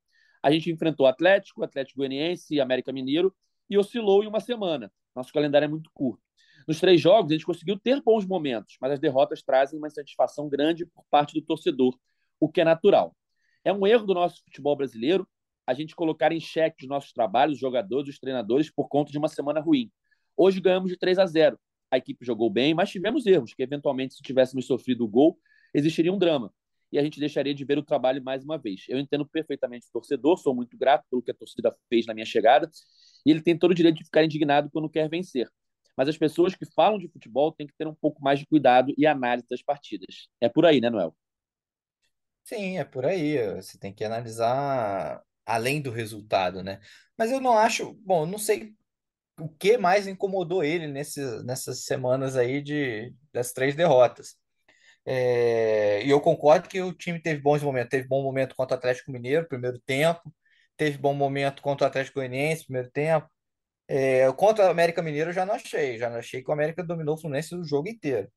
A 0.41 0.49
gente 0.49 0.71
enfrentou 0.71 1.07
Atlético, 1.07 1.61
Atlético 1.61 1.97
Goianiense 1.97 2.61
América 2.61 2.93
Mineiro 2.93 3.35
e 3.69 3.77
oscilou 3.77 4.23
em 4.23 4.27
uma 4.27 4.39
semana. 4.39 4.89
Nosso 5.13 5.33
calendário 5.33 5.65
é 5.65 5.69
muito 5.69 5.89
curto. 5.93 6.23
Nos 6.65 6.79
três 6.79 7.01
jogos, 7.01 7.31
a 7.31 7.33
gente 7.35 7.45
conseguiu 7.45 7.77
ter 7.77 8.01
bons 8.01 8.25
momentos, 8.25 8.77
mas 8.79 8.93
as 8.93 8.99
derrotas 8.99 9.43
trazem 9.43 9.77
uma 9.77 9.87
insatisfação 9.87 10.47
grande 10.47 10.85
por 10.85 11.03
parte 11.11 11.33
do 11.33 11.41
torcedor, 11.41 11.97
o 12.39 12.49
que 12.49 12.61
é 12.61 12.63
natural. 12.63 13.15
É 13.63 13.73
um 13.73 13.85
erro 13.85 14.05
do 14.05 14.13
nosso 14.13 14.41
futebol 14.43 14.75
brasileiro 14.75 15.27
a 15.65 15.73
gente 15.73 15.95
colocar 15.95 16.31
em 16.31 16.39
xeque 16.39 16.83
os 16.83 16.89
nossos 16.89 17.11
trabalhos, 17.11 17.55
os 17.55 17.61
jogadores, 17.61 18.09
os 18.09 18.19
treinadores, 18.19 18.71
por 18.71 18.87
conta 18.87 19.11
de 19.11 19.17
uma 19.17 19.27
semana 19.27 19.59
ruim. 19.59 19.91
Hoje 20.37 20.61
ganhamos 20.61 20.89
de 20.89 20.97
3 20.97 21.17
a 21.17 21.25
0. 21.25 21.59
A 21.89 21.97
equipe 21.97 22.25
jogou 22.25 22.49
bem, 22.49 22.73
mas 22.73 22.89
tivemos 22.89 23.25
erros, 23.25 23.53
que 23.53 23.63
eventualmente, 23.63 24.15
se 24.15 24.21
tivéssemos 24.21 24.65
sofrido 24.65 25.03
o 25.05 25.07
gol, 25.07 25.37
existiria 25.73 26.13
um 26.13 26.17
drama. 26.17 26.53
E 26.91 26.99
a 26.99 27.03
gente 27.03 27.19
deixaria 27.19 27.53
de 27.53 27.65
ver 27.65 27.77
o 27.77 27.83
trabalho 27.83 28.23
mais 28.23 28.43
uma 28.43 28.57
vez. 28.57 28.85
Eu 28.87 28.99
entendo 28.99 29.25
perfeitamente 29.25 29.87
o 29.87 29.91
torcedor, 29.91 30.37
sou 30.37 30.53
muito 30.53 30.77
grato 30.77 31.05
pelo 31.09 31.21
que 31.21 31.31
a 31.31 31.33
torcida 31.33 31.75
fez 31.89 32.05
na 32.05 32.13
minha 32.13 32.25
chegada, 32.25 32.69
e 33.25 33.31
ele 33.31 33.41
tem 33.41 33.57
todo 33.57 33.71
o 33.71 33.75
direito 33.75 33.97
de 33.97 34.05
ficar 34.05 34.23
indignado 34.23 34.69
quando 34.71 34.89
quer 34.89 35.09
vencer. 35.09 35.49
Mas 35.97 36.09
as 36.09 36.17
pessoas 36.17 36.55
que 36.55 36.65
falam 36.65 36.99
de 36.99 37.07
futebol 37.07 37.51
têm 37.51 37.65
que 37.65 37.73
ter 37.77 37.87
um 37.87 37.95
pouco 37.95 38.21
mais 38.21 38.39
de 38.39 38.45
cuidado 38.45 38.93
e 38.97 39.07
análise 39.07 39.47
das 39.49 39.63
partidas. 39.63 40.27
É 40.41 40.49
por 40.49 40.65
aí, 40.65 40.81
né, 40.81 40.89
Noel? 40.89 41.15
Sim, 42.43 42.77
é 42.77 42.83
por 42.83 43.05
aí. 43.05 43.55
Você 43.55 43.77
tem 43.77 43.93
que 43.93 44.03
analisar 44.03 45.23
além 45.45 45.81
do 45.81 45.91
resultado, 45.91 46.63
né? 46.63 46.79
Mas 47.17 47.31
eu 47.31 47.39
não 47.39 47.57
acho, 47.57 47.93
bom, 48.05 48.25
não 48.25 48.37
sei 48.37 48.73
o 49.39 49.49
que 49.49 49.77
mais 49.77 50.07
incomodou 50.07 50.63
ele 50.63 50.87
nesses, 50.87 51.43
nessas 51.45 51.83
semanas 51.85 52.35
aí 52.35 52.61
de 52.61 53.13
das 53.33 53.51
três 53.53 53.75
derrotas. 53.75 54.35
É, 55.05 56.03
e 56.05 56.09
eu 56.09 56.19
concordo 56.21 56.67
que 56.69 56.81
o 56.81 56.93
time 56.93 57.21
teve 57.21 57.41
bons 57.41 57.61
momentos. 57.63 57.89
Teve 57.91 58.07
bom 58.07 58.23
momento 58.23 58.55
contra 58.55 58.75
o 58.75 58.79
Atlético 58.79 59.11
Mineiro, 59.11 59.47
primeiro 59.47 59.79
tempo. 59.79 60.21
Teve 60.77 60.97
bom 60.97 61.13
momento 61.13 61.61
contra 61.61 61.85
o 61.85 61.89
Atlético 61.89 62.19
Goianiense, 62.19 62.65
primeiro 62.65 62.89
tempo. 62.91 63.29
É, 63.87 64.31
contra 64.33 64.65
o 64.67 64.69
América 64.71 65.01
Mineiro 65.01 65.29
eu 65.29 65.33
já 65.33 65.45
não 65.45 65.55
achei. 65.55 65.97
Já 65.97 66.09
não 66.09 66.17
achei 66.17 66.43
que 66.43 66.49
o 66.49 66.53
América 66.53 66.83
dominou 66.83 67.15
o 67.15 67.17
Fluminense 67.19 67.55
o 67.55 67.63
jogo 67.63 67.89
inteiro. 67.89 68.29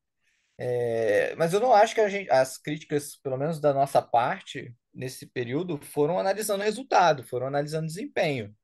É, 0.57 1.35
mas 1.37 1.53
eu 1.53 1.59
não 1.61 1.73
acho 1.73 1.95
que 1.95 2.09
gente, 2.09 2.29
as 2.29 2.57
críticas, 2.57 3.15
pelo 3.23 3.37
menos 3.37 3.61
da 3.61 3.73
nossa 3.73 4.01
parte, 4.01 4.73
nesse 4.93 5.25
período, 5.25 5.79
foram 5.81 6.19
analisando 6.19 6.63
resultado, 6.63 7.23
foram 7.23 7.47
analisando 7.47 7.87
desempenho. 7.87 8.55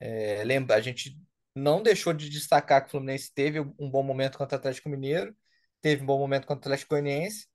É, 0.00 0.44
lembra, 0.44 0.76
a 0.76 0.80
gente 0.80 1.18
não 1.54 1.82
deixou 1.82 2.12
de 2.12 2.28
destacar 2.28 2.82
que 2.82 2.88
o 2.88 2.90
Fluminense 2.90 3.32
teve 3.34 3.60
um 3.60 3.90
bom 3.90 4.02
momento 4.02 4.38
contra 4.38 4.56
o 4.56 4.58
Atlético 4.58 4.88
Mineiro, 4.88 5.36
teve 5.80 6.02
um 6.02 6.06
bom 6.06 6.18
momento 6.18 6.46
contra 6.46 6.68
o 6.70 6.72
Atlético 6.72 6.90
Goianiense, 6.90 7.48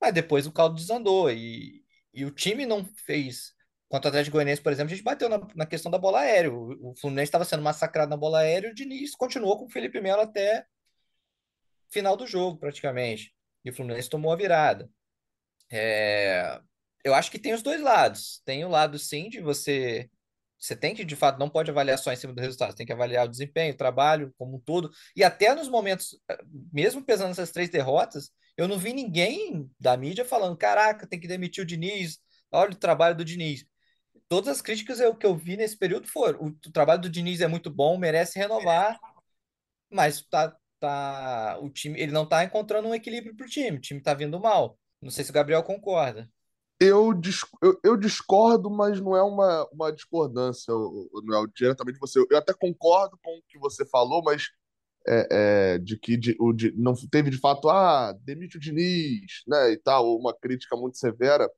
mas 0.00 0.12
depois 0.14 0.46
o 0.46 0.52
caldo 0.52 0.76
desandou 0.76 1.30
e, 1.30 1.84
e 2.14 2.24
o 2.24 2.30
time 2.30 2.66
não 2.66 2.84
fez. 3.06 3.54
Contra 3.88 4.08
o 4.08 4.10
Atlético 4.10 4.34
Goianiense, 4.34 4.62
por 4.62 4.72
exemplo, 4.72 4.92
a 4.92 4.96
gente 4.96 5.04
bateu 5.04 5.28
na, 5.28 5.40
na 5.54 5.66
questão 5.66 5.90
da 5.90 5.98
bola 5.98 6.20
aérea. 6.20 6.52
O, 6.52 6.90
o 6.90 6.96
Fluminense 6.96 7.28
estava 7.28 7.44
sendo 7.44 7.62
massacrado 7.62 8.10
na 8.10 8.16
bola 8.16 8.40
aérea 8.40 8.68
e 8.68 8.70
o 8.72 8.74
Diniz 8.74 9.14
continuou 9.14 9.58
com 9.58 9.66
o 9.66 9.70
Felipe 9.70 10.00
Melo 10.00 10.22
até 10.22 10.66
final 11.90 12.16
do 12.16 12.26
jogo, 12.26 12.58
praticamente. 12.58 13.34
E 13.64 13.70
o 13.70 13.74
Fluminense 13.74 14.10
tomou 14.10 14.32
a 14.32 14.36
virada. 14.36 14.90
É... 15.70 16.60
Eu 17.06 17.14
acho 17.14 17.30
que 17.30 17.38
tem 17.38 17.54
os 17.54 17.62
dois 17.62 17.80
lados. 17.80 18.42
Tem 18.44 18.64
o 18.64 18.68
lado, 18.68 18.98
sim, 18.98 19.28
de 19.28 19.40
você 19.40 20.10
Você 20.58 20.76
tem 20.76 20.94
que, 20.94 21.04
de 21.04 21.16
fato, 21.16 21.38
não 21.38 21.50
pode 21.50 21.70
avaliar 21.70 21.98
só 21.98 22.12
em 22.12 22.16
cima 22.16 22.34
do 22.34 22.40
resultado, 22.42 22.72
você 22.72 22.78
tem 22.78 22.86
que 22.86 22.92
avaliar 22.92 23.26
o 23.26 23.30
desempenho, 23.30 23.74
o 23.74 23.76
trabalho 23.78 24.34
como 24.38 24.56
um 24.58 24.60
todo. 24.60 24.90
E 25.16 25.24
até 25.24 25.54
nos 25.54 25.68
momentos, 25.68 26.18
eh, 26.30 26.38
mesmo 26.72 27.04
pesando 27.04 27.32
essas 27.32 27.52
três 27.52 27.70
derrotas, 27.70 28.32
eu 28.56 28.68
não 28.68 28.78
vi 28.78 28.92
ninguém 28.94 29.70
da 29.80 29.96
mídia 29.96 30.24
falando: 30.24 30.56
caraca, 30.58 31.06
tem 31.08 31.20
que 31.20 31.28
demitir 31.28 31.62
o 31.64 31.66
Diniz, 31.66 32.18
olha 32.52 32.72
o 32.72 32.76
trabalho 32.76 33.16
do 33.16 33.24
Diniz. 33.24 33.66
Todas 34.28 34.48
as 34.50 34.62
críticas 34.62 35.00
eu, 35.00 35.16
que 35.16 35.26
eu 35.26 35.36
vi 35.36 35.56
nesse 35.56 35.78
período 35.78 36.08
foram: 36.08 36.40
o, 36.40 36.48
o 36.48 36.72
trabalho 36.72 37.02
do 37.02 37.10
Diniz 37.10 37.40
é 37.42 37.48
muito 37.48 37.70
bom, 37.70 37.98
merece 37.98 38.38
renovar, 38.38 38.98
mas 39.90 40.22
tá, 40.26 40.56
tá, 40.80 41.58
o 41.60 41.70
time, 41.70 42.00
ele 42.00 42.12
não 42.12 42.28
tá 42.28 42.44
encontrando 42.44 42.88
um 42.88 42.94
equilíbrio 42.94 43.36
pro 43.36 43.48
time, 43.48 43.78
o 43.78 43.80
time 43.80 44.00
tá 44.02 44.14
vindo 44.14 44.40
mal. 44.40 44.78
Não 45.00 45.10
sei 45.10 45.24
se 45.24 45.30
o 45.30 45.34
Gabriel 45.34 45.62
concorda. 45.62 46.28
Eu, 46.78 47.18
eu, 47.62 47.80
eu, 47.82 47.96
discordo, 47.96 48.68
mas 48.68 49.00
não 49.00 49.16
é 49.16 49.22
uma, 49.22 49.66
uma 49.72 49.90
discordância, 49.90 50.72
é 50.72 51.46
diretamente 51.54 51.98
você. 51.98 52.18
Eu 52.30 52.36
até 52.36 52.52
concordo 52.52 53.18
com 53.22 53.38
o 53.38 53.42
que 53.48 53.58
você 53.58 53.86
falou, 53.86 54.22
mas 54.22 54.50
é, 55.08 55.74
é, 55.74 55.78
de 55.78 55.98
que 55.98 56.16
de, 56.16 56.36
o, 56.38 56.52
de, 56.52 56.72
não 56.76 56.94
teve 57.10 57.30
de 57.30 57.38
fato, 57.38 57.68
ah, 57.70 58.12
demite 58.24 58.56
o 58.56 58.60
Diniz, 58.60 59.42
né, 59.46 59.72
e 59.72 59.78
tal, 59.78 60.16
uma 60.18 60.34
crítica 60.34 60.76
muito 60.76 60.98
severa. 60.98 61.50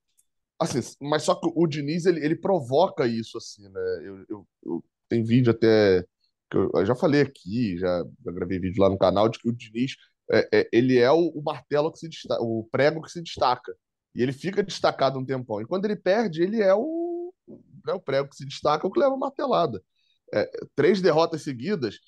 Assim, 0.58 0.80
mas 1.00 1.22
só 1.24 1.34
que 1.34 1.48
o 1.54 1.66
Diniz, 1.66 2.04
ele, 2.06 2.24
ele 2.24 2.36
provoca 2.36 3.06
isso, 3.06 3.38
assim, 3.38 3.68
né? 3.68 3.80
Eu, 4.04 4.26
eu, 4.28 4.48
eu 4.64 4.84
tem 5.08 5.22
vídeo 5.24 5.52
até 5.52 6.04
que 6.50 6.56
eu, 6.56 6.70
eu, 6.74 6.86
já 6.86 6.94
falei 6.94 7.22
aqui, 7.22 7.78
já, 7.78 8.04
já, 8.24 8.32
gravei 8.32 8.58
vídeo 8.58 8.82
lá 8.82 8.88
no 8.90 8.98
canal 8.98 9.28
de 9.28 9.38
que 9.38 9.48
o 9.48 9.52
Diniz, 9.52 9.96
é, 10.30 10.48
é 10.52 10.68
ele 10.72 10.98
é 10.98 11.10
o, 11.10 11.28
o 11.28 11.42
martelo 11.42 11.92
que 11.92 11.98
se 11.98 12.08
destaca, 12.08 12.42
o 12.42 12.68
prego 12.70 13.02
que 13.02 13.10
se 13.10 13.22
destaca. 13.22 13.74
E 14.14 14.22
ele 14.22 14.32
fica 14.32 14.62
destacado 14.62 15.18
um 15.18 15.24
tempão. 15.24 15.60
E 15.60 15.66
quando 15.66 15.84
ele 15.84 15.96
perde, 15.96 16.42
ele 16.42 16.60
é 16.62 16.74
o, 16.74 17.32
né, 17.86 17.92
o 17.92 18.00
prego 18.00 18.28
que 18.28 18.36
se 18.36 18.44
destaca, 18.44 18.86
o 18.86 18.90
que 18.90 19.00
leva 19.00 19.16
martelada. 19.16 19.82
É, 20.32 20.50
três 20.74 21.00
derrotas 21.00 21.42
seguidas, 21.42 21.98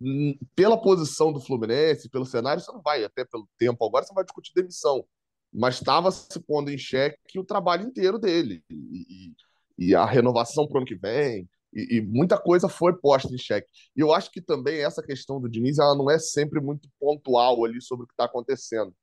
hum, 0.00 0.38
pela 0.54 0.80
posição 0.80 1.32
do 1.32 1.40
Fluminense, 1.40 2.08
pelo 2.08 2.24
cenário, 2.24 2.62
você 2.62 2.72
não 2.72 2.80
vai, 2.82 3.04
até 3.04 3.24
pelo 3.24 3.48
tempo 3.58 3.84
agora, 3.84 4.04
você 4.04 4.14
vai 4.14 4.24
discutir 4.24 4.52
demissão. 4.54 5.04
Mas 5.52 5.76
estava 5.76 6.10
se 6.10 6.38
pondo 6.40 6.70
em 6.70 6.78
xeque 6.78 7.38
o 7.38 7.44
trabalho 7.44 7.86
inteiro 7.86 8.18
dele. 8.18 8.62
E, 8.70 9.34
e, 9.78 9.86
e 9.88 9.94
a 9.94 10.04
renovação 10.04 10.66
para 10.66 10.76
o 10.76 10.78
ano 10.78 10.86
que 10.86 10.94
vem. 10.94 11.48
E, 11.72 11.96
e, 11.96 12.00
muita 12.00 12.38
coisa 12.38 12.68
foi 12.68 12.96
posta 12.96 13.32
em 13.34 13.38
xeque. 13.38 13.68
E 13.96 14.00
eu 14.00 14.12
acho 14.12 14.30
que 14.30 14.40
também 14.40 14.84
essa 14.84 15.02
questão 15.02 15.40
do 15.40 15.48
Diniz 15.48 15.78
ela 15.78 15.96
não 15.96 16.10
é 16.10 16.18
sempre 16.18 16.60
muito 16.60 16.88
pontual 16.98 17.64
ali 17.64 17.80
sobre 17.80 18.04
o 18.04 18.06
que 18.06 18.12
está 18.12 18.24
acontecendo 18.24 18.94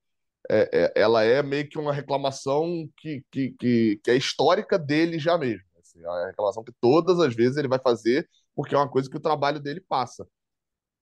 é, 0.49 0.69
é, 0.73 0.93
ela 0.95 1.23
é 1.23 1.41
meio 1.43 1.67
que 1.69 1.77
uma 1.77 1.93
reclamação 1.93 2.89
que, 2.97 3.23
que, 3.31 3.51
que, 3.59 3.99
que 4.03 4.11
é 4.11 4.15
histórica 4.15 4.77
dele 4.77 5.19
já 5.19 5.37
mesmo. 5.37 5.65
Assim, 5.79 6.03
é 6.03 6.07
uma 6.07 6.27
reclamação 6.27 6.63
que 6.63 6.73
todas 6.81 7.19
as 7.19 7.35
vezes 7.35 7.57
ele 7.57 7.67
vai 7.67 7.79
fazer, 7.79 8.29
porque 8.55 8.75
é 8.75 8.77
uma 8.77 8.89
coisa 8.89 9.09
que 9.09 9.17
o 9.17 9.21
trabalho 9.21 9.59
dele 9.59 9.81
passa. 9.81 10.27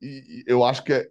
E, 0.02 0.08
e 0.08 0.44
eu 0.48 0.64
acho 0.64 0.84
que 0.84 0.94
é, 0.94 1.08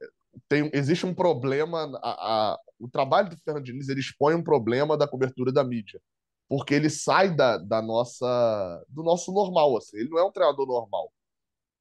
tem, 0.48 0.70
existe 0.72 1.06
um 1.06 1.14
problema. 1.14 1.90
A, 2.02 2.52
a, 2.52 2.58
o 2.78 2.88
trabalho 2.88 3.30
do 3.30 3.36
Fernando 3.38 3.64
Diniz 3.64 3.88
ele 3.88 4.00
expõe 4.00 4.34
um 4.34 4.42
problema 4.42 4.96
da 4.96 5.08
cobertura 5.08 5.52
da 5.52 5.64
mídia. 5.64 6.00
Porque 6.48 6.74
ele 6.74 6.90
sai 6.90 7.34
da, 7.34 7.56
da 7.58 7.80
nossa, 7.80 8.84
do 8.88 9.02
nosso 9.02 9.32
normal. 9.32 9.76
Assim. 9.76 9.96
Ele 9.96 10.10
não 10.10 10.18
é 10.18 10.24
um 10.24 10.32
treinador 10.32 10.66
normal. 10.66 11.12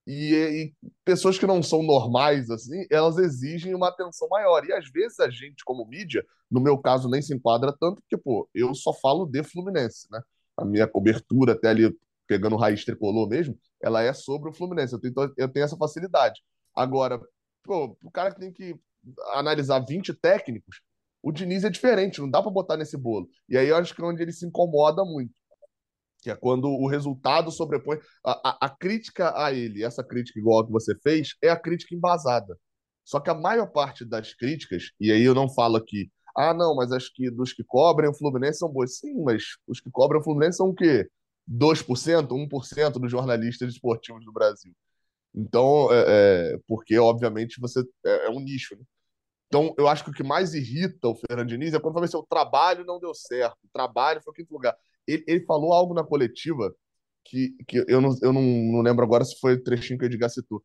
E, 0.06 0.34
e, 0.34 0.90
pessoas 1.06 1.38
que 1.38 1.48
não 1.48 1.64
são 1.64 1.82
normais, 1.82 2.50
assim, 2.50 2.86
elas 2.90 3.18
exigem 3.18 3.74
uma 3.74 3.88
atenção 3.88 4.28
maior. 4.30 4.66
E 4.66 4.74
às 4.74 4.90
vezes 4.90 5.20
a 5.20 5.30
gente, 5.30 5.64
como 5.64 5.86
mídia, 5.86 6.26
no 6.52 6.60
meu 6.60 6.78
caso, 6.78 7.10
nem 7.10 7.22
se 7.22 7.34
enquadra 7.34 7.72
tanto, 7.72 8.02
porque, 8.02 8.18
pô, 8.18 8.50
eu 8.54 8.76
só 8.76 8.94
falo 8.94 9.26
de 9.26 9.44
Fluminense, 9.44 10.08
né? 10.12 10.22
A 10.58 10.66
minha 10.66 10.88
cobertura, 10.88 11.54
até 11.54 11.70
ali 11.70 11.96
pegando 12.28 12.56
raiz 12.56 12.84
tricolor 12.86 13.28
mesmo, 13.28 13.58
ela 13.82 14.02
é 14.02 14.14
sobre 14.14 14.50
o 14.50 14.54
Fluminense. 14.54 14.94
Eu 14.94 15.00
tenho, 15.00 15.14
eu 15.38 15.50
tenho 15.50 15.64
essa 15.64 15.78
facilidade. 15.78 16.42
Agora, 16.76 17.20
pô, 17.64 17.98
o 18.04 18.12
cara 18.12 18.32
que 18.32 18.40
tem 18.40 18.52
que 18.52 18.76
analisar 19.34 19.80
20 19.80 20.14
técnicos, 20.14 20.82
o 21.22 21.32
Diniz 21.32 21.64
é 21.64 21.70
diferente, 21.70 22.20
não 22.20 22.30
dá 22.30 22.42
para 22.42 22.52
botar 22.52 22.76
nesse 22.76 22.98
bolo. 22.98 23.30
E 23.48 23.58
aí 23.58 23.70
eu 23.70 23.78
acho 23.78 23.96
que 23.96 24.02
é 24.02 24.06
onde 24.06 24.22
ele 24.22 24.34
se 24.34 24.46
incomoda 24.46 25.06
muito 25.06 25.34
que 26.24 26.32
é 26.32 26.36
quando 26.36 26.70
o 26.70 26.88
resultado 26.88 27.52
sobrepõe. 27.52 28.00
A, 28.26 28.50
a, 28.50 28.66
a, 28.68 28.70
crítica 28.70 29.34
a 29.36 29.52
ele, 29.52 29.84
essa 29.84 30.04
crítica 30.04 30.40
igual 30.40 30.62
a 30.62 30.66
que 30.66 30.72
você 30.72 30.96
fez, 31.00 31.36
é 31.42 31.50
a 31.50 31.60
crítica 31.60 31.94
embasada. 31.94 32.58
Só 33.04 33.20
que 33.20 33.30
a 33.30 33.34
maior 33.34 33.68
parte 33.68 34.06
das 34.06 34.34
críticas, 34.34 34.92
e 35.00 35.12
aí 35.12 35.24
eu 35.24 35.36
não 35.36 35.50
falo 35.50 35.76
aqui, 35.76 36.10
ah, 36.36 36.54
não, 36.54 36.76
mas 36.76 36.92
acho 36.92 37.12
que 37.14 37.30
dos 37.30 37.54
que 37.54 37.64
cobrem 37.64 38.10
o 38.10 38.14
Fluminense 38.14 38.60
são 38.60 38.70
boas. 38.70 38.98
Sim, 38.98 39.22
mas 39.24 39.44
os 39.68 39.82
que 39.82 39.92
cobram 39.92 40.22
o 40.22 40.24
Fluminense 40.24 40.58
são 40.58 40.70
o 40.70 40.74
quê? 40.74 41.08
2%, 41.48 42.28
1% 42.32 42.92
dos 42.94 43.12
jornalistas 43.12 43.74
esportivos 43.74 44.24
do 44.24 44.32
Brasil. 44.32 44.74
Então, 45.36 45.92
é, 45.92 46.54
é, 46.54 46.60
porque, 46.68 46.98
obviamente, 46.98 47.60
você 47.60 47.82
é, 48.06 48.28
é 48.28 48.30
um 48.30 48.40
nicho. 48.40 48.76
Né? 48.76 48.84
Então, 49.48 49.76
eu 49.78 49.88
acho 49.88 50.04
que 50.04 50.10
o 50.10 50.14
que 50.14 50.24
mais 50.24 50.54
irrita 50.54 51.10
o 51.10 51.16
Fernando 51.16 51.50
Diniz 51.50 51.74
é 51.74 51.80
quando 51.80 51.94
fala 51.94 52.06
assim, 52.06 52.18
o 52.18 52.24
trabalho 52.24 52.86
não 52.86 53.00
deu 53.00 53.14
certo, 53.14 53.58
o 53.64 53.70
trabalho 53.72 54.22
foi 54.24 54.34
quinto 54.34 54.54
lugar 54.54 54.76
ele, 55.08 55.24
ele 55.28 55.46
falou 55.46 55.74
algo 55.74 55.94
na 55.94 56.04
coletiva 56.04 56.74
que, 57.26 57.56
que 57.68 57.84
eu, 57.88 58.02
não, 58.02 58.16
eu 58.22 58.34
não, 58.34 58.42
não 58.42 58.82
lembro 58.82 59.04
agora 59.04 59.24
se 59.24 59.40
foi 59.40 59.54
o 59.54 59.64
trechinho 59.64 59.98
que 59.98 60.06
o 60.06 60.08
Edgar 60.08 60.30
citou, 60.30 60.64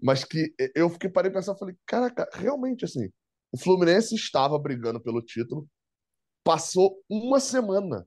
mas 0.00 0.24
que 0.24 0.54
eu 0.74 0.88
fiquei 0.90 1.10
parei 1.10 1.30
pensar, 1.30 1.54
falei, 1.56 1.76
caraca, 1.86 2.28
realmente 2.32 2.84
assim, 2.84 3.10
o 3.52 3.58
Fluminense 3.58 4.14
estava 4.14 4.58
brigando 4.58 5.00
pelo 5.00 5.22
título, 5.22 5.68
passou 6.42 7.02
uma 7.08 7.38
semana, 7.38 8.06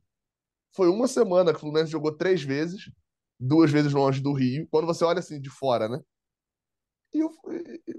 foi 0.75 0.89
uma 0.89 1.07
semana 1.07 1.51
que 1.51 1.57
o 1.57 1.61
Fluminense 1.61 1.91
jogou 1.91 2.15
três 2.15 2.41
vezes, 2.41 2.91
duas 3.39 3.71
vezes 3.71 3.93
longe 3.93 4.21
do 4.21 4.33
Rio, 4.33 4.67
quando 4.71 4.85
você 4.85 5.03
olha 5.03 5.19
assim 5.19 5.39
de 5.39 5.49
fora, 5.49 5.87
né? 5.87 5.99
E 7.13 7.19
eu, 7.19 7.29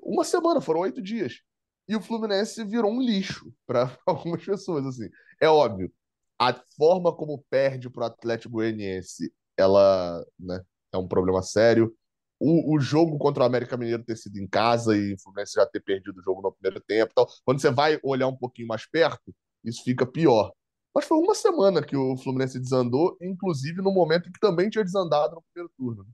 uma 0.03 0.25
semana, 0.25 0.61
foram 0.61 0.81
oito 0.81 1.01
dias. 1.01 1.41
E 1.87 1.95
o 1.95 2.01
Fluminense 2.01 2.65
virou 2.65 2.91
um 2.91 3.01
lixo 3.01 3.53
para 3.67 3.97
algumas 4.07 4.45
pessoas, 4.45 4.85
assim. 4.87 5.09
É 5.41 5.49
óbvio, 5.49 5.93
a 6.39 6.55
forma 6.77 7.15
como 7.15 7.45
perde 7.51 7.89
para 7.89 8.05
o 8.05 8.07
Atlético 8.07 8.55
Goianiense, 8.55 9.33
ela 9.57 10.25
né, 10.39 10.61
é 10.93 10.99
um 10.99 11.07
problema 11.07 11.43
sério. 11.43 11.95
O, 12.41 12.75
o, 12.75 12.81
jogo 12.81 13.17
contra 13.19 13.45
o 13.45 13.47
América 13.47 13.77
Mineiro 13.77 14.05
ter 14.05 14.17
sido 14.17 14.37
em 14.39 14.47
casa 14.47 14.97
e 14.97 15.15
o 15.15 15.21
Fluminense 15.21 15.55
já 15.55 15.65
ter 15.65 15.81
perdido 15.81 16.19
o 16.19 16.23
jogo 16.23 16.43
no 16.43 16.53
primeiro 16.53 16.83
tempo. 16.85 17.11
Então, 17.13 17.27
quando 17.45 17.61
você 17.61 17.71
vai 17.71 17.99
olhar 18.03 18.27
um 18.27 18.37
pouquinho 18.37 18.69
mais 18.69 18.87
perto, 18.87 19.35
isso 19.65 19.83
fica 19.85 20.05
pior. 20.05 20.53
Mas 20.95 21.07
foi 21.07 21.17
uma 21.19 21.35
semana 21.35 21.83
que 21.83 21.97
o 21.97 22.17
Fluminense 22.19 22.59
desandou, 22.59 23.17
inclusive 23.21 23.81
no 23.81 23.93
momento 23.93 24.31
que 24.33 24.41
também 24.41 24.69
tinha 24.69 24.85
desandado 24.85 25.37
no 25.37 25.43
primeiro 25.53 25.73
turno. 25.77 26.07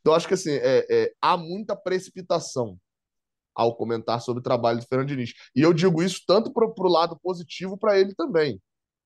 Então, 0.00 0.14
acho 0.14 0.26
que 0.26 0.34
assim, 0.34 0.52
é, 0.52 0.86
é, 0.90 1.12
há 1.20 1.36
muita 1.36 1.76
precipitação 1.76 2.78
ao 3.54 3.76
comentar 3.76 4.20
sobre 4.20 4.40
o 4.40 4.42
trabalho 4.42 4.80
do 4.80 4.86
Fernando 4.86 5.08
Diniz. 5.08 5.32
E 5.54 5.62
eu 5.62 5.72
digo 5.72 6.02
isso 6.02 6.22
tanto 6.26 6.52
para 6.52 6.66
o 6.66 6.88
lado 6.88 7.18
positivo 7.22 7.76
para 7.78 7.98
ele 7.98 8.14
também 8.14 8.60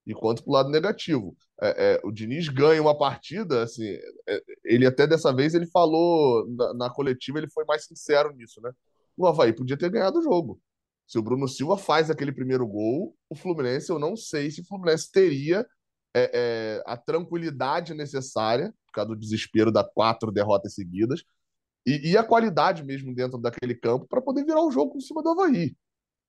e 0.06 0.14
quanto 0.14 0.42
para 0.42 0.50
o 0.50 0.54
lado 0.54 0.70
negativo. 0.70 1.36
É, 1.60 1.94
é, 1.94 2.00
o 2.04 2.10
Diniz 2.10 2.48
ganha 2.48 2.80
uma 2.82 2.96
partida, 2.96 3.62
assim, 3.62 3.96
é, 4.28 4.42
ele 4.64 4.86
até 4.86 5.06
dessa 5.06 5.32
vez 5.32 5.54
ele 5.54 5.66
falou 5.66 6.46
na, 6.50 6.74
na, 6.74 6.90
coletiva, 6.90 7.38
ele 7.38 7.48
foi 7.48 7.64
mais 7.64 7.84
sincero 7.86 8.34
nisso, 8.34 8.60
né? 8.60 8.72
O 9.16 9.26
Havaí 9.26 9.52
podia 9.52 9.76
ter 9.76 9.90
ganhado 9.90 10.18
o 10.18 10.22
jogo. 10.22 10.60
Se 11.06 11.18
o 11.18 11.22
Bruno 11.22 11.46
Silva 11.46 11.76
faz 11.76 12.10
aquele 12.10 12.32
primeiro 12.32 12.66
gol, 12.66 13.16
o 13.28 13.34
Fluminense, 13.34 13.90
eu 13.90 13.98
não 13.98 14.16
sei 14.16 14.50
se 14.50 14.62
o 14.62 14.66
Fluminense 14.66 15.10
teria 15.10 15.66
é, 16.14 16.30
é, 16.34 16.82
a 16.86 16.96
tranquilidade 16.96 17.94
necessária, 17.94 18.72
por 18.86 18.92
causa 18.92 19.10
do 19.10 19.16
desespero 19.16 19.70
das 19.70 19.86
quatro 19.92 20.32
derrotas 20.32 20.74
seguidas, 20.74 21.22
e, 21.86 22.12
e 22.12 22.16
a 22.16 22.24
qualidade 22.24 22.82
mesmo 22.82 23.14
dentro 23.14 23.38
daquele 23.38 23.74
campo 23.74 24.06
para 24.08 24.22
poder 24.22 24.44
virar 24.44 24.62
o 24.62 24.70
jogo 24.70 24.96
em 24.96 25.00
cima 25.00 25.22
do 25.22 25.30
Havaí. 25.30 25.76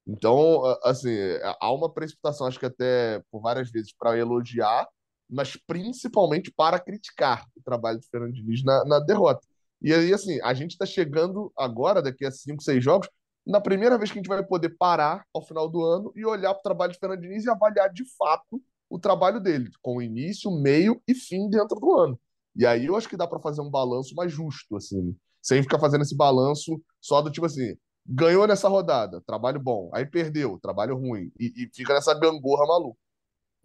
Então, 0.08 0.64
assim, 0.84 1.16
há 1.60 1.72
uma 1.74 1.92
precipitação, 1.92 2.46
acho 2.48 2.60
que 2.60 2.66
até 2.66 3.22
por 3.32 3.42
várias 3.42 3.72
vezes, 3.72 3.94
para 3.98 4.18
elogiar, 4.18 4.88
mas 5.30 5.58
principalmente 5.68 6.52
para 6.56 6.80
criticar 6.80 7.46
o 7.58 7.62
trabalho 7.64 8.00
do 8.00 8.06
Fernando 8.06 8.34
Diniz 8.34 8.64
na, 8.64 8.86
na 8.86 9.00
derrota. 9.00 9.42
E 9.82 9.94
aí, 9.94 10.14
assim, 10.14 10.40
a 10.44 10.54
gente 10.54 10.72
está 10.72 10.86
chegando 10.86 11.52
agora, 11.58 12.02
daqui 12.02 12.26
a 12.26 12.32
cinco, 12.32 12.62
seis 12.62 12.84
jogos, 12.84 13.10
na 13.46 13.62
primeira 13.62 13.98
vez 13.98 14.12
que 14.12 14.18
a 14.18 14.22
gente 14.22 14.28
vai 14.28 14.44
poder 14.44 14.70
parar 14.78 15.26
ao 15.34 15.46
final 15.46 15.70
do 15.70 15.84
ano 15.84 16.12
e 16.16 16.26
olhar 16.26 16.54
para 16.54 16.60
o 16.60 16.64
trabalho 16.64 16.94
de 16.94 17.00
Fernando 17.00 17.22
Diniz 17.22 17.46
e 17.46 17.50
avaliar 17.50 17.92
de 17.92 18.04
fato 18.18 18.62
o 18.90 19.00
trabalho 19.00 19.40
dele, 19.40 19.70
com 19.82 20.02
início, 20.02 20.50
meio 20.52 21.02
e 21.08 21.14
fim 21.14 21.50
dentro 21.50 21.80
do 21.80 21.94
ano. 21.94 22.20
E 22.56 22.66
aí 22.66 22.86
eu 22.86 22.96
acho 22.96 23.10
que 23.10 23.18
dá 23.18 23.28
para 23.28 23.40
fazer 23.40 23.62
um 23.62 23.70
balanço 23.70 24.16
mais 24.16 24.32
justo, 24.32 24.78
assim, 24.78 25.16
sem 25.42 25.62
ficar 25.62 25.80
fazendo 25.80 26.02
esse 26.02 26.16
balanço 26.16 26.82
só 27.02 27.22
do 27.22 27.30
tipo 27.32 27.46
assim, 27.46 27.76
ganhou 28.06 28.48
nessa 28.48 28.68
rodada, 28.68 29.22
trabalho 29.26 29.60
bom. 29.60 29.90
Aí 29.94 30.06
perdeu, 30.06 30.60
trabalho 30.60 30.96
ruim. 30.96 31.32
E, 31.40 31.64
e 31.64 31.70
fica 31.74 31.94
nessa 31.94 32.14
gangorra 32.14 32.66
maluca. 32.68 33.00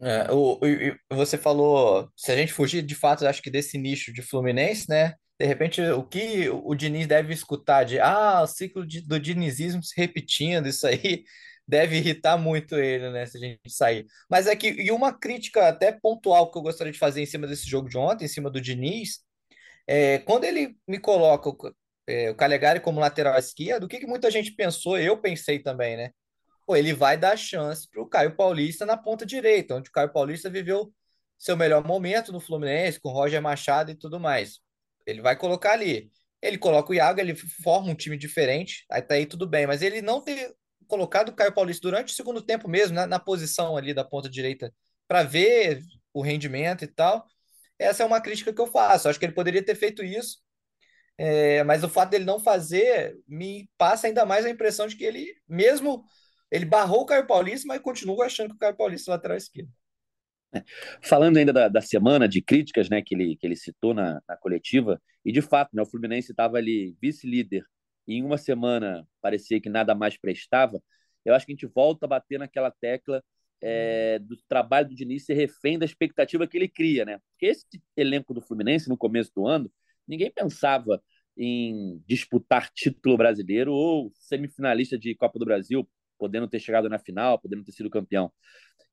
É, 0.03 0.33
o, 0.33 0.59
o, 1.11 1.15
você 1.17 1.37
falou, 1.37 2.11
se 2.17 2.33
a 2.33 2.37
gente 2.37 2.53
fugir 2.53 2.83
de 2.83 2.95
fato, 2.95 3.27
acho 3.27 3.43
que 3.43 3.51
desse 3.51 3.77
nicho 3.77 4.13
de 4.13 4.23
Fluminense, 4.23 4.89
né? 4.89 5.15
De 5.39 5.47
repente, 5.47 5.81
o 5.83 6.03
que 6.05 6.49
o 6.51 6.75
Diniz 6.75 7.07
deve 7.07 7.33
escutar 7.35 7.85
de 7.85 7.99
ah, 8.01 8.43
o 8.43 8.47
ciclo 8.47 8.87
de, 8.87 9.01
do 9.03 9.19
dinizismo 9.21 9.83
se 9.83 9.95
repetindo, 9.97 10.69
isso 10.69 10.87
aí 10.87 11.25
deve 11.69 11.97
irritar 11.99 12.39
muito 12.39 12.77
ele, 12.77 13.11
né? 13.11 13.27
Se 13.27 13.37
a 13.39 13.41
gente 13.41 13.61
sair. 13.69 14.07
Mas 14.29 14.47
é 14.47 14.57
que, 14.57 14.69
e 14.69 14.91
uma 14.91 15.13
crítica 15.13 15.69
até 15.69 15.93
pontual 15.93 16.51
que 16.51 16.59
eu 16.59 16.63
gostaria 16.63 16.93
de 16.93 16.99
fazer 16.99 17.23
em 17.23 17.27
cima 17.27 17.47
desse 17.47 17.67
jogo 17.69 17.89
de 17.89 17.99
ontem, 17.99 18.25
em 18.25 18.29
cima 18.29 18.51
do 18.51 18.61
Diniz, 18.61 19.21
É, 19.87 20.19
quando 20.21 20.45
ele 20.45 20.77
me 20.89 20.99
coloca 21.01 21.51
é, 22.11 22.31
o 22.31 22.35
Calegari 22.35 22.81
como 22.81 23.01
lateral 23.01 23.39
esquerdo, 23.39 23.85
o 23.85 23.89
que, 23.89 23.99
que 23.99 24.07
muita 24.07 24.31
gente 24.31 24.53
pensou? 24.53 24.99
Eu 24.99 25.19
pensei 25.21 25.59
também, 25.61 25.97
né? 25.97 26.11
Pô, 26.67 26.77
ele 26.77 26.93
vai 26.93 27.17
dar 27.17 27.37
chance 27.37 27.89
para 27.89 28.03
o 28.03 28.07
Caio 28.07 28.37
Paulista 28.37 28.85
na 28.87 28.97
ponta 28.97 29.25
direita, 29.27 29.77
onde 29.77 29.89
o 29.91 29.93
Caio 29.93 30.13
Paulista 30.13 30.51
viveu 30.51 30.93
seu 31.39 31.57
melhor 31.57 31.85
momento 31.87 32.33
no 32.33 32.41
Fluminense, 32.41 33.01
com 33.01 33.11
Roger 33.11 33.41
Machado 33.41 33.91
e 33.91 33.95
tudo 33.95 34.21
mais. 34.21 34.61
Ele 35.07 35.23
vai 35.23 35.37
colocar 35.37 35.73
ali. 35.73 36.11
Ele 36.43 36.59
coloca 36.59 36.91
o 36.91 36.95
Iago, 36.95 37.21
ele 37.21 37.35
forma 37.35 37.91
um 37.91 37.95
time 37.95 38.17
diferente, 38.17 38.85
aí 38.91 39.03
tá 39.03 39.15
aí 39.15 39.27
tudo 39.27 39.47
bem, 39.47 39.67
mas 39.67 39.83
ele 39.83 40.03
não 40.03 40.21
ter 40.21 40.55
colocado 40.87 41.31
o 41.31 41.35
Caio 41.35 41.53
Paulista 41.53 41.83
durante 41.83 42.13
o 42.13 42.17
segundo 42.17 42.43
tempo 42.43 42.69
mesmo, 42.69 42.95
na, 42.95 43.07
na 43.07 43.19
posição 43.19 43.77
ali 43.77 43.95
da 43.95 44.05
ponta 44.05 44.29
direita, 44.29 44.73
para 45.07 45.23
ver 45.23 45.83
o 46.13 46.23
rendimento 46.23 46.85
e 46.85 46.89
tal, 46.89 47.27
essa 47.79 48.03
é 48.03 48.07
uma 48.07 48.21
crítica 48.21 48.53
que 48.53 48.61
eu 48.61 48.67
faço. 48.67 49.09
Acho 49.09 49.19
que 49.19 49.25
ele 49.25 49.33
poderia 49.33 49.65
ter 49.65 49.75
feito 49.75 50.05
isso, 50.05 50.39
é, 51.23 51.63
mas 51.65 51.85
o 51.85 51.89
fato 51.89 52.09
dele 52.09 52.25
não 52.25 52.41
fazer 52.41 53.15
me 53.29 53.69
passa 53.77 54.07
ainda 54.07 54.25
mais 54.25 54.47
a 54.47 54.49
impressão 54.49 54.87
de 54.87 54.97
que 54.97 55.05
ele, 55.05 55.27
mesmo, 55.47 56.03
ele 56.51 56.65
barrou 56.65 57.03
o 57.03 57.05
Caio 57.05 57.27
Paulista, 57.27 57.69
mas 57.69 57.83
continua 57.83 58.25
achando 58.25 58.49
que 58.49 58.55
o 58.55 58.59
Caio 58.59 58.75
Paulista 58.75 59.11
é 59.11 59.13
lateral 59.13 59.37
esquerdo. 59.37 59.71
Falando 61.03 61.37
ainda 61.37 61.53
da, 61.53 61.69
da, 61.69 61.83
semana 61.83 62.27
de 62.27 62.41
críticas 62.41 62.89
né, 62.89 63.03
que, 63.03 63.15
ele, 63.15 63.37
que 63.37 63.47
ele 63.47 63.55
citou 63.55 63.93
na, 63.93 64.19
na 64.27 64.35
coletiva, 64.39 64.99
e 65.23 65.31
de 65.31 65.43
fato, 65.43 65.69
né, 65.75 65.83
o 65.83 65.87
Fluminense 65.87 66.31
estava 66.31 66.57
ali 66.57 66.97
vice-líder 67.03 67.67
e 68.09 68.15
em 68.15 68.25
uma 68.25 68.39
semana 68.39 69.07
parecia 69.21 69.61
que 69.61 69.69
nada 69.69 69.95
mais 69.95 70.19
prestava, 70.19 70.83
eu 71.23 71.35
acho 71.35 71.45
que 71.45 71.53
a 71.53 71.55
gente 71.55 71.67
volta 71.67 72.07
a 72.07 72.09
bater 72.09 72.39
naquela 72.39 72.71
tecla 72.71 73.23
é, 73.61 74.19
do 74.21 74.39
trabalho 74.49 74.89
do 74.89 74.95
Diniz 74.95 75.27
ser 75.27 75.35
refém 75.35 75.79
da 75.79 75.85
expectativa 75.85 76.47
que 76.47 76.57
ele 76.57 76.67
cria, 76.67 77.05
né? 77.05 77.19
Porque 77.33 77.45
esse 77.45 77.67
elenco 77.95 78.33
do 78.33 78.41
Fluminense, 78.41 78.89
no 78.89 78.97
começo 78.97 79.31
do 79.37 79.47
ano, 79.47 79.71
ninguém 80.09 80.31
pensava 80.31 81.03
em 81.37 82.03
disputar 82.07 82.71
título 82.71 83.17
brasileiro 83.17 83.73
ou 83.73 84.13
semifinalista 84.15 84.99
de 84.99 85.15
Copa 85.15 85.39
do 85.39 85.45
Brasil, 85.45 85.89
podendo 86.19 86.49
ter 86.49 86.61
chegado 86.61 86.89
na 86.89 86.99
final, 86.99 87.39
podendo 87.39 87.65
ter 87.65 87.73
sido 87.73 87.91
campeão. 87.91 88.33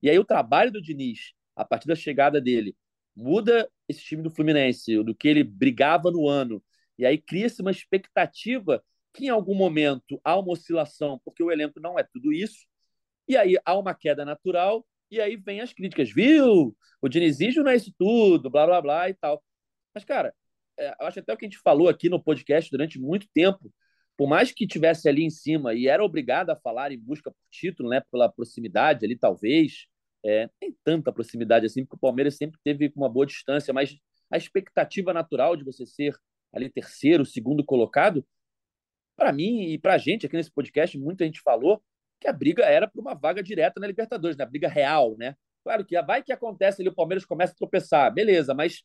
E 0.02 0.10
aí 0.10 0.18
o 0.18 0.26
trabalho 0.26 0.72
do 0.72 0.82
Diniz 0.82 1.34
a 1.58 1.66
partir 1.66 1.88
da 1.88 1.96
chegada 1.96 2.40
dele, 2.40 2.76
muda 3.16 3.70
esse 3.90 4.02
time 4.02 4.22
do 4.22 4.30
Fluminense, 4.30 5.04
do 5.04 5.16
que 5.16 5.28
ele 5.28 5.44
brigava 5.44 6.12
no 6.12 6.28
ano, 6.30 6.64
e 6.98 7.06
aí 7.06 7.18
cria-se 7.18 7.62
uma 7.62 7.72
expectativa 7.72 8.84
que 9.12 9.26
em 9.26 9.30
algum 9.30 9.56
momento 9.56 10.22
há 10.24 10.38
uma 10.38 10.54
oscilação, 10.54 11.20
porque 11.26 11.42
o 11.42 11.52
elenco 11.52 11.80
não 11.80 11.98
é 11.98 12.04
tudo 12.04 12.32
isso, 12.32 12.68
e 13.28 13.36
aí 13.36 13.58
há 13.66 13.76
uma 13.76 13.96
queda 13.96 14.24
natural, 14.24 14.86
e 15.10 15.20
aí 15.20 15.36
vem 15.36 15.62
as 15.62 15.74
críticas, 15.74 16.12
viu? 16.12 16.76
O 17.02 17.10
Dinizismo 17.10 17.64
não 17.64 17.72
é 17.72 17.76
isso 17.76 17.92
tudo, 17.98 18.50
blá, 18.50 18.68
blá, 18.68 18.82
blá 18.82 19.10
e 19.10 19.16
tal. 19.16 19.44
Mas, 19.96 20.04
cara, 20.06 20.34
eu 20.78 21.08
acho 21.08 21.20
até 21.20 21.34
o 21.34 21.38
que 21.38 21.46
a 21.46 21.50
gente 21.50 21.60
falou 21.60 21.90
aqui 21.90 22.10
no 22.10 22.22
podcast 22.22 22.70
durante 22.70 23.00
muito 23.00 23.28
tempo, 23.34 23.72
por 24.16 24.28
mais 24.28 24.52
que 24.52 24.68
tivesse 24.68 25.08
ali 25.08 25.24
em 25.24 25.30
cima 25.30 25.74
e 25.74 25.88
era 25.88 26.04
obrigado 26.04 26.50
a 26.50 26.56
falar 26.56 26.92
em 26.92 27.00
busca 27.00 27.32
por 27.32 27.38
título, 27.52 27.90
né, 27.90 28.02
pela 28.12 28.32
proximidade 28.32 29.06
ali, 29.06 29.18
talvez, 29.18 29.88
é, 30.26 30.50
tem 30.60 30.76
tanta 30.84 31.12
proximidade 31.12 31.66
assim, 31.66 31.84
porque 31.84 31.96
o 31.96 32.00
Palmeiras 32.00 32.36
sempre 32.36 32.60
teve 32.64 32.92
uma 32.96 33.10
boa 33.10 33.26
distância, 33.26 33.74
mas 33.74 33.96
a 34.32 34.38
expectativa 34.38 35.14
natural 35.14 35.56
de 35.56 35.64
você 35.64 35.86
ser 35.86 36.16
ali 36.52 36.70
terceiro, 36.70 37.26
segundo 37.26 37.64
colocado, 37.64 38.26
para 39.16 39.32
mim 39.32 39.64
e 39.64 39.78
para 39.78 39.94
a 39.94 39.98
gente 39.98 40.26
aqui 40.26 40.36
nesse 40.36 40.52
podcast, 40.52 40.98
muita 40.98 41.26
gente 41.26 41.42
falou 41.42 41.82
que 42.20 42.28
a 42.28 42.34
briga 42.34 42.64
era 42.66 42.88
por 42.88 43.00
uma 43.00 43.14
vaga 43.14 43.44
direta 43.44 43.80
na 43.80 43.88
Libertadores, 43.88 44.38
na 44.38 44.46
né? 44.46 44.50
briga 44.50 44.68
real, 44.68 45.16
né? 45.18 45.36
Claro 45.64 45.86
que 45.86 46.02
vai 46.02 46.24
que 46.24 46.32
acontece 46.32 46.82
ali, 46.82 46.90
o 46.90 46.96
Palmeiras 46.96 47.26
começa 47.26 47.54
a 47.54 47.56
tropeçar, 47.56 48.14
beleza, 48.14 48.54
mas 48.54 48.84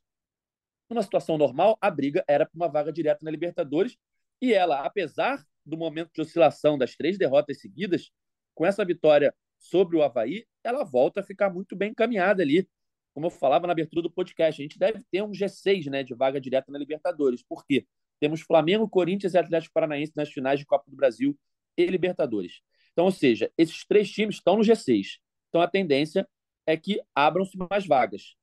numa 0.88 1.02
situação 1.02 1.38
normal, 1.38 1.76
a 1.80 1.90
briga 1.90 2.24
era 2.28 2.44
por 2.46 2.56
uma 2.56 2.68
vaga 2.68 2.92
direta 2.92 3.24
na 3.24 3.30
Libertadores 3.30 3.96
e 4.40 4.52
ela, 4.52 4.84
apesar 4.84 5.44
do 5.64 5.76
momento 5.76 6.10
de 6.12 6.20
oscilação 6.20 6.76
das 6.76 6.96
três 6.96 7.16
derrotas 7.16 7.60
seguidas, 7.60 8.10
com 8.54 8.66
essa 8.66 8.84
vitória 8.84 9.34
sobre 9.58 9.96
o 9.96 10.02
Havaí, 10.02 10.44
ela 10.64 10.84
volta 10.84 11.20
a 11.20 11.22
ficar 11.22 11.50
muito 11.50 11.76
bem 11.76 11.90
encaminhada 11.90 12.42
ali. 12.42 12.68
Como 13.14 13.26
eu 13.26 13.30
falava 13.30 13.66
na 13.66 13.72
abertura 13.72 14.02
do 14.02 14.10
podcast, 14.10 14.60
a 14.60 14.64
gente 14.64 14.78
deve 14.78 15.00
ter 15.10 15.22
um 15.22 15.30
G6 15.30 15.86
né, 15.90 16.02
de 16.02 16.14
vaga 16.14 16.40
direta 16.40 16.72
na 16.72 16.78
Libertadores. 16.78 17.42
Por 17.42 17.64
quê? 17.64 17.86
Temos 18.18 18.40
Flamengo, 18.40 18.88
Corinthians 18.88 19.34
e 19.34 19.38
Atlético 19.38 19.74
Paranaense 19.74 20.12
nas 20.16 20.30
finais 20.30 20.58
de 20.58 20.66
Copa 20.66 20.90
do 20.90 20.96
Brasil 20.96 21.38
e 21.76 21.86
Libertadores. 21.86 22.60
Então, 22.92 23.06
ou 23.06 23.10
seja, 23.10 23.50
esses 23.56 23.84
três 23.86 24.10
times 24.10 24.36
estão 24.36 24.56
no 24.56 24.62
G6. 24.62 25.18
Então, 25.48 25.60
a 25.60 25.68
tendência 25.68 26.28
é 26.66 26.76
que 26.76 27.00
abram-se 27.14 27.56
mais 27.56 27.86
vagas. 27.86 28.34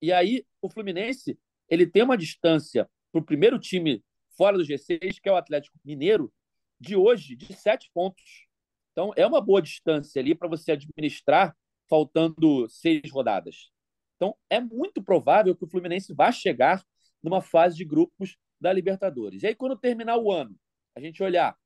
E 0.00 0.12
aí, 0.12 0.44
o 0.62 0.70
Fluminense 0.70 1.38
ele 1.68 1.86
tem 1.86 2.02
uma 2.02 2.16
distância 2.16 2.88
para 3.12 3.20
o 3.20 3.24
primeiro 3.24 3.58
time 3.58 4.02
fora 4.36 4.56
do 4.56 4.64
G6, 4.64 5.20
que 5.20 5.28
é 5.28 5.32
o 5.32 5.36
Atlético 5.36 5.78
Mineiro, 5.84 6.32
de 6.80 6.96
hoje, 6.96 7.36
de 7.36 7.52
sete 7.54 7.90
pontos. 7.92 8.46
Então, 8.92 9.12
é 9.16 9.26
uma 9.26 9.40
boa 9.40 9.60
distância 9.60 10.20
ali 10.20 10.34
para 10.34 10.48
você 10.48 10.72
administrar, 10.72 11.56
faltando 11.88 12.68
seis 12.68 13.10
rodadas. 13.10 13.70
Então, 14.16 14.36
é 14.48 14.60
muito 14.60 15.02
provável 15.02 15.54
que 15.54 15.64
o 15.64 15.68
Fluminense 15.68 16.12
vá 16.14 16.32
chegar 16.32 16.84
numa 17.22 17.40
fase 17.40 17.76
de 17.76 17.84
grupos 17.84 18.36
da 18.60 18.72
Libertadores. 18.72 19.42
E 19.42 19.46
aí, 19.46 19.54
quando 19.54 19.76
terminar 19.76 20.16
o 20.16 20.32
ano, 20.32 20.56
a 20.94 21.00
gente 21.00 21.22
olhar 21.22 21.56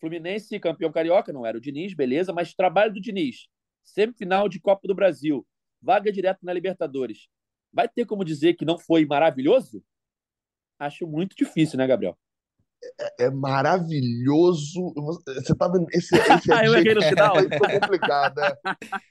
Fluminense 0.00 0.58
campeão 0.58 0.90
carioca, 0.90 1.32
não 1.32 1.46
era 1.46 1.56
o 1.56 1.60
Diniz, 1.60 1.94
beleza, 1.94 2.32
mas 2.32 2.54
trabalho 2.54 2.92
do 2.92 3.00
Diniz, 3.00 3.46
semifinal 3.84 4.48
de 4.48 4.60
Copa 4.60 4.88
do 4.88 4.94
Brasil, 4.94 5.46
vaga 5.80 6.10
direto 6.10 6.40
na 6.42 6.52
Libertadores. 6.52 7.28
Vai 7.72 7.88
ter 7.88 8.04
como 8.04 8.24
dizer 8.24 8.54
que 8.54 8.64
não 8.64 8.78
foi 8.78 9.06
maravilhoso? 9.06 9.82
Acho 10.78 11.06
muito 11.06 11.34
difícil, 11.36 11.78
né, 11.78 11.86
Gabriel? 11.86 12.16
é, 12.98 13.24
é 13.24 13.30
maravilhoso. 13.30 14.92
Você 15.26 15.54
tá 15.54 15.68
vendo? 15.68 15.86
Esse, 15.90 16.14
esse 16.18 16.52
ah, 16.52 16.64
eu 16.64 16.74
errei 16.74 16.94
no 16.94 17.02
final. 17.02 17.36
É 17.38 17.80
complicado, 17.80 18.36
né? 18.36 18.50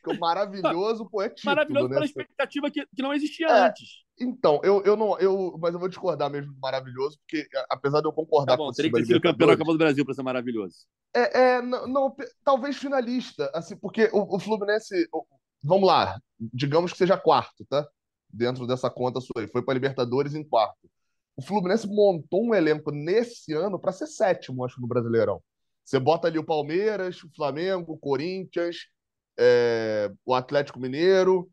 Porque 0.03 0.17
o 0.17 0.19
maravilhoso, 0.19 1.09
pô, 1.09 1.21
é 1.21 1.29
título, 1.29 1.55
Maravilhoso 1.55 1.87
né? 1.87 1.93
pela 1.95 2.05
expectativa 2.05 2.71
que, 2.71 2.85
que 2.85 3.01
não 3.01 3.13
existia 3.13 3.47
é, 3.47 3.67
antes. 3.67 3.87
Então, 4.19 4.59
eu, 4.63 4.83
eu 4.83 4.95
não. 4.95 5.17
Eu, 5.19 5.57
mas 5.59 5.73
eu 5.73 5.79
vou 5.79 5.89
discordar 5.89 6.29
mesmo 6.29 6.53
do 6.53 6.59
maravilhoso, 6.59 7.17
porque 7.19 7.47
apesar 7.69 8.01
de 8.01 8.07
eu 8.07 8.13
concordar 8.13 8.53
tá 8.53 8.57
bom, 8.57 8.67
com 8.67 8.73
teria 8.73 8.91
que 8.91 8.97
ter 8.97 9.05
sido 9.05 9.21
campeão 9.21 9.47
da 9.47 9.57
Copa 9.57 9.71
do 9.71 9.77
Brasil 9.77 10.05
para 10.05 10.13
ser 10.13 10.23
maravilhoso. 10.23 10.75
É, 11.15 11.41
é 11.41 11.61
não, 11.61 11.87
não, 11.87 12.15
talvez 12.43 12.77
finalista, 12.77 13.49
assim, 13.53 13.75
porque 13.75 14.09
o, 14.11 14.35
o 14.35 14.39
Fluminense. 14.39 15.07
Vamos 15.63 15.87
lá, 15.87 16.19
digamos 16.39 16.91
que 16.91 16.97
seja 16.97 17.15
quarto, 17.19 17.63
tá? 17.69 17.87
Dentro 18.33 18.65
dessa 18.67 18.89
conta 18.89 19.19
sua 19.19 19.41
aí. 19.41 19.47
Foi 19.47 19.63
para 19.63 19.73
Libertadores 19.73 20.35
em 20.35 20.43
quarto 20.43 20.89
o 21.35 21.41
Fluminense 21.41 21.87
montou 21.87 22.43
um 22.43 22.53
elenco 22.53 22.91
nesse 22.91 23.53
ano 23.53 23.79
para 23.79 23.91
ser 23.91 24.07
sétimo, 24.07 24.63
acho, 24.63 24.79
no 24.79 24.87
Brasileirão. 24.87 25.41
Você 25.83 25.99
bota 25.99 26.27
ali 26.27 26.37
o 26.37 26.45
Palmeiras, 26.45 27.23
o 27.23 27.29
Flamengo, 27.35 27.93
o 27.93 27.97
Corinthians, 27.97 28.87
é, 29.39 30.11
o 30.25 30.33
Atlético 30.35 30.79
Mineiro, 30.79 31.49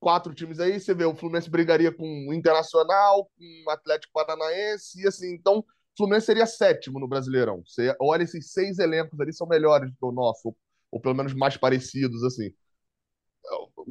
quatro 0.00 0.34
times 0.34 0.58
aí, 0.58 0.80
você 0.80 0.94
vê, 0.94 1.04
o 1.04 1.14
Fluminense 1.14 1.50
brigaria 1.50 1.92
com 1.92 2.28
o 2.28 2.34
Internacional, 2.34 3.30
com 3.36 3.64
o 3.66 3.70
Atlético 3.70 4.12
Paranaense, 4.12 5.00
e 5.00 5.06
assim, 5.06 5.32
então 5.32 5.58
o 5.58 5.64
Fluminense 5.96 6.26
seria 6.26 6.46
sétimo 6.46 6.98
no 6.98 7.08
Brasileirão. 7.08 7.62
Você 7.66 7.94
olha, 8.00 8.22
esses 8.22 8.52
seis 8.52 8.78
elencos 8.78 9.18
ali 9.20 9.32
são 9.32 9.46
melhores 9.46 9.90
do 9.90 9.96
que 9.96 10.04
o 10.04 10.12
nosso, 10.12 10.48
ou, 10.48 10.56
ou 10.90 11.00
pelo 11.00 11.14
menos 11.14 11.34
mais 11.34 11.56
parecidos, 11.56 12.24
assim. 12.24 12.52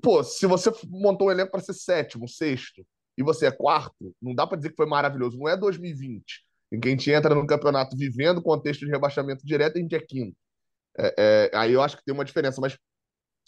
Pô, 0.02 0.24
se 0.24 0.46
você 0.46 0.72
montou 0.88 1.28
um 1.28 1.32
elenco 1.32 1.52
para 1.52 1.62
ser 1.62 1.74
sétimo, 1.74 2.28
sexto, 2.28 2.86
e 3.18 3.24
você 3.24 3.48
é 3.48 3.52
quarto, 3.52 4.16
não 4.22 4.34
dá 4.34 4.48
para 4.48 4.58
dizer 4.58 4.70
que 4.70 4.76
foi 4.76 4.86
maravilhoso. 4.86 5.38
Não 5.38 5.50
é 5.50 5.58
2020, 5.58 6.46
em 6.72 6.80
que 6.80 6.88
a 6.88 6.92
gente 6.92 7.12
entra 7.12 7.36
no 7.36 7.46
campeonato 7.46 7.98
vivendo 7.98 8.38
o 8.38 8.44
contexto 8.44 8.86
de 8.86 8.92
rebaixamento 8.92 9.46
direto 9.46 9.78
a 9.78 9.82
gente 9.82 9.96
é 9.96 10.00
quinto. 10.00 10.38
É, 10.98 11.16
é, 11.18 11.52
aí 11.54 11.74
eu 11.74 11.82
acho 11.82 11.98
que 11.98 12.04
tem 12.06 12.14
uma 12.14 12.26
diferença, 12.26 12.62
mas, 12.62 12.78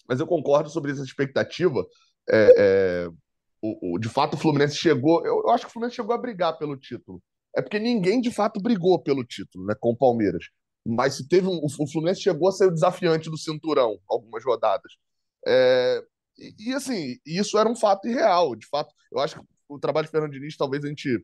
mas 0.07 0.19
eu 0.19 0.27
concordo 0.27 0.69
sobre 0.69 0.91
essa 0.91 1.03
expectativa. 1.03 1.85
É, 2.29 2.55
é 2.57 3.09
o, 3.61 3.95
o, 3.95 3.99
de 3.99 4.09
fato, 4.09 4.33
o 4.33 4.37
Fluminense 4.37 4.75
chegou. 4.75 5.25
Eu, 5.25 5.43
eu, 5.45 5.49
acho 5.51 5.65
que 5.65 5.69
o 5.69 5.73
Fluminense 5.73 5.95
chegou 5.95 6.15
a 6.15 6.17
brigar 6.17 6.57
pelo 6.57 6.75
título. 6.75 7.21
É 7.55 7.61
porque 7.61 7.79
ninguém 7.79 8.19
de 8.19 8.31
fato 8.31 8.59
brigou 8.59 9.01
pelo 9.01 9.23
título, 9.23 9.65
né, 9.65 9.75
com 9.79 9.91
o 9.91 9.97
Palmeiras. 9.97 10.45
Mas 10.85 11.15
se 11.15 11.27
teve 11.27 11.47
um, 11.47 11.61
o 11.63 11.87
Fluminense 11.87 12.21
chegou 12.21 12.49
a 12.49 12.51
ser 12.51 12.65
o 12.65 12.71
desafiante 12.71 13.29
do 13.29 13.37
cinturão 13.37 13.99
algumas 14.09 14.43
rodadas. 14.43 14.93
É, 15.47 16.03
e, 16.37 16.69
e, 16.69 16.73
assim, 16.73 17.17
isso 17.25 17.57
era 17.57 17.69
um 17.69 17.75
fato 17.75 18.07
irreal. 18.07 18.55
De 18.55 18.67
fato, 18.67 18.93
eu 19.11 19.19
acho 19.19 19.39
que 19.39 19.45
o 19.69 19.79
trabalho 19.79 20.05
de 20.05 20.11
Fernando 20.11 20.31
Diniz, 20.33 20.57
talvez 20.57 20.83
a 20.83 20.87
gente 20.87 21.23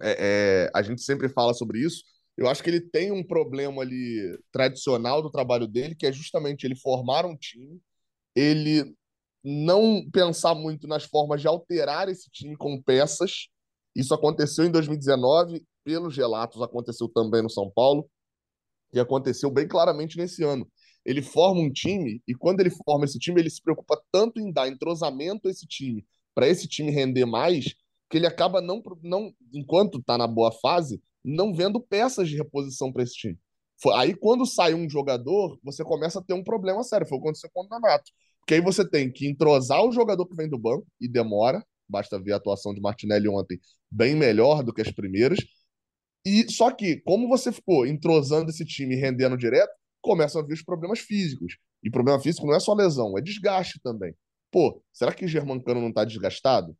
é, 0.00 0.66
é, 0.66 0.70
a 0.74 0.82
gente 0.82 1.02
sempre 1.02 1.28
fala 1.28 1.54
sobre 1.54 1.80
isso. 1.80 2.04
Eu 2.36 2.48
acho 2.48 2.62
que 2.62 2.70
ele 2.70 2.80
tem 2.80 3.12
um 3.12 3.26
problema 3.26 3.82
ali 3.82 4.38
tradicional 4.50 5.20
do 5.22 5.30
trabalho 5.30 5.66
dele, 5.66 5.94
que 5.94 6.06
é 6.06 6.12
justamente 6.12 6.64
ele 6.64 6.76
formar 6.76 7.26
um 7.26 7.36
time, 7.36 7.80
ele 8.34 8.94
não 9.44 10.08
pensar 10.10 10.54
muito 10.54 10.86
nas 10.86 11.04
formas 11.04 11.40
de 11.40 11.48
alterar 11.48 12.08
esse 12.08 12.30
time 12.30 12.56
com 12.56 12.80
peças. 12.82 13.48
Isso 13.94 14.14
aconteceu 14.14 14.64
em 14.64 14.70
2019, 14.70 15.62
pelos 15.84 16.16
relatos, 16.16 16.62
aconteceu 16.62 17.08
também 17.08 17.42
no 17.42 17.50
São 17.50 17.70
Paulo, 17.70 18.08
e 18.92 19.00
aconteceu 19.00 19.50
bem 19.50 19.68
claramente 19.68 20.16
nesse 20.16 20.44
ano. 20.44 20.66
Ele 21.04 21.22
forma 21.22 21.60
um 21.60 21.70
time, 21.70 22.22
e 22.26 22.34
quando 22.34 22.60
ele 22.60 22.70
forma 22.70 23.04
esse 23.04 23.18
time, 23.18 23.40
ele 23.40 23.50
se 23.50 23.62
preocupa 23.62 24.00
tanto 24.12 24.40
em 24.40 24.52
dar 24.52 24.68
entrosamento 24.68 25.48
a 25.48 25.50
esse 25.50 25.66
time 25.66 26.04
para 26.34 26.48
esse 26.48 26.66
time 26.66 26.90
render 26.90 27.26
mais, 27.26 27.74
que 28.08 28.16
ele 28.16 28.26
acaba 28.26 28.60
não, 28.60 28.82
não 29.02 29.34
enquanto 29.52 29.98
está 29.98 30.16
na 30.16 30.26
boa 30.26 30.52
fase, 30.52 31.02
não 31.24 31.54
vendo 31.54 31.80
peças 31.80 32.28
de 32.28 32.36
reposição 32.36 32.92
para 32.92 33.02
esse 33.02 33.14
time. 33.14 33.38
Aí, 33.94 34.14
quando 34.14 34.46
sai 34.46 34.74
um 34.74 34.88
jogador, 34.88 35.58
você 35.62 35.82
começa 35.82 36.20
a 36.20 36.22
ter 36.22 36.34
um 36.34 36.44
problema 36.44 36.84
sério. 36.84 37.06
Foi 37.06 37.18
o 37.18 37.20
que 37.20 37.26
aconteceu 37.26 37.50
com 37.52 37.64
o 37.64 37.68
Donato. 37.68 38.12
Porque 38.40 38.54
aí 38.54 38.60
você 38.60 38.88
tem 38.88 39.10
que 39.10 39.26
entrosar 39.26 39.84
o 39.84 39.92
jogador 39.92 40.26
que 40.26 40.36
vem 40.36 40.48
do 40.48 40.58
banco, 40.58 40.86
e 41.00 41.08
demora. 41.08 41.64
Basta 41.88 42.18
ver 42.18 42.32
a 42.32 42.36
atuação 42.36 42.72
de 42.72 42.80
Martinelli 42.80 43.28
ontem, 43.28 43.60
bem 43.90 44.14
melhor 44.14 44.62
do 44.62 44.72
que 44.72 44.80
as 44.80 44.90
primeiras. 44.90 45.38
E 46.24 46.48
só 46.50 46.70
que, 46.70 47.00
como 47.00 47.28
você 47.28 47.50
ficou 47.50 47.86
entrosando 47.86 48.50
esse 48.50 48.64
time 48.64 48.94
e 48.94 48.98
rendendo 48.98 49.36
direto, 49.36 49.72
começam 50.02 50.42
a 50.42 50.44
vir 50.44 50.54
os 50.54 50.62
problemas 50.62 50.98
físicos. 50.98 51.56
E 51.82 51.90
problema 51.90 52.20
físico 52.20 52.46
não 52.46 52.54
é 52.54 52.60
só 52.60 52.74
lesão, 52.74 53.16
é 53.16 53.22
desgaste 53.22 53.80
também. 53.82 54.14
Pô, 54.50 54.82
será 54.92 55.14
que 55.14 55.26
Germancano 55.26 55.80
não 55.80 55.92
tá 55.92 56.04
desgastado? 56.04 56.76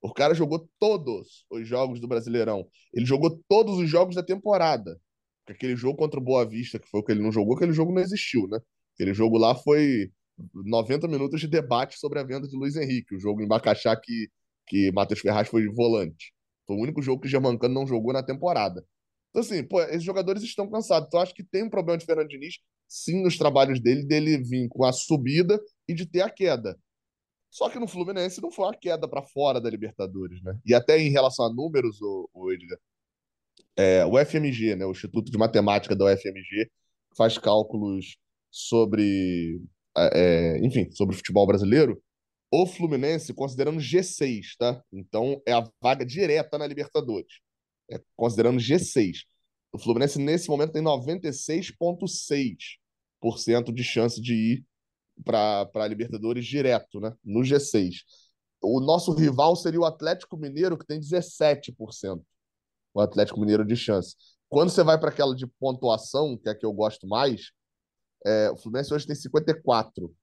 O 0.00 0.12
cara 0.12 0.34
jogou 0.34 0.68
todos 0.78 1.46
os 1.50 1.66
jogos 1.66 2.00
do 2.00 2.06
Brasileirão. 2.06 2.68
Ele 2.92 3.06
jogou 3.06 3.42
todos 3.48 3.78
os 3.78 3.88
jogos 3.88 4.14
da 4.14 4.22
temporada. 4.22 5.00
Aquele 5.48 5.74
jogo 5.74 5.96
contra 5.96 6.20
o 6.20 6.22
Boa 6.22 6.44
Vista, 6.44 6.78
que 6.78 6.88
foi 6.88 7.00
o 7.00 7.02
que 7.02 7.10
ele 7.10 7.22
não 7.22 7.32
jogou, 7.32 7.56
aquele 7.56 7.72
jogo 7.72 7.92
não 7.92 8.02
existiu, 8.02 8.46
né? 8.48 8.58
Aquele 8.94 9.14
jogo 9.14 9.38
lá 9.38 9.54
foi 9.54 10.12
90 10.54 11.08
minutos 11.08 11.40
de 11.40 11.48
debate 11.48 11.98
sobre 11.98 12.18
a 12.18 12.22
venda 12.22 12.46
de 12.46 12.56
Luiz 12.56 12.76
Henrique, 12.76 13.14
o 13.14 13.18
jogo 13.18 13.42
em 13.42 13.48
Bacaxá 13.48 13.96
que, 13.96 14.28
que 14.66 14.92
Matheus 14.92 15.20
Ferraz 15.20 15.48
foi 15.48 15.66
volante. 15.68 16.32
Foi 16.66 16.76
o 16.76 16.80
único 16.80 17.00
jogo 17.00 17.22
que 17.22 17.28
Germancano 17.28 17.74
não 17.74 17.86
jogou 17.86 18.12
na 18.12 18.22
temporada. 18.22 18.84
Então, 19.30 19.42
assim, 19.42 19.62
pô, 19.62 19.80
esses 19.82 20.02
jogadores 20.02 20.42
estão 20.42 20.68
cansados. 20.68 21.06
Então, 21.08 21.20
acho 21.20 21.34
que 21.34 21.44
tem 21.44 21.64
um 21.64 21.70
problema 21.70 21.98
de 21.98 22.06
Fernando 22.06 22.28
Diniz, 22.28 22.54
sim, 22.86 23.22
nos 23.22 23.36
trabalhos 23.36 23.80
dele, 23.80 24.04
dele 24.04 24.38
vir 24.38 24.68
com 24.68 24.84
a 24.84 24.92
subida 24.92 25.60
e 25.86 25.94
de 25.94 26.06
ter 26.06 26.22
a 26.22 26.30
queda. 26.30 26.78
Só 27.50 27.68
que 27.68 27.78
no 27.78 27.88
Fluminense 27.88 28.42
não 28.42 28.50
foi 28.50 28.66
uma 28.66 28.74
queda 28.74 29.08
para 29.08 29.22
fora 29.22 29.60
da 29.60 29.70
Libertadores, 29.70 30.42
né? 30.42 30.58
E 30.64 30.74
até 30.74 30.98
em 30.98 31.10
relação 31.10 31.46
a 31.46 31.52
números, 31.52 32.00
o, 32.00 32.28
o 32.32 32.52
Edgar, 32.52 32.78
é, 33.76 34.04
o 34.04 34.18
FMG, 34.18 34.76
né, 34.76 34.84
o 34.84 34.90
Instituto 34.90 35.30
de 35.30 35.38
Matemática 35.38 35.94
da 35.94 36.06
UFMG, 36.06 36.70
faz 37.16 37.38
cálculos 37.38 38.16
sobre, 38.50 39.60
é, 39.96 40.58
enfim, 40.64 40.90
sobre 40.92 41.14
o 41.14 41.18
futebol 41.18 41.46
brasileiro. 41.46 42.00
O 42.50 42.66
Fluminense, 42.66 43.34
considerando 43.34 43.78
G6, 43.80 44.56
tá? 44.58 44.82
Então 44.92 45.40
é 45.46 45.52
a 45.52 45.68
vaga 45.82 46.04
direta 46.04 46.58
na 46.58 46.66
Libertadores. 46.66 47.40
É, 47.90 48.00
considerando 48.16 48.60
G6. 48.60 49.24
O 49.72 49.78
Fluminense, 49.78 50.18
nesse 50.18 50.48
momento, 50.48 50.72
tem 50.72 50.82
96,6% 50.82 53.72
de 53.72 53.84
chance 53.84 54.20
de 54.20 54.34
ir 54.34 54.64
para 55.24 55.68
a 55.74 55.86
Libertadores 55.86 56.46
direto, 56.46 57.00
né? 57.00 57.12
No 57.24 57.40
G6. 57.40 57.96
O 58.62 58.80
nosso 58.80 59.12
rival 59.12 59.56
seria 59.56 59.80
o 59.80 59.84
Atlético 59.84 60.36
Mineiro, 60.36 60.76
que 60.76 60.86
tem 60.86 61.00
17%. 61.00 62.22
O 62.94 63.00
Atlético 63.00 63.40
Mineiro 63.40 63.64
de 63.64 63.76
chance. 63.76 64.16
Quando 64.48 64.70
você 64.70 64.82
vai 64.82 64.98
para 64.98 65.10
aquela 65.10 65.34
de 65.34 65.46
pontuação, 65.46 66.36
que 66.36 66.48
é 66.48 66.52
a 66.52 66.54
que 66.54 66.64
eu 66.64 66.72
gosto 66.72 67.06
mais, 67.06 67.52
é, 68.24 68.50
o 68.50 68.56
Fluminense 68.56 68.92
hoje 68.92 69.06
tem 69.06 69.14
54. 69.14 70.14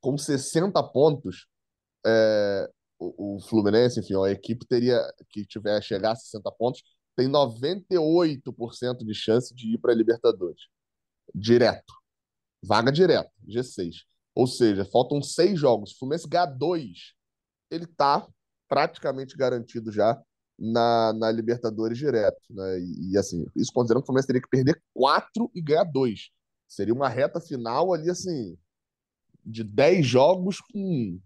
Com 0.00 0.18
60 0.18 0.82
pontos, 0.82 1.46
é, 2.04 2.70
o, 2.98 3.36
o, 3.36 3.40
Fluminense, 3.40 4.00
enfim, 4.00 4.14
a 4.24 4.30
equipe 4.30 4.66
teria 4.66 5.00
que 5.30 5.44
tiver 5.44 5.80
chegar 5.82 6.12
a 6.12 6.16
60 6.16 6.50
pontos, 6.52 6.82
tem 7.14 7.28
98% 7.28 8.98
de 8.98 9.14
chance 9.14 9.54
de 9.54 9.74
ir 9.74 9.78
para 9.78 9.92
a 9.92 9.94
Libertadores. 9.94 10.62
Direto. 11.34 11.94
Vaga 12.62 12.90
direta, 12.90 13.30
G6. 13.46 13.94
Ou 14.34 14.46
seja, 14.46 14.84
faltam 14.84 15.22
seis 15.22 15.58
jogos. 15.58 15.92
O 15.92 15.98
Fluminense 15.98 16.28
ganhar 16.28 16.46
dois, 16.46 17.14
ele 17.70 17.84
está 17.84 18.26
praticamente 18.68 19.36
garantido 19.36 19.90
já 19.90 20.20
na, 20.58 21.12
na 21.12 21.30
Libertadores 21.30 21.96
direto. 21.96 22.40
Né? 22.50 22.80
E, 22.80 23.12
e, 23.12 23.18
assim, 23.18 23.46
isso 23.54 23.72
considerando 23.72 24.02
que 24.02 24.04
o 24.04 24.06
Fluminense 24.06 24.26
teria 24.26 24.42
que 24.42 24.48
perder 24.48 24.82
quatro 24.92 25.50
e 25.54 25.62
ganhar 25.62 25.84
dois. 25.84 26.30
Seria 26.68 26.94
uma 26.94 27.08
reta 27.08 27.40
final 27.40 27.94
ali, 27.94 28.10
assim, 28.10 28.58
de 29.44 29.62
dez 29.62 30.06
jogos 30.06 30.60
com 30.60 31.20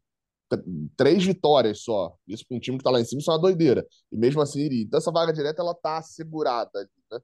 três 0.96 1.24
vitórias 1.24 1.82
só. 1.82 2.16
Isso 2.26 2.44
para 2.46 2.56
um 2.56 2.60
time 2.60 2.76
que 2.76 2.82
está 2.82 2.90
lá 2.90 3.00
em 3.00 3.04
cima, 3.04 3.20
isso 3.20 3.30
é 3.30 3.34
uma 3.34 3.40
doideira. 3.40 3.86
E 4.10 4.16
mesmo 4.16 4.40
assim 4.40 4.60
iria. 4.60 4.82
Então 4.82 4.98
essa 4.98 5.12
vaga 5.12 5.32
direta, 5.32 5.62
ela 5.62 5.74
tá 5.74 5.98
assegurada 5.98 6.70
ali, 6.78 6.88
né? 7.10 7.20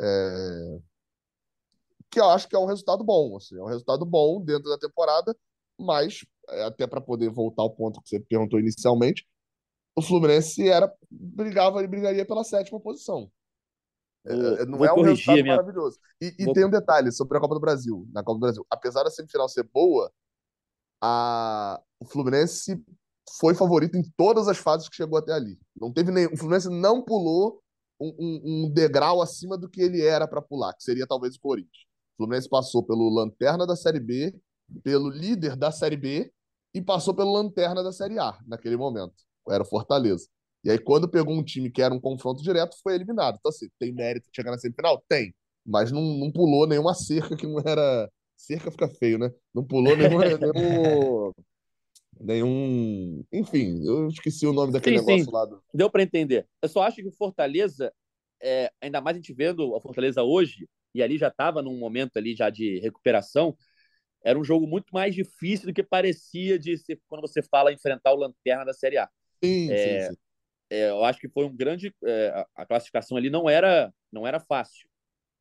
É 0.00 0.94
que 2.14 2.20
eu 2.20 2.30
acho 2.30 2.48
que 2.48 2.54
é 2.54 2.58
um 2.58 2.66
resultado 2.66 3.02
bom, 3.02 3.36
assim, 3.36 3.58
é 3.58 3.62
um 3.62 3.66
resultado 3.66 4.06
bom 4.06 4.40
dentro 4.40 4.70
da 4.70 4.78
temporada, 4.78 5.36
mas 5.76 6.24
é, 6.48 6.62
até 6.62 6.86
para 6.86 7.00
poder 7.00 7.28
voltar 7.28 7.62
ao 7.62 7.70
ponto 7.70 8.00
que 8.00 8.08
você 8.08 8.20
perguntou 8.20 8.60
inicialmente, 8.60 9.26
o 9.96 10.02
Fluminense 10.02 10.68
era 10.68 10.92
brigava 11.10 11.82
e 11.82 11.88
brigaria 11.88 12.24
pela 12.24 12.44
sétima 12.44 12.78
posição. 12.78 13.28
É, 14.24 14.32
é, 14.32 14.64
não 14.64 14.84
é 14.84 14.92
um 14.92 15.02
resultado 15.02 15.42
minha... 15.42 15.56
maravilhoso. 15.56 15.98
E, 16.20 16.34
e 16.38 16.44
vou... 16.44 16.54
tem 16.54 16.64
um 16.64 16.70
detalhe 16.70 17.10
sobre 17.10 17.36
a 17.36 17.40
Copa 17.40 17.54
do 17.54 17.60
Brasil. 17.60 18.08
Na 18.12 18.22
Copa 18.22 18.38
do 18.38 18.40
Brasil, 18.40 18.66
apesar 18.70 19.02
da 19.02 19.10
semifinal 19.10 19.48
ser 19.48 19.64
boa, 19.64 20.10
a... 21.02 21.80
o 22.00 22.06
Fluminense 22.06 22.82
foi 23.38 23.54
favorito 23.54 23.96
em 23.96 24.02
todas 24.16 24.48
as 24.48 24.58
fases 24.58 24.88
que 24.88 24.96
chegou 24.96 25.18
até 25.18 25.32
ali. 25.32 25.58
Não 25.76 25.92
teve 25.92 26.10
nem 26.10 26.26
o 26.26 26.36
Fluminense 26.36 26.68
não 26.68 27.02
pulou 27.02 27.62
um, 28.00 28.14
um, 28.18 28.64
um 28.66 28.70
degrau 28.70 29.22
acima 29.22 29.56
do 29.56 29.68
que 29.68 29.80
ele 29.80 30.02
era 30.02 30.26
para 30.26 30.42
pular, 30.42 30.74
que 30.74 30.82
seria 30.82 31.06
talvez 31.06 31.36
o 31.36 31.40
Corinthians. 31.40 31.84
O 32.14 32.16
Fluminense 32.18 32.48
passou 32.48 32.82
pelo 32.82 33.08
lanterna 33.08 33.66
da 33.66 33.76
Série 33.76 34.00
B, 34.00 34.34
pelo 34.82 35.08
líder 35.08 35.56
da 35.56 35.70
Série 35.70 35.96
B 35.96 36.32
e 36.74 36.82
passou 36.82 37.14
pelo 37.14 37.32
lanterna 37.32 37.82
da 37.82 37.92
Série 37.92 38.18
A 38.18 38.38
naquele 38.46 38.76
momento. 38.76 39.14
Era 39.48 39.62
o 39.62 39.66
Fortaleza. 39.66 40.26
E 40.64 40.70
aí, 40.70 40.78
quando 40.78 41.08
pegou 41.08 41.34
um 41.34 41.44
time 41.44 41.70
que 41.70 41.82
era 41.82 41.92
um 41.92 42.00
confronto 42.00 42.42
direto, 42.42 42.74
foi 42.82 42.94
eliminado. 42.94 43.36
Então, 43.38 43.50
assim, 43.50 43.68
tem 43.78 43.92
mérito 43.92 44.28
de 44.30 44.36
chegar 44.36 44.50
na 44.50 44.58
semifinal? 44.58 45.02
Tem. 45.06 45.34
Mas 45.64 45.92
não, 45.92 46.00
não 46.00 46.32
pulou 46.32 46.66
nenhuma 46.66 46.94
cerca 46.94 47.36
que 47.36 47.46
não 47.46 47.60
era. 47.60 48.10
Cerca 48.36 48.70
fica 48.70 48.88
feio, 48.88 49.18
né? 49.18 49.32
Não 49.54 49.64
pulou 49.64 49.96
nenhum. 49.96 50.18
nenhum... 50.52 51.32
nenhum. 52.20 53.24
Enfim, 53.32 53.82
eu 53.84 54.08
esqueci 54.08 54.46
o 54.46 54.52
nome 54.52 54.72
daquele 54.72 54.98
sim, 54.98 55.04
negócio 55.06 55.24
sim. 55.24 55.30
lá. 55.32 55.44
Do... 55.44 55.62
Deu 55.72 55.90
para 55.90 56.02
entender. 56.02 56.46
Eu 56.60 56.68
só 56.68 56.82
acho 56.82 56.96
que 56.96 57.08
o 57.08 57.12
Fortaleza, 57.12 57.92
é... 58.42 58.70
ainda 58.80 59.00
mais 59.00 59.16
a 59.16 59.18
gente 59.18 59.32
vendo 59.32 59.74
a 59.74 59.80
Fortaleza 59.80 60.22
hoje, 60.22 60.68
e 60.94 61.02
ali 61.02 61.18
já 61.18 61.28
estava 61.28 61.62
num 61.62 61.78
momento 61.78 62.16
ali 62.16 62.34
já 62.34 62.50
de 62.50 62.78
recuperação, 62.80 63.56
era 64.24 64.38
um 64.38 64.44
jogo 64.44 64.66
muito 64.66 64.86
mais 64.92 65.14
difícil 65.14 65.66
do 65.66 65.74
que 65.74 65.82
parecia 65.82 66.58
de 66.58 66.78
ser, 66.78 66.98
quando 67.08 67.20
você 67.20 67.42
fala 67.42 67.72
enfrentar 67.72 68.12
o 68.12 68.16
Lanterna 68.16 68.64
da 68.64 68.72
Série 68.72 68.96
A. 68.96 69.08
Sim, 69.42 69.70
é, 69.70 70.00
sim, 70.00 70.10
sim. 70.10 70.18
É, 70.70 70.88
eu 70.90 71.04
acho 71.04 71.20
que 71.20 71.28
foi 71.28 71.44
um 71.44 71.54
grande. 71.54 71.94
É, 72.04 72.46
a 72.54 72.64
classificação 72.64 73.16
ali 73.16 73.28
não 73.28 73.48
era, 73.48 73.92
não 74.10 74.26
era 74.26 74.40
fácil. 74.40 74.88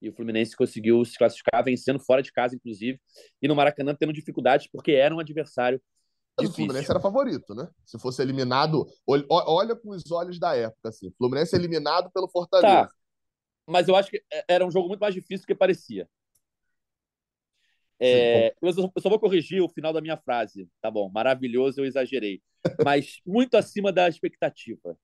E 0.04 0.10
o 0.10 0.14
Fluminense 0.14 0.54
conseguiu 0.54 1.04
se 1.06 1.18
classificar, 1.18 1.64
vencendo 1.64 1.98
fora 1.98 2.22
de 2.22 2.30
casa, 2.30 2.54
inclusive, 2.56 3.00
e 3.42 3.48
no 3.48 3.56
Maracanã 3.56 3.96
tendo 3.96 4.12
dificuldades, 4.12 4.68
porque 4.70 4.92
era 4.92 5.16
um 5.16 5.20
adversário. 5.20 5.82
Mas 6.38 6.50
o 6.50 6.54
Fluminense 6.54 6.92
era 6.92 7.00
favorito, 7.00 7.56
né? 7.56 7.70
Se 7.86 7.98
fosse 7.98 8.22
eliminado. 8.22 8.86
Olha, 9.08 9.24
olha 9.30 9.76
com 9.78 9.92
os 9.92 10.12
olhos 10.12 10.38
da 10.38 10.58
época, 10.58 10.90
assim. 10.90 11.10
Fluminense 11.18 11.56
eliminado 11.56 12.12
pelo 12.12 12.28
Fortaleza. 12.28 12.88
Tá 12.88 12.90
mas 13.66 13.88
eu 13.88 13.96
acho 13.96 14.10
que 14.10 14.22
é, 14.30 14.44
era 14.50 14.66
um 14.66 14.72
jogo 14.72 14.90
muito 14.90 15.00
mais 15.00 15.14
difícil 15.14 15.46
do 15.46 15.48
que 15.48 15.56
parecia. 15.56 16.06
É, 17.98 18.54
eu 18.62 18.74
só 19.00 19.08
vou 19.10 19.20
corrigir 19.20 19.62
o 19.62 19.70
final 19.70 19.94
da 19.94 20.02
minha 20.02 20.18
frase. 20.18 20.68
Tá 20.82 20.92
bom, 20.92 21.10
maravilhoso, 21.10 21.80
eu 21.80 21.86
exagerei. 21.86 22.42
Mas 22.86 23.22
muito 23.26 23.56
acima 23.56 23.90
da 23.90 24.10
expectativa 24.10 24.98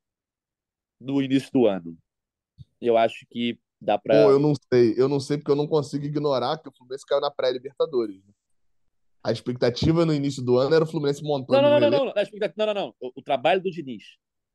do 1.00 1.22
início 1.22 1.50
do 1.54 1.66
ano. 1.66 1.98
Eu 2.82 2.98
acho 2.98 3.26
que 3.30 3.58
dá 3.82 3.98
para. 3.98 4.24
Pô, 4.24 4.32
eu 4.32 4.40
não 4.40 4.54
sei. 4.72 4.94
Eu 4.98 5.08
não 5.08 5.20
sei 5.20 5.38
porque 5.38 5.52
eu 5.52 5.56
não 5.56 5.68
consigo 5.68 6.06
ignorar 6.06 6.58
que 6.58 6.70
o 6.70 6.72
Fluminense 6.72 7.06
caiu 7.06 7.22
na 7.22 7.32
pré-Libertadores. 7.32 8.18
Né? 8.18 8.34
A 9.24 9.32
expectativa 9.32 10.06
no 10.06 10.14
início 10.14 10.44
do 10.44 10.58
ano 10.58 10.76
era 10.76 10.84
o 10.84 10.88
Fluminense 10.88 11.24
montando. 11.24 11.62
Não, 11.62 11.70
não, 11.70 11.80
não, 11.80 11.90
não, 11.90 12.06
não, 12.06 12.14
não, 12.56 12.66
não, 12.66 12.74
não. 12.74 12.96
O, 13.16 13.22
trabalho 13.22 13.62
do 13.62 13.70
Diniz. 13.70 14.04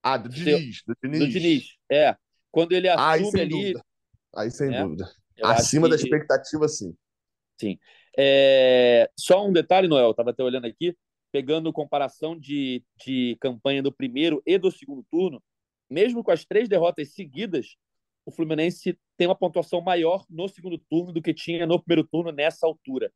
Ah, 0.02 0.16
do 0.16 0.28
Diniz, 0.28 0.82
do 0.86 0.94
Diniz. 1.02 1.18
Do 1.18 1.28
Diniz, 1.28 1.64
é. 1.90 2.16
Quando 2.50 2.72
ele 2.72 2.88
assume 2.88 3.40
ali. 3.40 3.50
Dúvida. 3.50 3.84
Aí 4.36 4.50
sem 4.50 4.70
né? 4.70 4.82
dúvida. 4.82 5.10
Eu 5.36 5.48
Acima 5.48 5.86
que... 5.86 5.90
da 5.90 5.96
expectativa, 5.96 6.68
sim. 6.68 6.94
Sim. 7.60 7.78
É... 8.16 9.10
Só 9.18 9.46
um 9.46 9.52
detalhe, 9.52 9.88
Noel, 9.88 10.10
estava 10.10 10.30
até 10.30 10.42
olhando 10.42 10.66
aqui, 10.66 10.96
pegando 11.32 11.72
comparação 11.72 12.38
de, 12.38 12.82
de 13.04 13.36
campanha 13.40 13.82
do 13.82 13.92
primeiro 13.92 14.42
e 14.46 14.56
do 14.56 14.70
segundo 14.70 15.04
turno, 15.10 15.42
mesmo 15.90 16.22
com 16.22 16.30
as 16.30 16.44
três 16.44 16.68
derrotas 16.68 17.12
seguidas, 17.12 17.76
o 18.26 18.30
Fluminense 18.30 18.98
tem 19.16 19.26
uma 19.26 19.36
pontuação 19.36 19.80
maior 19.80 20.24
no 20.28 20.48
segundo 20.48 20.78
turno 20.78 21.12
do 21.12 21.22
que 21.22 21.34
tinha 21.34 21.66
no 21.66 21.82
primeiro 21.82 22.08
turno 22.08 22.32
nessa 22.32 22.66
altura. 22.66 23.12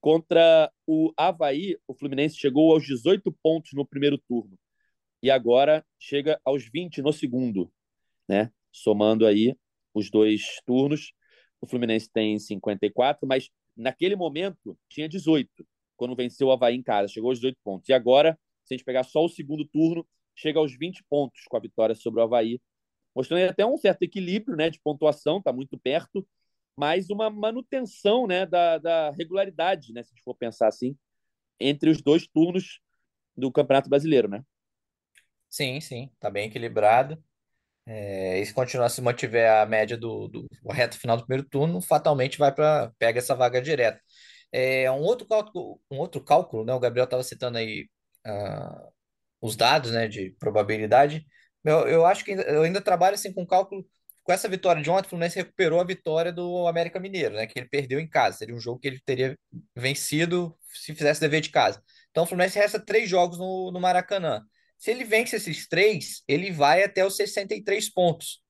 Contra 0.00 0.70
o 0.86 1.12
Havaí, 1.16 1.76
o 1.86 1.94
Fluminense 1.94 2.36
chegou 2.36 2.72
aos 2.72 2.84
18 2.84 3.30
pontos 3.42 3.72
no 3.74 3.86
primeiro 3.86 4.18
turno 4.18 4.58
e 5.22 5.30
agora 5.30 5.84
chega 5.98 6.40
aos 6.44 6.64
20 6.64 7.02
no 7.02 7.12
segundo, 7.12 7.72
né? 8.28 8.50
Somando 8.70 9.26
aí 9.26 9.56
os 9.94 10.10
dois 10.10 10.60
turnos. 10.64 11.12
O 11.60 11.66
Fluminense 11.66 12.10
tem 12.12 12.38
54, 12.38 13.26
mas 13.26 13.48
naquele 13.76 14.14
momento 14.14 14.78
tinha 14.88 15.08
18, 15.08 15.66
quando 15.96 16.14
venceu 16.14 16.48
o 16.48 16.52
Havaí 16.52 16.76
em 16.76 16.82
casa, 16.82 17.12
chegou 17.12 17.30
aos 17.30 17.38
18 17.38 17.58
pontos. 17.64 17.88
E 17.88 17.92
agora, 17.92 18.38
se 18.64 18.74
a 18.74 18.76
gente 18.76 18.84
pegar 18.84 19.04
só 19.04 19.24
o 19.24 19.28
segundo 19.28 19.66
turno, 19.66 20.06
chega 20.34 20.58
aos 20.58 20.76
20 20.76 21.02
pontos 21.08 21.40
com 21.48 21.56
a 21.56 21.60
vitória 21.60 21.94
sobre 21.94 22.20
o 22.20 22.24
Havaí, 22.24 22.60
mostrando 23.16 23.50
até 23.50 23.64
um 23.64 23.78
certo 23.78 24.02
equilíbrio 24.02 24.54
né, 24.54 24.68
de 24.68 24.78
pontuação, 24.78 25.38
está 25.38 25.50
muito 25.50 25.78
perto, 25.78 26.28
mas 26.76 27.08
uma 27.08 27.30
manutenção 27.30 28.26
né, 28.26 28.44
da, 28.44 28.76
da 28.76 29.10
regularidade, 29.12 29.94
né, 29.94 30.02
se 30.02 30.10
a 30.10 30.14
gente 30.14 30.22
for 30.22 30.34
pensar 30.34 30.68
assim, 30.68 30.94
entre 31.58 31.88
os 31.88 32.02
dois 32.02 32.26
turnos 32.26 32.80
do 33.34 33.50
Campeonato 33.50 33.88
Brasileiro, 33.88 34.28
né? 34.28 34.44
Sim, 35.48 35.80
sim, 35.80 36.10
está 36.12 36.28
bem 36.28 36.48
equilibrado. 36.48 37.22
É, 37.86 38.40
e 38.40 38.44
se 38.44 38.52
continuar 38.52 38.90
se 38.90 39.00
mantiver 39.00 39.50
a 39.50 39.64
média 39.64 39.96
do, 39.96 40.28
do 40.28 40.46
reto 40.68 40.98
final 40.98 41.16
do 41.16 41.24
primeiro 41.24 41.48
turno, 41.48 41.80
fatalmente 41.80 42.36
vai 42.36 42.52
para 42.52 42.92
pega 42.98 43.20
essa 43.20 43.34
vaga 43.34 43.62
direta. 43.62 44.00
É, 44.52 44.90
um 44.90 45.00
outro 45.00 45.26
cálculo, 45.26 45.80
um 45.90 45.98
outro 45.98 46.22
cálculo, 46.22 46.64
né? 46.64 46.74
O 46.74 46.80
Gabriel 46.80 47.04
estava 47.04 47.22
citando 47.22 47.58
aí 47.58 47.88
uh, 48.26 48.92
os 49.40 49.56
dados, 49.56 49.92
né, 49.92 50.08
de 50.08 50.30
probabilidade. 50.38 51.24
Eu, 51.66 51.88
eu 51.88 52.06
acho 52.06 52.24
que 52.24 52.30
ainda, 52.32 52.42
eu 52.44 52.62
ainda 52.62 52.80
trabalho 52.80 53.14
assim 53.14 53.32
com 53.32 53.46
cálculo. 53.46 53.84
Com 54.22 54.32
essa 54.32 54.48
vitória 54.48 54.82
de 54.82 54.90
ontem, 54.90 55.06
o 55.06 55.10
Fluminense 55.10 55.36
recuperou 55.36 55.80
a 55.80 55.84
vitória 55.84 56.32
do 56.32 56.66
América 56.66 56.98
Mineiro, 56.98 57.36
né? 57.36 57.46
Que 57.46 57.58
ele 57.60 57.68
perdeu 57.68 58.00
em 58.00 58.08
casa. 58.08 58.38
Seria 58.38 58.54
um 58.54 58.60
jogo 58.60 58.80
que 58.80 58.88
ele 58.88 59.00
teria 59.04 59.38
vencido 59.74 60.56
se 60.72 60.94
fizesse 60.94 61.20
dever 61.20 61.40
de 61.40 61.50
casa. 61.50 61.82
Então 62.10 62.24
o 62.24 62.26
Fluminense 62.26 62.58
resta 62.58 62.80
três 62.80 63.08
jogos 63.08 63.38
no, 63.38 63.70
no 63.70 63.80
Maracanã. 63.80 64.42
Se 64.78 64.90
ele 64.90 65.04
vence 65.04 65.36
esses 65.36 65.68
três, 65.68 66.22
ele 66.28 66.50
vai 66.50 66.82
até 66.82 67.04
os 67.04 67.16
63 67.16 67.92
pontos. 67.92 68.40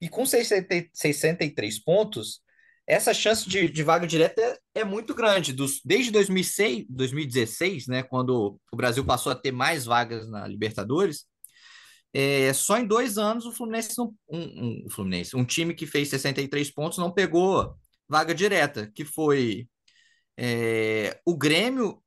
E 0.00 0.08
com 0.08 0.24
60, 0.24 0.88
63 0.92 1.78
pontos, 1.82 2.40
essa 2.86 3.14
chance 3.14 3.48
de, 3.48 3.68
de 3.68 3.82
vaga 3.82 4.06
direta 4.06 4.40
é, 4.74 4.80
é, 4.80 4.84
muito 4.84 5.14
grande. 5.14 5.52
Dos, 5.52 5.80
desde 5.84 6.10
2006, 6.10 6.86
2016, 6.88 7.86
né, 7.86 8.02
quando 8.02 8.58
o 8.72 8.76
Brasil 8.76 9.04
passou 9.04 9.30
a 9.30 9.36
ter 9.36 9.52
mais 9.52 9.84
vagas 9.84 10.28
na 10.28 10.46
Libertadores, 10.46 11.24
é, 12.14 12.52
só 12.52 12.78
em 12.78 12.86
dois 12.86 13.18
anos 13.18 13.46
o 13.46 13.52
Fluminense, 13.52 13.96
não, 13.96 14.14
um, 14.28 14.84
um, 14.86 14.90
Fluminense, 14.90 15.36
um 15.36 15.44
time 15.44 15.74
que 15.74 15.86
fez 15.86 16.08
63 16.08 16.70
pontos 16.70 16.98
não 16.98 17.10
pegou 17.10 17.74
vaga 18.08 18.34
direta, 18.34 18.90
que 18.94 19.04
foi 19.04 19.66
é, 20.36 21.18
o 21.24 21.36
Grêmio 21.36 22.02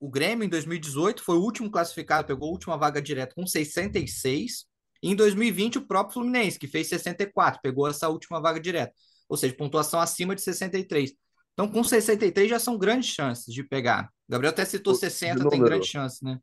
o 0.00 0.08
Grêmio, 0.08 0.44
em 0.44 0.48
2018, 0.48 1.22
foi 1.22 1.36
o 1.36 1.42
último 1.42 1.70
classificado, 1.70 2.26
pegou 2.26 2.48
a 2.48 2.52
última 2.52 2.76
vaga 2.76 3.00
direta 3.00 3.34
com 3.34 3.46
66. 3.46 4.66
E 5.02 5.10
em 5.10 5.14
2020, 5.14 5.78
o 5.78 5.86
próprio 5.86 6.14
Fluminense, 6.14 6.58
que 6.58 6.66
fez 6.66 6.88
64, 6.88 7.60
pegou 7.62 7.86
essa 7.86 8.08
última 8.08 8.40
vaga 8.40 8.58
direta. 8.58 8.92
Ou 9.28 9.36
seja, 9.36 9.54
pontuação 9.54 10.00
acima 10.00 10.34
de 10.34 10.42
63. 10.42 11.12
Então, 11.52 11.68
com 11.68 11.82
63 11.82 12.48
já 12.48 12.58
são 12.58 12.78
grandes 12.78 13.10
chances 13.10 13.52
de 13.52 13.62
pegar. 13.62 14.10
O 14.28 14.32
Gabriel 14.32 14.50
até 14.50 14.64
citou 14.64 14.94
60, 14.94 15.34
número, 15.34 15.50
tem 15.50 15.62
grande 15.62 15.86
chance, 15.86 16.24
né? 16.24 16.38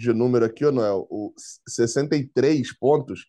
De 0.00 0.12
número 0.14 0.46
aqui, 0.46 0.64
Noel, 0.70 1.06
o 1.10 1.34
63 1.68 2.74
pontos, 2.78 3.26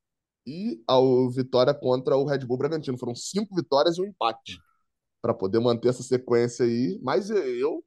e 0.46 0.82
a 0.88 0.96
vitória 1.34 1.74
contra 1.74 2.16
o 2.16 2.24
Red 2.24 2.40
Bull 2.40 2.58
Bragantino. 2.58 2.98
Foram 2.98 3.14
cinco 3.14 3.54
vitórias 3.54 3.98
e 3.98 4.02
um 4.02 4.06
empate 4.06 4.58
para 5.20 5.34
poder 5.34 5.58
manter 5.60 5.88
essa 5.88 6.02
sequência 6.02 6.64
aí. 6.64 6.98
Mas 7.02 7.30
eu 7.30 7.82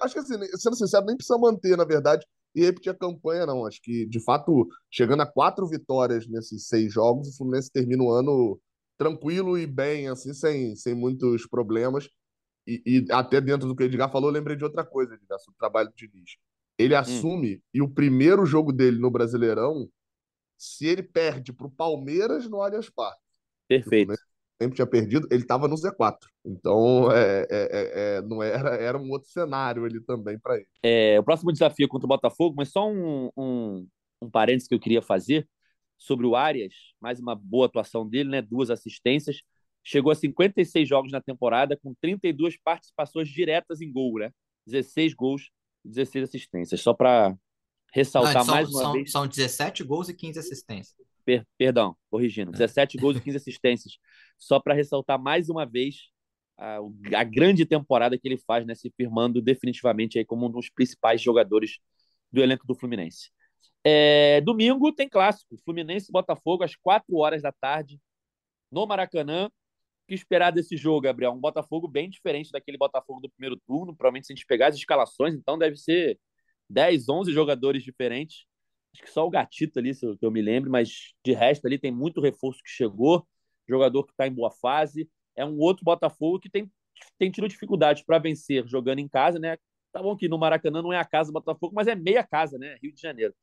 acho 0.00 0.14
que, 0.14 0.20
assim, 0.20 0.34
sendo 0.56 0.76
sincero, 0.76 1.06
nem 1.06 1.16
precisa 1.16 1.38
manter, 1.38 1.76
na 1.76 1.84
verdade, 1.84 2.26
e 2.58 2.64
repetir 2.64 2.90
a 2.90 2.94
campanha, 2.94 3.46
não. 3.46 3.64
Acho 3.64 3.80
que, 3.80 4.06
de 4.06 4.20
fato, 4.20 4.68
chegando 4.90 5.22
a 5.22 5.26
quatro 5.26 5.66
vitórias 5.66 6.26
nesses 6.26 6.66
seis 6.66 6.92
jogos, 6.92 7.28
o 7.28 7.36
Fluminense 7.36 7.70
termina 7.70 8.02
o 8.02 8.10
ano 8.10 8.60
tranquilo 8.96 9.56
e 9.56 9.66
bem, 9.66 10.08
assim, 10.08 10.34
sem, 10.34 10.74
sem 10.74 10.94
muitos 10.94 11.46
problemas. 11.46 12.08
E, 12.66 12.82
e 12.84 13.12
até 13.12 13.40
dentro 13.40 13.68
do 13.68 13.76
que 13.76 13.84
o 13.84 13.86
Edgar 13.86 14.10
falou, 14.10 14.28
eu 14.28 14.34
lembrei 14.34 14.56
de 14.56 14.64
outra 14.64 14.84
coisa, 14.84 15.14
Edgar, 15.14 15.38
sobre 15.38 15.54
o 15.54 15.58
trabalho 15.58 15.88
do 15.88 15.94
Diniz. 15.96 16.36
Ele 16.76 16.94
hum. 16.94 16.98
assume 16.98 17.56
hum. 17.56 17.60
e 17.74 17.82
o 17.82 17.88
primeiro 17.88 18.44
jogo 18.44 18.72
dele 18.72 18.98
no 18.98 19.10
Brasileirão, 19.10 19.88
se 20.56 20.86
ele 20.86 21.02
perde 21.02 21.52
para 21.52 21.68
o 21.68 21.70
Palmeiras 21.70 22.48
no 22.48 22.60
Allianz 22.60 22.90
Parque. 22.90 23.22
Perfeito. 23.68 24.14
Sempre 24.60 24.76
tinha 24.76 24.86
perdido, 24.86 25.28
ele 25.30 25.42
estava 25.42 25.68
no 25.68 25.76
Z4. 25.76 26.18
Então, 26.44 27.10
é, 27.12 27.40
é, 27.42 27.46
é, 27.50 28.16
é, 28.18 28.22
não 28.22 28.42
era, 28.42 28.74
era 28.76 28.98
um 28.98 29.10
outro 29.10 29.28
cenário 29.28 29.84
ali 29.84 30.00
também 30.00 30.38
para 30.38 30.56
ele. 30.56 30.66
É, 30.82 31.18
o 31.18 31.22
próximo 31.22 31.52
desafio 31.52 31.84
é 31.84 31.88
contra 31.88 32.06
o 32.06 32.08
Botafogo, 32.08 32.54
mas 32.56 32.70
só 32.70 32.88
um, 32.88 33.30
um, 33.36 33.86
um 34.20 34.30
parênteses 34.30 34.68
que 34.68 34.74
eu 34.74 34.80
queria 34.80 35.02
fazer 35.02 35.48
sobre 35.96 36.26
o 36.26 36.36
Arias, 36.36 36.74
mais 37.00 37.18
uma 37.20 37.34
boa 37.34 37.66
atuação 37.66 38.08
dele, 38.08 38.30
né? 38.30 38.42
Duas 38.42 38.70
assistências. 38.70 39.42
Chegou 39.84 40.12
a 40.12 40.14
56 40.14 40.88
jogos 40.88 41.10
na 41.10 41.20
temporada, 41.20 41.76
com 41.76 41.94
32 42.00 42.56
participações 42.62 43.28
diretas 43.28 43.80
em 43.80 43.90
gol, 43.90 44.18
né? 44.18 44.30
16 44.66 45.14
gols 45.14 45.50
16 45.84 46.24
assistências. 46.24 46.80
Só 46.80 46.94
para 46.94 47.36
ressaltar 47.92 48.34
Não, 48.34 48.44
são, 48.44 48.54
mais 48.54 48.68
uma 48.68 48.82
são, 48.82 48.92
vez. 48.92 49.10
São 49.10 49.26
17 49.26 49.84
gols 49.84 50.08
e 50.08 50.14
15 50.14 50.38
assistências. 50.38 50.96
Per, 51.24 51.46
perdão, 51.56 51.96
corrigindo. 52.10 52.52
17 52.52 52.96
gols 52.98 53.16
e 53.16 53.20
15 53.20 53.36
assistências. 53.36 53.98
Só 54.38 54.60
para 54.60 54.74
ressaltar 54.74 55.20
mais 55.20 55.48
uma 55.48 55.66
vez 55.66 56.10
a, 56.56 56.78
a, 57.16 57.24
grande 57.24 57.66
temporada 57.66 58.18
que 58.18 58.26
ele 58.26 58.38
faz, 58.38 58.66
né, 58.66 58.74
se 58.74 58.90
firmando 58.96 59.40
definitivamente 59.42 60.18
aí 60.18 60.24
como 60.24 60.46
um 60.46 60.50
dos 60.50 60.70
principais 60.70 61.20
jogadores 61.20 61.78
do 62.32 62.42
elenco 62.42 62.66
do 62.66 62.74
Fluminense. 62.74 63.30
É, 63.84 64.40
domingo 64.40 64.92
tem 64.92 65.08
clássico, 65.08 65.56
Fluminense 65.64 66.10
e 66.10 66.12
Botafogo 66.12 66.64
às 66.64 66.74
4 66.76 67.16
horas 67.16 67.42
da 67.42 67.52
tarde 67.52 68.00
no 68.70 68.86
Maracanã 68.86 69.50
que 70.08 70.14
esperar 70.14 70.50
desse 70.50 70.76
jogo, 70.76 71.02
Gabriel? 71.02 71.32
Um 71.32 71.38
Botafogo 71.38 71.86
bem 71.86 72.08
diferente 72.08 72.50
daquele 72.50 72.78
Botafogo 72.78 73.20
do 73.20 73.28
primeiro 73.28 73.60
turno. 73.66 73.94
Provavelmente, 73.94 74.26
se 74.26 74.32
a 74.32 74.34
gente 74.36 74.46
pegar 74.46 74.68
as 74.68 74.74
escalações, 74.74 75.34
então 75.34 75.58
deve 75.58 75.76
ser 75.76 76.18
10, 76.68 77.08
11 77.08 77.32
jogadores 77.32 77.82
diferentes. 77.84 78.46
Acho 78.94 79.02
que 79.02 79.10
só 79.10 79.26
o 79.26 79.30
Gatito 79.30 79.78
ali, 79.78 79.94
se 79.94 80.06
eu 80.20 80.30
me 80.30 80.40
lembro, 80.40 80.70
mas 80.70 81.12
de 81.22 81.32
resto 81.34 81.66
ali 81.66 81.78
tem 81.78 81.92
muito 81.92 82.22
reforço 82.22 82.62
que 82.62 82.70
chegou, 82.70 83.28
jogador 83.68 84.04
que 84.04 84.12
está 84.12 84.26
em 84.26 84.32
boa 84.32 84.50
fase. 84.50 85.08
É 85.36 85.44
um 85.44 85.58
outro 85.58 85.84
Botafogo 85.84 86.40
que 86.40 86.50
tem, 86.50 86.70
tem 87.18 87.30
tido 87.30 87.48
dificuldades 87.48 88.02
para 88.02 88.18
vencer 88.18 88.66
jogando 88.66 88.98
em 88.98 89.08
casa, 89.08 89.38
né? 89.38 89.56
Tá 89.92 90.02
bom 90.02 90.16
que 90.16 90.28
no 90.28 90.38
Maracanã 90.38 90.82
não 90.82 90.92
é 90.92 90.98
a 90.98 91.04
casa 91.04 91.30
do 91.30 91.34
Botafogo, 91.34 91.74
mas 91.74 91.86
é 91.86 91.94
meia 91.94 92.24
casa, 92.24 92.58
né? 92.58 92.76
Rio 92.82 92.92
de 92.92 93.00
Janeiro. 93.00 93.34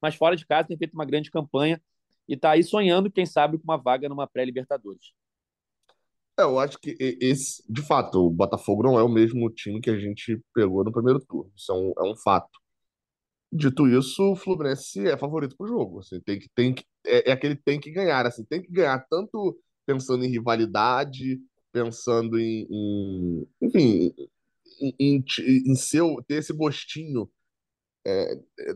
Mas 0.00 0.14
fora 0.14 0.36
de 0.36 0.46
casa 0.46 0.68
tem 0.68 0.76
feito 0.76 0.94
uma 0.94 1.04
grande 1.04 1.30
campanha 1.30 1.80
e 2.28 2.34
está 2.34 2.52
aí 2.52 2.62
sonhando, 2.62 3.10
quem 3.10 3.26
sabe, 3.26 3.58
com 3.58 3.64
uma 3.64 3.76
vaga 3.76 4.08
numa 4.08 4.26
pré-Libertadores. 4.26 5.12
É, 6.38 6.42
eu 6.42 6.58
acho 6.58 6.78
que 6.78 6.96
esse, 7.20 7.62
de 7.68 7.82
fato, 7.82 8.26
o 8.26 8.30
Botafogo 8.30 8.82
não 8.82 8.98
é 8.98 9.02
o 9.02 9.08
mesmo 9.08 9.50
time 9.50 9.80
que 9.80 9.90
a 9.90 9.98
gente 9.98 10.40
pegou 10.54 10.82
no 10.82 10.92
primeiro 10.92 11.20
turno. 11.20 11.52
Isso 11.54 11.70
é 11.70 11.74
um, 11.74 11.92
é 11.98 12.12
um 12.12 12.16
fato. 12.16 12.58
Dito 13.52 13.86
isso, 13.86 14.32
o 14.32 14.36
Fluminense 14.36 15.06
é 15.06 15.16
favorito 15.16 15.56
pro 15.56 15.68
jogo. 15.68 16.00
Assim, 16.00 16.20
tem 16.20 16.38
que, 16.38 16.48
tem 16.54 16.74
que, 16.74 16.84
é, 17.06 17.30
é 17.30 17.32
aquele 17.32 17.56
tem 17.56 17.80
que 17.80 17.90
ganhar. 17.90 18.26
Assim, 18.26 18.44
tem 18.44 18.62
que 18.62 18.70
ganhar 18.70 19.04
tanto 19.10 19.58
pensando 19.86 20.24
em 20.24 20.30
rivalidade, 20.30 21.40
pensando 21.72 22.38
em, 22.38 22.66
em 22.70 23.48
enfim, 23.60 24.14
em, 24.80 24.94
em, 24.98 25.24
em 25.66 25.74
seu, 25.74 26.22
ter 26.26 26.36
esse 26.36 26.52
gostinho 26.52 27.30
é, 28.06 28.34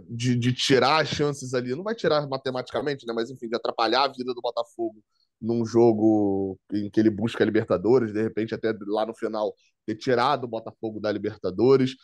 de, 0.09 0.37
de, 0.37 0.53
tirar 0.53 1.03
as 1.03 1.09
chances 1.09 1.55
ali. 1.55 1.74
Não 1.74 1.85
vai 1.85 1.95
tirar 1.95 2.27
matematicamente, 2.29 3.07
né? 3.07 3.12
Mas 3.14 3.31
enfim, 3.31 3.49
de 3.49 3.57
atrapalhar 3.57 4.05
a 4.05 4.12
vida 4.12 4.33
do 4.35 4.41
Botafogo 4.41 5.03
num 5.41 5.64
jogo 5.66 6.59
em 6.72 6.91
que 6.91 6.99
ele 7.01 7.11
busca 7.11 7.45
a 7.45 7.47
Libertadores, 7.47 8.12
de 8.12 8.22
repente 8.22 8.55
até 8.55 8.72
lá 8.87 9.05
no 9.05 9.14
final 9.14 9.55
ter 9.85 9.97
tirado 9.97 10.45
o 10.45 10.49
Botafogo 10.49 10.99
da 11.01 11.12
Libertadores 11.12 11.95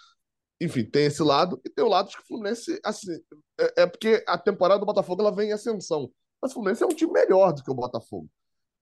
enfim, 0.65 0.85
tem 0.85 1.07
esse 1.07 1.23
lado, 1.23 1.61
e 1.65 1.71
tem 1.71 1.85
o 1.85 1.89
lado 1.89 2.09
de 2.09 2.17
que 2.17 2.23
o 2.23 2.27
Fluminense, 2.27 2.81
assim, 2.85 3.13
é, 3.59 3.83
é, 3.83 3.87
porque 3.87 4.23
a 4.27 4.39
temporada 4.39 4.79
do 4.79 4.87
Botafogo 4.87 5.21
ela 5.21 5.35
vem 5.35 5.51
em 5.51 5.53
ascensão. 5.53 6.11
Mas 6.41 6.53
o 6.53 6.55
Fluminense 6.55 6.83
é 6.83 6.87
um 6.87 6.95
time 6.95 7.13
melhor 7.13 7.53
do 7.53 7.63
que 7.63 7.71
o 7.71 7.75
Botafogo. 7.75 8.29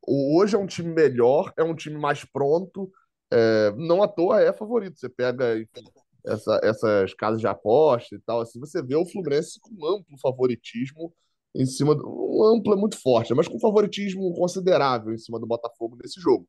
Hoje 0.06 0.56
é 0.56 0.58
um 0.58 0.66
time 0.66 0.92
melhor, 0.92 1.52
é 1.56 1.62
um 1.62 1.74
time 1.74 1.98
mais 1.98 2.24
pronto, 2.24 2.90
é, 3.30 3.72
não 3.76 4.02
à 4.02 4.08
toa 4.08 4.40
é 4.40 4.52
favorito. 4.52 4.98
Você 4.98 5.08
pega 5.08 5.58
enfim, 5.58 5.84
essa, 6.26 6.60
essas 6.62 7.14
casas 7.14 7.40
de 7.40 7.46
aposta 7.46 8.14
e 8.14 8.20
tal, 8.20 8.40
assim, 8.40 8.60
você 8.60 8.82
vê 8.82 8.96
o 8.96 9.06
Fluminense 9.06 9.58
com 9.60 9.86
amplo 9.86 10.18
favoritismo 10.20 11.12
em 11.54 11.66
cima 11.66 11.94
do. 11.94 12.06
Um 12.06 12.56
amplo 12.56 12.74
é 12.74 12.76
muito 12.76 13.00
forte, 13.00 13.34
mas 13.34 13.48
com 13.48 13.58
favoritismo 13.58 14.32
considerável 14.34 15.12
em 15.12 15.18
cima 15.18 15.38
do 15.38 15.46
Botafogo 15.46 15.96
nesse 16.02 16.20
jogo. 16.20 16.46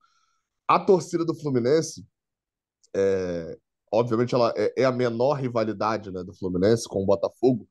A 0.67 0.79
torcida 0.79 1.25
do 1.25 1.35
Fluminense 1.35 2.05
é, 2.95 3.57
obviamente 3.91 4.33
ela 4.33 4.53
é, 4.55 4.81
é 4.81 4.85
a 4.85 4.91
menor 4.91 5.33
rivalidade 5.33 6.11
né, 6.11 6.23
do 6.23 6.33
Fluminense 6.33 6.87
com 6.87 7.03
o 7.03 7.05
Botafogo, 7.05 7.67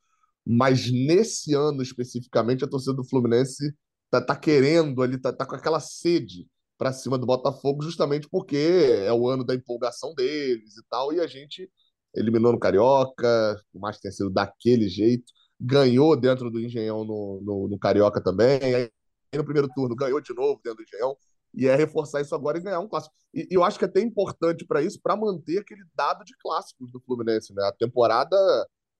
mas 0.46 0.90
nesse 0.90 1.54
ano 1.54 1.82
especificamente 1.82 2.64
a 2.64 2.68
torcida 2.68 2.94
do 2.94 3.04
Fluminense 3.04 3.74
tá, 4.10 4.20
tá 4.20 4.36
querendo 4.36 5.02
ali, 5.02 5.18
tá, 5.18 5.32
tá 5.32 5.46
com 5.46 5.54
aquela 5.54 5.80
sede 5.80 6.46
para 6.76 6.92
cima 6.92 7.18
do 7.18 7.26
Botafogo, 7.26 7.82
justamente 7.82 8.28
porque 8.28 8.56
é 9.06 9.12
o 9.12 9.28
ano 9.28 9.44
da 9.44 9.54
empolgação 9.54 10.14
deles 10.14 10.76
e 10.76 10.82
tal, 10.88 11.12
e 11.12 11.20
a 11.20 11.26
gente 11.26 11.70
eliminou 12.14 12.52
no 12.52 12.58
Carioca, 12.58 13.60
mais 13.74 13.98
tenha 13.98 14.12
sido 14.12 14.30
daquele 14.30 14.88
jeito, 14.88 15.30
ganhou 15.60 16.18
dentro 16.18 16.50
do 16.50 16.58
Engenhão 16.58 17.04
no, 17.04 17.40
no, 17.42 17.68
no 17.68 17.78
Carioca 17.78 18.20
também, 18.22 18.58
aí 18.74 18.90
no 19.34 19.44
primeiro 19.44 19.68
turno 19.68 19.94
ganhou 19.94 20.20
de 20.20 20.34
novo 20.34 20.60
dentro 20.64 20.78
do 20.78 20.82
Engenhão, 20.82 21.16
e 21.54 21.66
é 21.66 21.74
reforçar 21.74 22.20
isso 22.20 22.34
agora 22.34 22.58
e 22.58 22.62
ganhar 22.62 22.80
um 22.80 22.88
clássico. 22.88 23.14
E, 23.34 23.48
e 23.50 23.54
eu 23.54 23.64
acho 23.64 23.78
que 23.78 23.84
é 23.84 23.88
até 23.88 24.00
importante 24.00 24.64
para 24.66 24.82
isso, 24.82 25.00
para 25.02 25.16
manter 25.16 25.58
aquele 25.58 25.82
dado 25.94 26.24
de 26.24 26.34
clássicos 26.38 26.90
do 26.92 27.00
Fluminense, 27.00 27.52
né? 27.54 27.64
A 27.64 27.72
temporada 27.72 28.36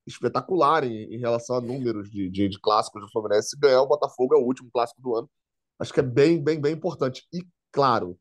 espetacular 0.07 0.85
em, 0.85 1.15
em 1.15 1.19
relação 1.19 1.57
a 1.57 1.61
números 1.61 2.11
de, 2.11 2.29
de, 2.29 2.49
de, 2.49 2.61
clássicos 2.61 3.03
do 3.03 3.11
Fluminense. 3.11 3.57
Ganhar 3.59 3.83
o 3.83 3.89
Botafogo 3.89 4.35
é 4.35 4.39
o 4.39 4.45
último 4.45 4.71
clássico 4.73 5.01
do 5.01 5.17
ano. 5.17 5.31
Acho 5.79 5.93
que 5.93 6.01
é 6.01 6.03
bem, 6.03 6.43
bem, 6.43 6.61
bem 6.61 6.75
importante. 6.75 7.27
E, 7.33 7.41
claro, 7.73 8.19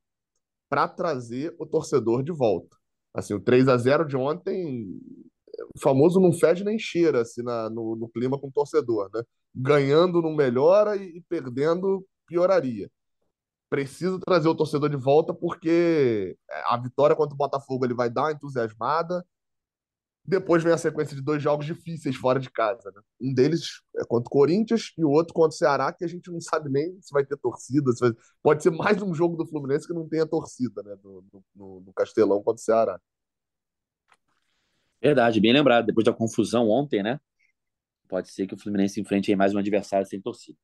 para 0.70 0.88
trazer 0.88 1.56
o 1.60 1.66
torcedor 1.66 2.24
de 2.24 2.32
volta. 2.32 2.78
Assim, 3.14 3.34
o 3.34 3.40
3 3.40 3.68
a 3.68 3.78
0 3.78 4.06
de 4.06 4.16
ontem, 4.16 4.86
o 5.76 5.80
famoso 5.80 6.20
não 6.20 6.32
fede 6.32 6.64
nem 6.64 6.78
cheira 6.78 7.22
assim, 7.22 7.42
na, 7.42 7.70
no, 7.70 7.96
no 7.96 8.10
clima 8.10 8.40
com 8.40 8.48
o 8.48 8.52
torcedor, 8.52 9.10
né? 9.14 9.24
Ganhando 9.56 10.22
não 10.22 10.36
melhora 10.36 10.96
e, 10.96 11.18
e 11.18 11.22
perdendo 11.28 12.06
pioraria 12.28 12.90
precisa 13.70 14.20
trazer 14.20 14.48
o 14.48 14.56
torcedor 14.56 14.90
de 14.90 14.98
volta 14.98 15.34
porque 15.34 16.38
a 16.66 16.78
vitória 16.78 17.16
contra 17.16 17.34
o 17.34 17.38
Botafogo 17.38 17.86
ele 17.86 17.94
vai 17.94 18.10
dar 18.10 18.24
uma 18.24 18.32
entusiasmada. 18.32 19.26
Depois 20.26 20.64
vem 20.64 20.74
a 20.74 20.78
sequência 20.78 21.16
de 21.16 21.22
dois 21.22 21.42
jogos 21.42 21.66
difíceis 21.66 22.16
fora 22.16 22.40
de 22.40 22.50
casa. 22.52 22.92
Né? 22.92 23.02
Um 23.22 23.34
deles 23.34 23.82
é 23.98 24.04
contra 24.06 24.28
o 24.28 24.32
Corinthians 24.32 24.92
e 24.98 25.04
o 25.04 25.10
outro 25.10 25.34
contra 25.34 25.50
o 25.50 25.58
Ceará, 25.58 25.92
que 25.94 26.04
a 26.04 26.08
gente 26.08 26.30
não 26.32 26.42
sabe 26.42 26.70
nem 26.70 27.00
se 27.02 27.12
vai 27.12 27.26
ter 27.26 27.38
torcida. 27.38 27.92
Vai... 28.00 28.12
Pode 28.42 28.62
ser 28.64 28.72
mais 28.72 29.02
um 29.02 29.14
jogo 29.14 29.38
do 29.38 29.48
Fluminense 29.48 29.88
que 29.88 29.94
não 29.94 30.08
tenha 30.08 30.28
torcida 30.28 30.84
né? 30.84 30.96
no, 31.04 31.24
no, 31.56 31.82
no 31.82 31.94
Castelão 31.94 32.44
contra 32.44 32.60
o 32.60 32.64
Ceará. 32.64 33.00
Verdade, 35.02 35.40
bem 35.40 35.54
lembrado. 35.54 35.86
Depois 35.86 36.06
da 36.06 36.14
confusão 36.14 36.70
ontem, 36.70 37.02
né? 37.02 37.20
Pode 38.08 38.30
ser 38.30 38.48
que 38.48 38.56
o 38.56 38.58
Fluminense 38.58 39.00
enfrente 39.00 39.34
mais 39.36 39.54
um 39.56 39.60
adversário 39.60 40.06
sem 40.06 40.20
torcida. 40.20 40.58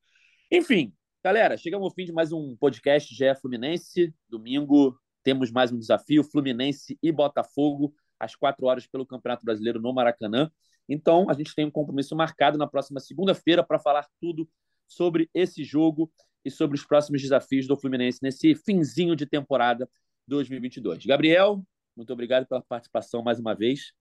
Enfim, 0.51 0.93
Galera, 1.25 1.57
chegamos 1.57 1.85
ao 1.85 1.91
fim 1.91 2.05
de 2.05 2.11
mais 2.11 2.31
um 2.31 2.55
podcast 2.55 3.11
GE 3.11 3.33
Fluminense. 3.41 4.13
Domingo 4.29 4.95
temos 5.23 5.49
mais 5.49 5.71
um 5.71 5.79
desafio: 5.79 6.23
Fluminense 6.23 6.99
e 7.01 7.11
Botafogo, 7.11 7.95
às 8.19 8.35
quatro 8.35 8.67
horas, 8.67 8.85
pelo 8.85 9.07
Campeonato 9.07 9.43
Brasileiro 9.43 9.81
no 9.81 9.91
Maracanã. 9.91 10.51
Então, 10.87 11.27
a 11.27 11.33
gente 11.33 11.55
tem 11.55 11.65
um 11.65 11.71
compromisso 11.71 12.15
marcado 12.15 12.59
na 12.59 12.67
próxima 12.67 12.99
segunda-feira 12.99 13.63
para 13.63 13.79
falar 13.79 14.07
tudo 14.21 14.47
sobre 14.87 15.27
esse 15.33 15.63
jogo 15.63 16.13
e 16.45 16.51
sobre 16.51 16.77
os 16.77 16.85
próximos 16.85 17.23
desafios 17.23 17.65
do 17.65 17.75
Fluminense 17.75 18.19
nesse 18.21 18.53
finzinho 18.53 19.15
de 19.15 19.25
temporada 19.25 19.89
2022. 20.27 21.07
Gabriel, 21.07 21.65
muito 21.97 22.13
obrigado 22.13 22.45
pela 22.45 22.61
participação 22.61 23.23
mais 23.23 23.39
uma 23.39 23.55
vez. 23.55 23.93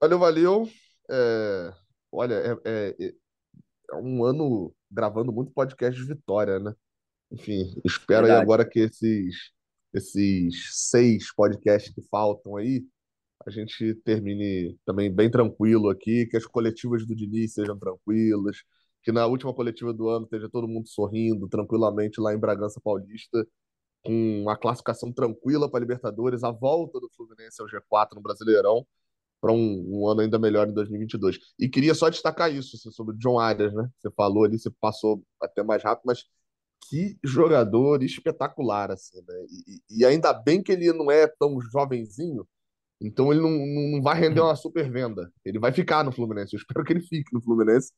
Valeu, 0.00 0.18
valeu. 0.20 0.70
É... 1.10 1.72
Olha, 2.12 2.34
é, 2.34 2.56
é, 2.64 2.96
é 3.00 3.14
um 3.94 4.24
ano 4.24 4.72
gravando 4.90 5.32
muito 5.32 5.52
podcast 5.52 6.00
de 6.00 6.06
Vitória, 6.06 6.58
né? 6.58 6.74
Enfim, 7.30 7.80
espero 7.84 8.22
Verdade. 8.22 8.32
aí 8.32 8.42
agora 8.42 8.68
que 8.68 8.80
esses, 8.80 9.52
esses 9.92 10.88
seis 10.88 11.34
podcasts 11.34 11.92
que 11.94 12.02
faltam 12.10 12.56
aí, 12.56 12.84
a 13.46 13.50
gente 13.50 13.94
termine 14.04 14.76
também 14.84 15.12
bem 15.12 15.30
tranquilo 15.30 15.90
aqui, 15.90 16.26
que 16.26 16.36
as 16.36 16.46
coletivas 16.46 17.06
do 17.06 17.14
Diniz 17.14 17.54
sejam 17.54 17.78
tranquilas, 17.78 18.58
que 19.02 19.12
na 19.12 19.26
última 19.26 19.54
coletiva 19.54 19.92
do 19.92 20.08
ano 20.08 20.24
esteja 20.24 20.48
todo 20.48 20.68
mundo 20.68 20.88
sorrindo 20.88 21.48
tranquilamente 21.48 22.20
lá 22.20 22.34
em 22.34 22.38
Bragança 22.38 22.80
Paulista, 22.82 23.46
com 24.02 24.42
uma 24.42 24.56
classificação 24.56 25.12
tranquila 25.12 25.70
para 25.70 25.80
Libertadores, 25.80 26.44
a 26.44 26.50
volta 26.50 26.98
do 27.00 27.10
Fluminense 27.16 27.60
ao 27.60 27.68
G4 27.68 28.14
no 28.14 28.20
Brasileirão 28.22 28.86
para 29.40 29.52
um, 29.52 29.84
um, 29.88 30.08
ano 30.08 30.20
ainda 30.20 30.38
melhor 30.38 30.68
em 30.68 30.72
2022. 30.74 31.38
E 31.58 31.68
queria 31.68 31.94
só 31.94 32.08
destacar 32.08 32.52
isso 32.52 32.76
assim, 32.76 32.90
sobre 32.90 33.14
o 33.14 33.18
John 33.18 33.38
Arias, 33.38 33.72
né? 33.72 33.88
Você 33.98 34.10
falou 34.10 34.44
ali, 34.44 34.58
você 34.58 34.70
passou 34.80 35.22
até 35.40 35.62
mais 35.62 35.82
rápido, 35.82 36.06
mas 36.06 36.24
que 36.88 37.18
jogador 37.22 38.02
espetacular, 38.02 38.90
assim, 38.90 39.18
né? 39.18 39.46
E, 39.50 39.98
e 40.00 40.04
ainda 40.04 40.32
bem 40.32 40.62
que 40.62 40.72
ele 40.72 40.92
não 40.92 41.10
é 41.10 41.26
tão 41.26 41.60
jovenzinho, 41.60 42.46
então 43.00 43.32
ele 43.32 43.40
não, 43.40 43.50
não 43.50 44.02
vai 44.02 44.18
render 44.18 44.40
uma 44.40 44.56
super 44.56 44.90
venda. 44.90 45.32
Ele 45.44 45.58
vai 45.58 45.72
ficar 45.72 46.04
no 46.04 46.12
Fluminense. 46.12 46.54
Eu 46.54 46.58
espero 46.60 46.84
que 46.84 46.92
ele 46.92 47.00
fique 47.00 47.32
no 47.32 47.40
Fluminense, 47.42 47.92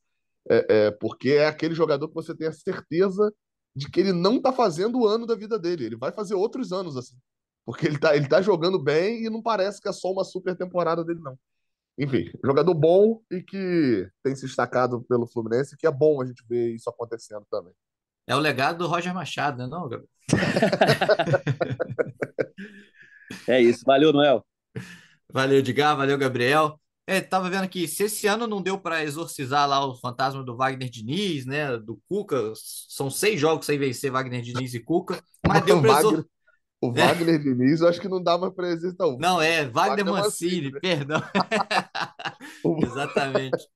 é, 0.49 0.65
é, 0.87 0.91
porque 0.91 1.31
é 1.31 1.47
aquele 1.47 1.75
jogador 1.75 2.07
que 2.07 2.13
você 2.13 2.35
tem 2.35 2.47
a 2.47 2.53
certeza 2.53 3.33
de 3.75 3.89
que 3.89 3.99
ele 3.99 4.13
não 4.13 4.37
está 4.37 4.51
fazendo 4.51 4.99
o 4.99 5.07
ano 5.07 5.25
da 5.25 5.35
vida 5.35 5.57
dele. 5.57 5.85
Ele 5.85 5.97
vai 5.97 6.11
fazer 6.11 6.35
outros 6.35 6.71
anos 6.71 6.97
assim. 6.97 7.15
Porque 7.65 7.85
ele 7.85 7.97
tá, 7.97 8.15
ele 8.15 8.27
tá 8.27 8.41
jogando 8.41 8.79
bem 8.79 9.23
e 9.25 9.29
não 9.29 9.41
parece 9.41 9.81
que 9.81 9.87
é 9.87 9.91
só 9.91 10.11
uma 10.11 10.23
super 10.23 10.55
temporada 10.55 11.03
dele, 11.03 11.19
não. 11.19 11.37
Enfim, 11.97 12.31
jogador 12.43 12.73
bom 12.73 13.21
e 13.29 13.41
que 13.41 14.09
tem 14.23 14.35
se 14.35 14.45
destacado 14.45 15.01
pelo 15.03 15.27
Fluminense, 15.27 15.77
que 15.77 15.85
é 15.85 15.91
bom 15.91 16.21
a 16.21 16.25
gente 16.25 16.43
ver 16.47 16.73
isso 16.73 16.89
acontecendo 16.89 17.45
também. 17.49 17.73
É 18.25 18.35
o 18.35 18.39
legado 18.39 18.79
do 18.79 18.87
Roger 18.87 19.13
Machado, 19.13 19.57
né, 19.57 19.67
não, 19.67 19.89
Gabriel? 19.89 20.07
é 23.47 23.61
isso. 23.61 23.83
Valeu, 23.85 24.13
Noel. 24.13 24.45
Valeu, 25.31 25.59
Edgar. 25.59 25.95
Valeu, 25.97 26.17
Gabriel. 26.17 26.79
É, 27.05 27.19
tava 27.19 27.49
vendo 27.49 27.63
aqui, 27.63 27.87
se 27.87 28.03
esse 28.03 28.27
ano 28.27 28.47
não 28.47 28.61
deu 28.61 28.79
para 28.79 29.03
exorcizar 29.03 29.67
lá 29.67 29.85
o 29.85 29.97
fantasma 29.97 30.43
do 30.43 30.55
Wagner 30.55 30.89
Diniz, 30.89 31.45
né, 31.45 31.77
do 31.77 31.99
Cuca, 32.07 32.53
são 32.55 33.09
seis 33.09 33.39
jogos 33.39 33.65
sem 33.65 33.77
vencer 33.77 34.11
Wagner 34.11 34.41
Diniz 34.41 34.73
e 34.73 34.79
Cuca, 34.79 35.21
mas 35.45 35.65
deu 35.65 35.81
para 35.81 35.99
exorcizar 35.99 36.25
o 36.81 36.89
é. 36.97 37.07
Wagner 37.07 37.35
é. 37.35 37.37
Diniz, 37.39 37.79
eu 37.79 37.87
acho 37.87 38.01
que 38.01 38.09
não 38.09 38.21
dá 38.21 38.37
mais 38.37 38.53
pra 38.53 38.69
existir, 38.69 38.97
não. 38.99 39.17
Não, 39.17 39.41
é, 39.41 39.67
Wagner, 39.67 40.03
Wagner 40.03 40.05
Mancini, 40.05 40.71
Mancini 40.71 40.71
né? 40.71 40.79
perdão. 40.79 41.21
Exatamente. 42.83 43.67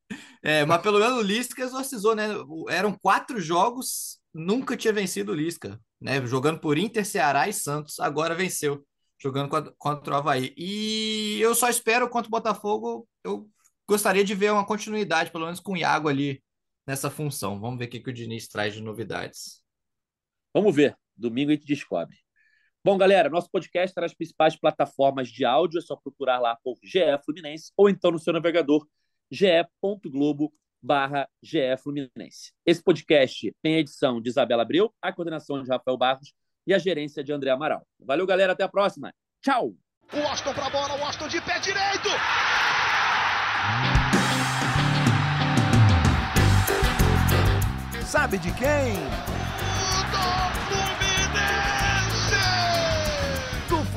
É, 0.42 0.66
mas 0.66 0.82
pelo 0.82 1.00
menos 1.00 1.20
o 1.20 1.22
Lisca 1.22 1.62
exorcizou, 1.62 2.16
né? 2.16 2.30
Eram 2.70 2.98
quatro 2.98 3.40
jogos, 3.40 4.20
nunca 4.34 4.76
tinha 4.76 4.92
vencido 4.92 5.32
o 5.32 5.36
Lisca, 5.36 5.80
né? 6.02 6.26
Jogando 6.26 6.60
por 6.60 6.78
Inter, 6.78 7.06
Ceará 7.06 7.48
e 7.48 7.54
Santos, 7.54 8.00
agora 8.00 8.34
venceu, 8.34 8.84
jogando 9.22 9.50
contra 9.78 10.14
o 10.14 10.18
Havaí. 10.18 10.54
E 10.58 11.40
eu 11.40 11.54
só 11.54 11.70
espero 11.70 12.10
contra 12.10 12.28
o 12.28 12.32
Botafogo, 12.32 13.08
eu 13.24 13.48
gostaria 13.88 14.24
de 14.24 14.34
ver 14.34 14.52
uma 14.52 14.66
continuidade, 14.66 15.32
pelo 15.32 15.46
menos 15.46 15.60
com 15.60 15.74
o 15.74 15.78
Iago 15.78 16.10
ali 16.10 16.44
nessa 16.88 17.12
função. 17.12 17.60
Vamos 17.60 17.78
ver 17.78 17.86
o 17.86 17.90
que, 17.90 18.00
que 18.00 18.10
o 18.10 18.14
Diniz 18.14 18.48
traz 18.48 18.74
de 18.74 18.82
novidades. 18.82 19.62
Vamos 20.54 20.76
ver. 20.76 20.98
Domingo 21.16 21.52
a 21.52 21.54
gente 21.54 21.66
descobre. 21.66 22.25
Bom, 22.86 23.00
galera, 23.00 23.32
nosso 23.32 23.50
podcast 23.50 23.90
está 23.90 24.02
nas 24.02 24.14
principais 24.14 24.56
plataformas 24.56 25.28
de 25.30 25.44
áudio, 25.44 25.80
é 25.80 25.82
só 25.82 25.96
procurar 25.96 26.38
lá 26.38 26.56
por 26.64 26.78
GE 26.84 27.00
Fluminense 27.26 27.72
ou 27.76 27.90
então 27.90 28.12
no 28.12 28.20
seu 28.20 28.32
navegador 28.32 28.86
ge.globo 29.32 30.54
barra 30.80 31.28
GE 31.42 31.76
Fluminense. 31.82 32.54
Esse 32.64 32.84
podcast 32.84 33.52
tem 33.64 33.78
a 33.78 33.80
edição 33.80 34.22
de 34.22 34.30
Isabela 34.30 34.62
Abreu, 34.62 34.94
a 35.02 35.12
coordenação 35.12 35.64
de 35.64 35.68
Rafael 35.68 35.98
Barros 35.98 36.32
e 36.68 36.76
a 36.76 36.78
gerência 36.78 37.24
de 37.24 37.34
André 37.34 37.50
Amaral. 37.50 37.88
Valeu, 38.00 38.28
galera, 38.28 38.54
até 38.54 38.64
a 38.64 38.70
próxima. 38.70 39.12
Tchau! 39.42 39.74
O 40.14 40.54
para 40.54 40.68
a 40.68 40.70
bola, 40.70 40.94
o 40.94 41.00
Washington 41.00 41.28
de 41.28 41.42
pé 41.42 41.58
direito! 41.58 42.10
Sabe 48.06 48.38
de 48.38 48.54
quem? 48.54 49.65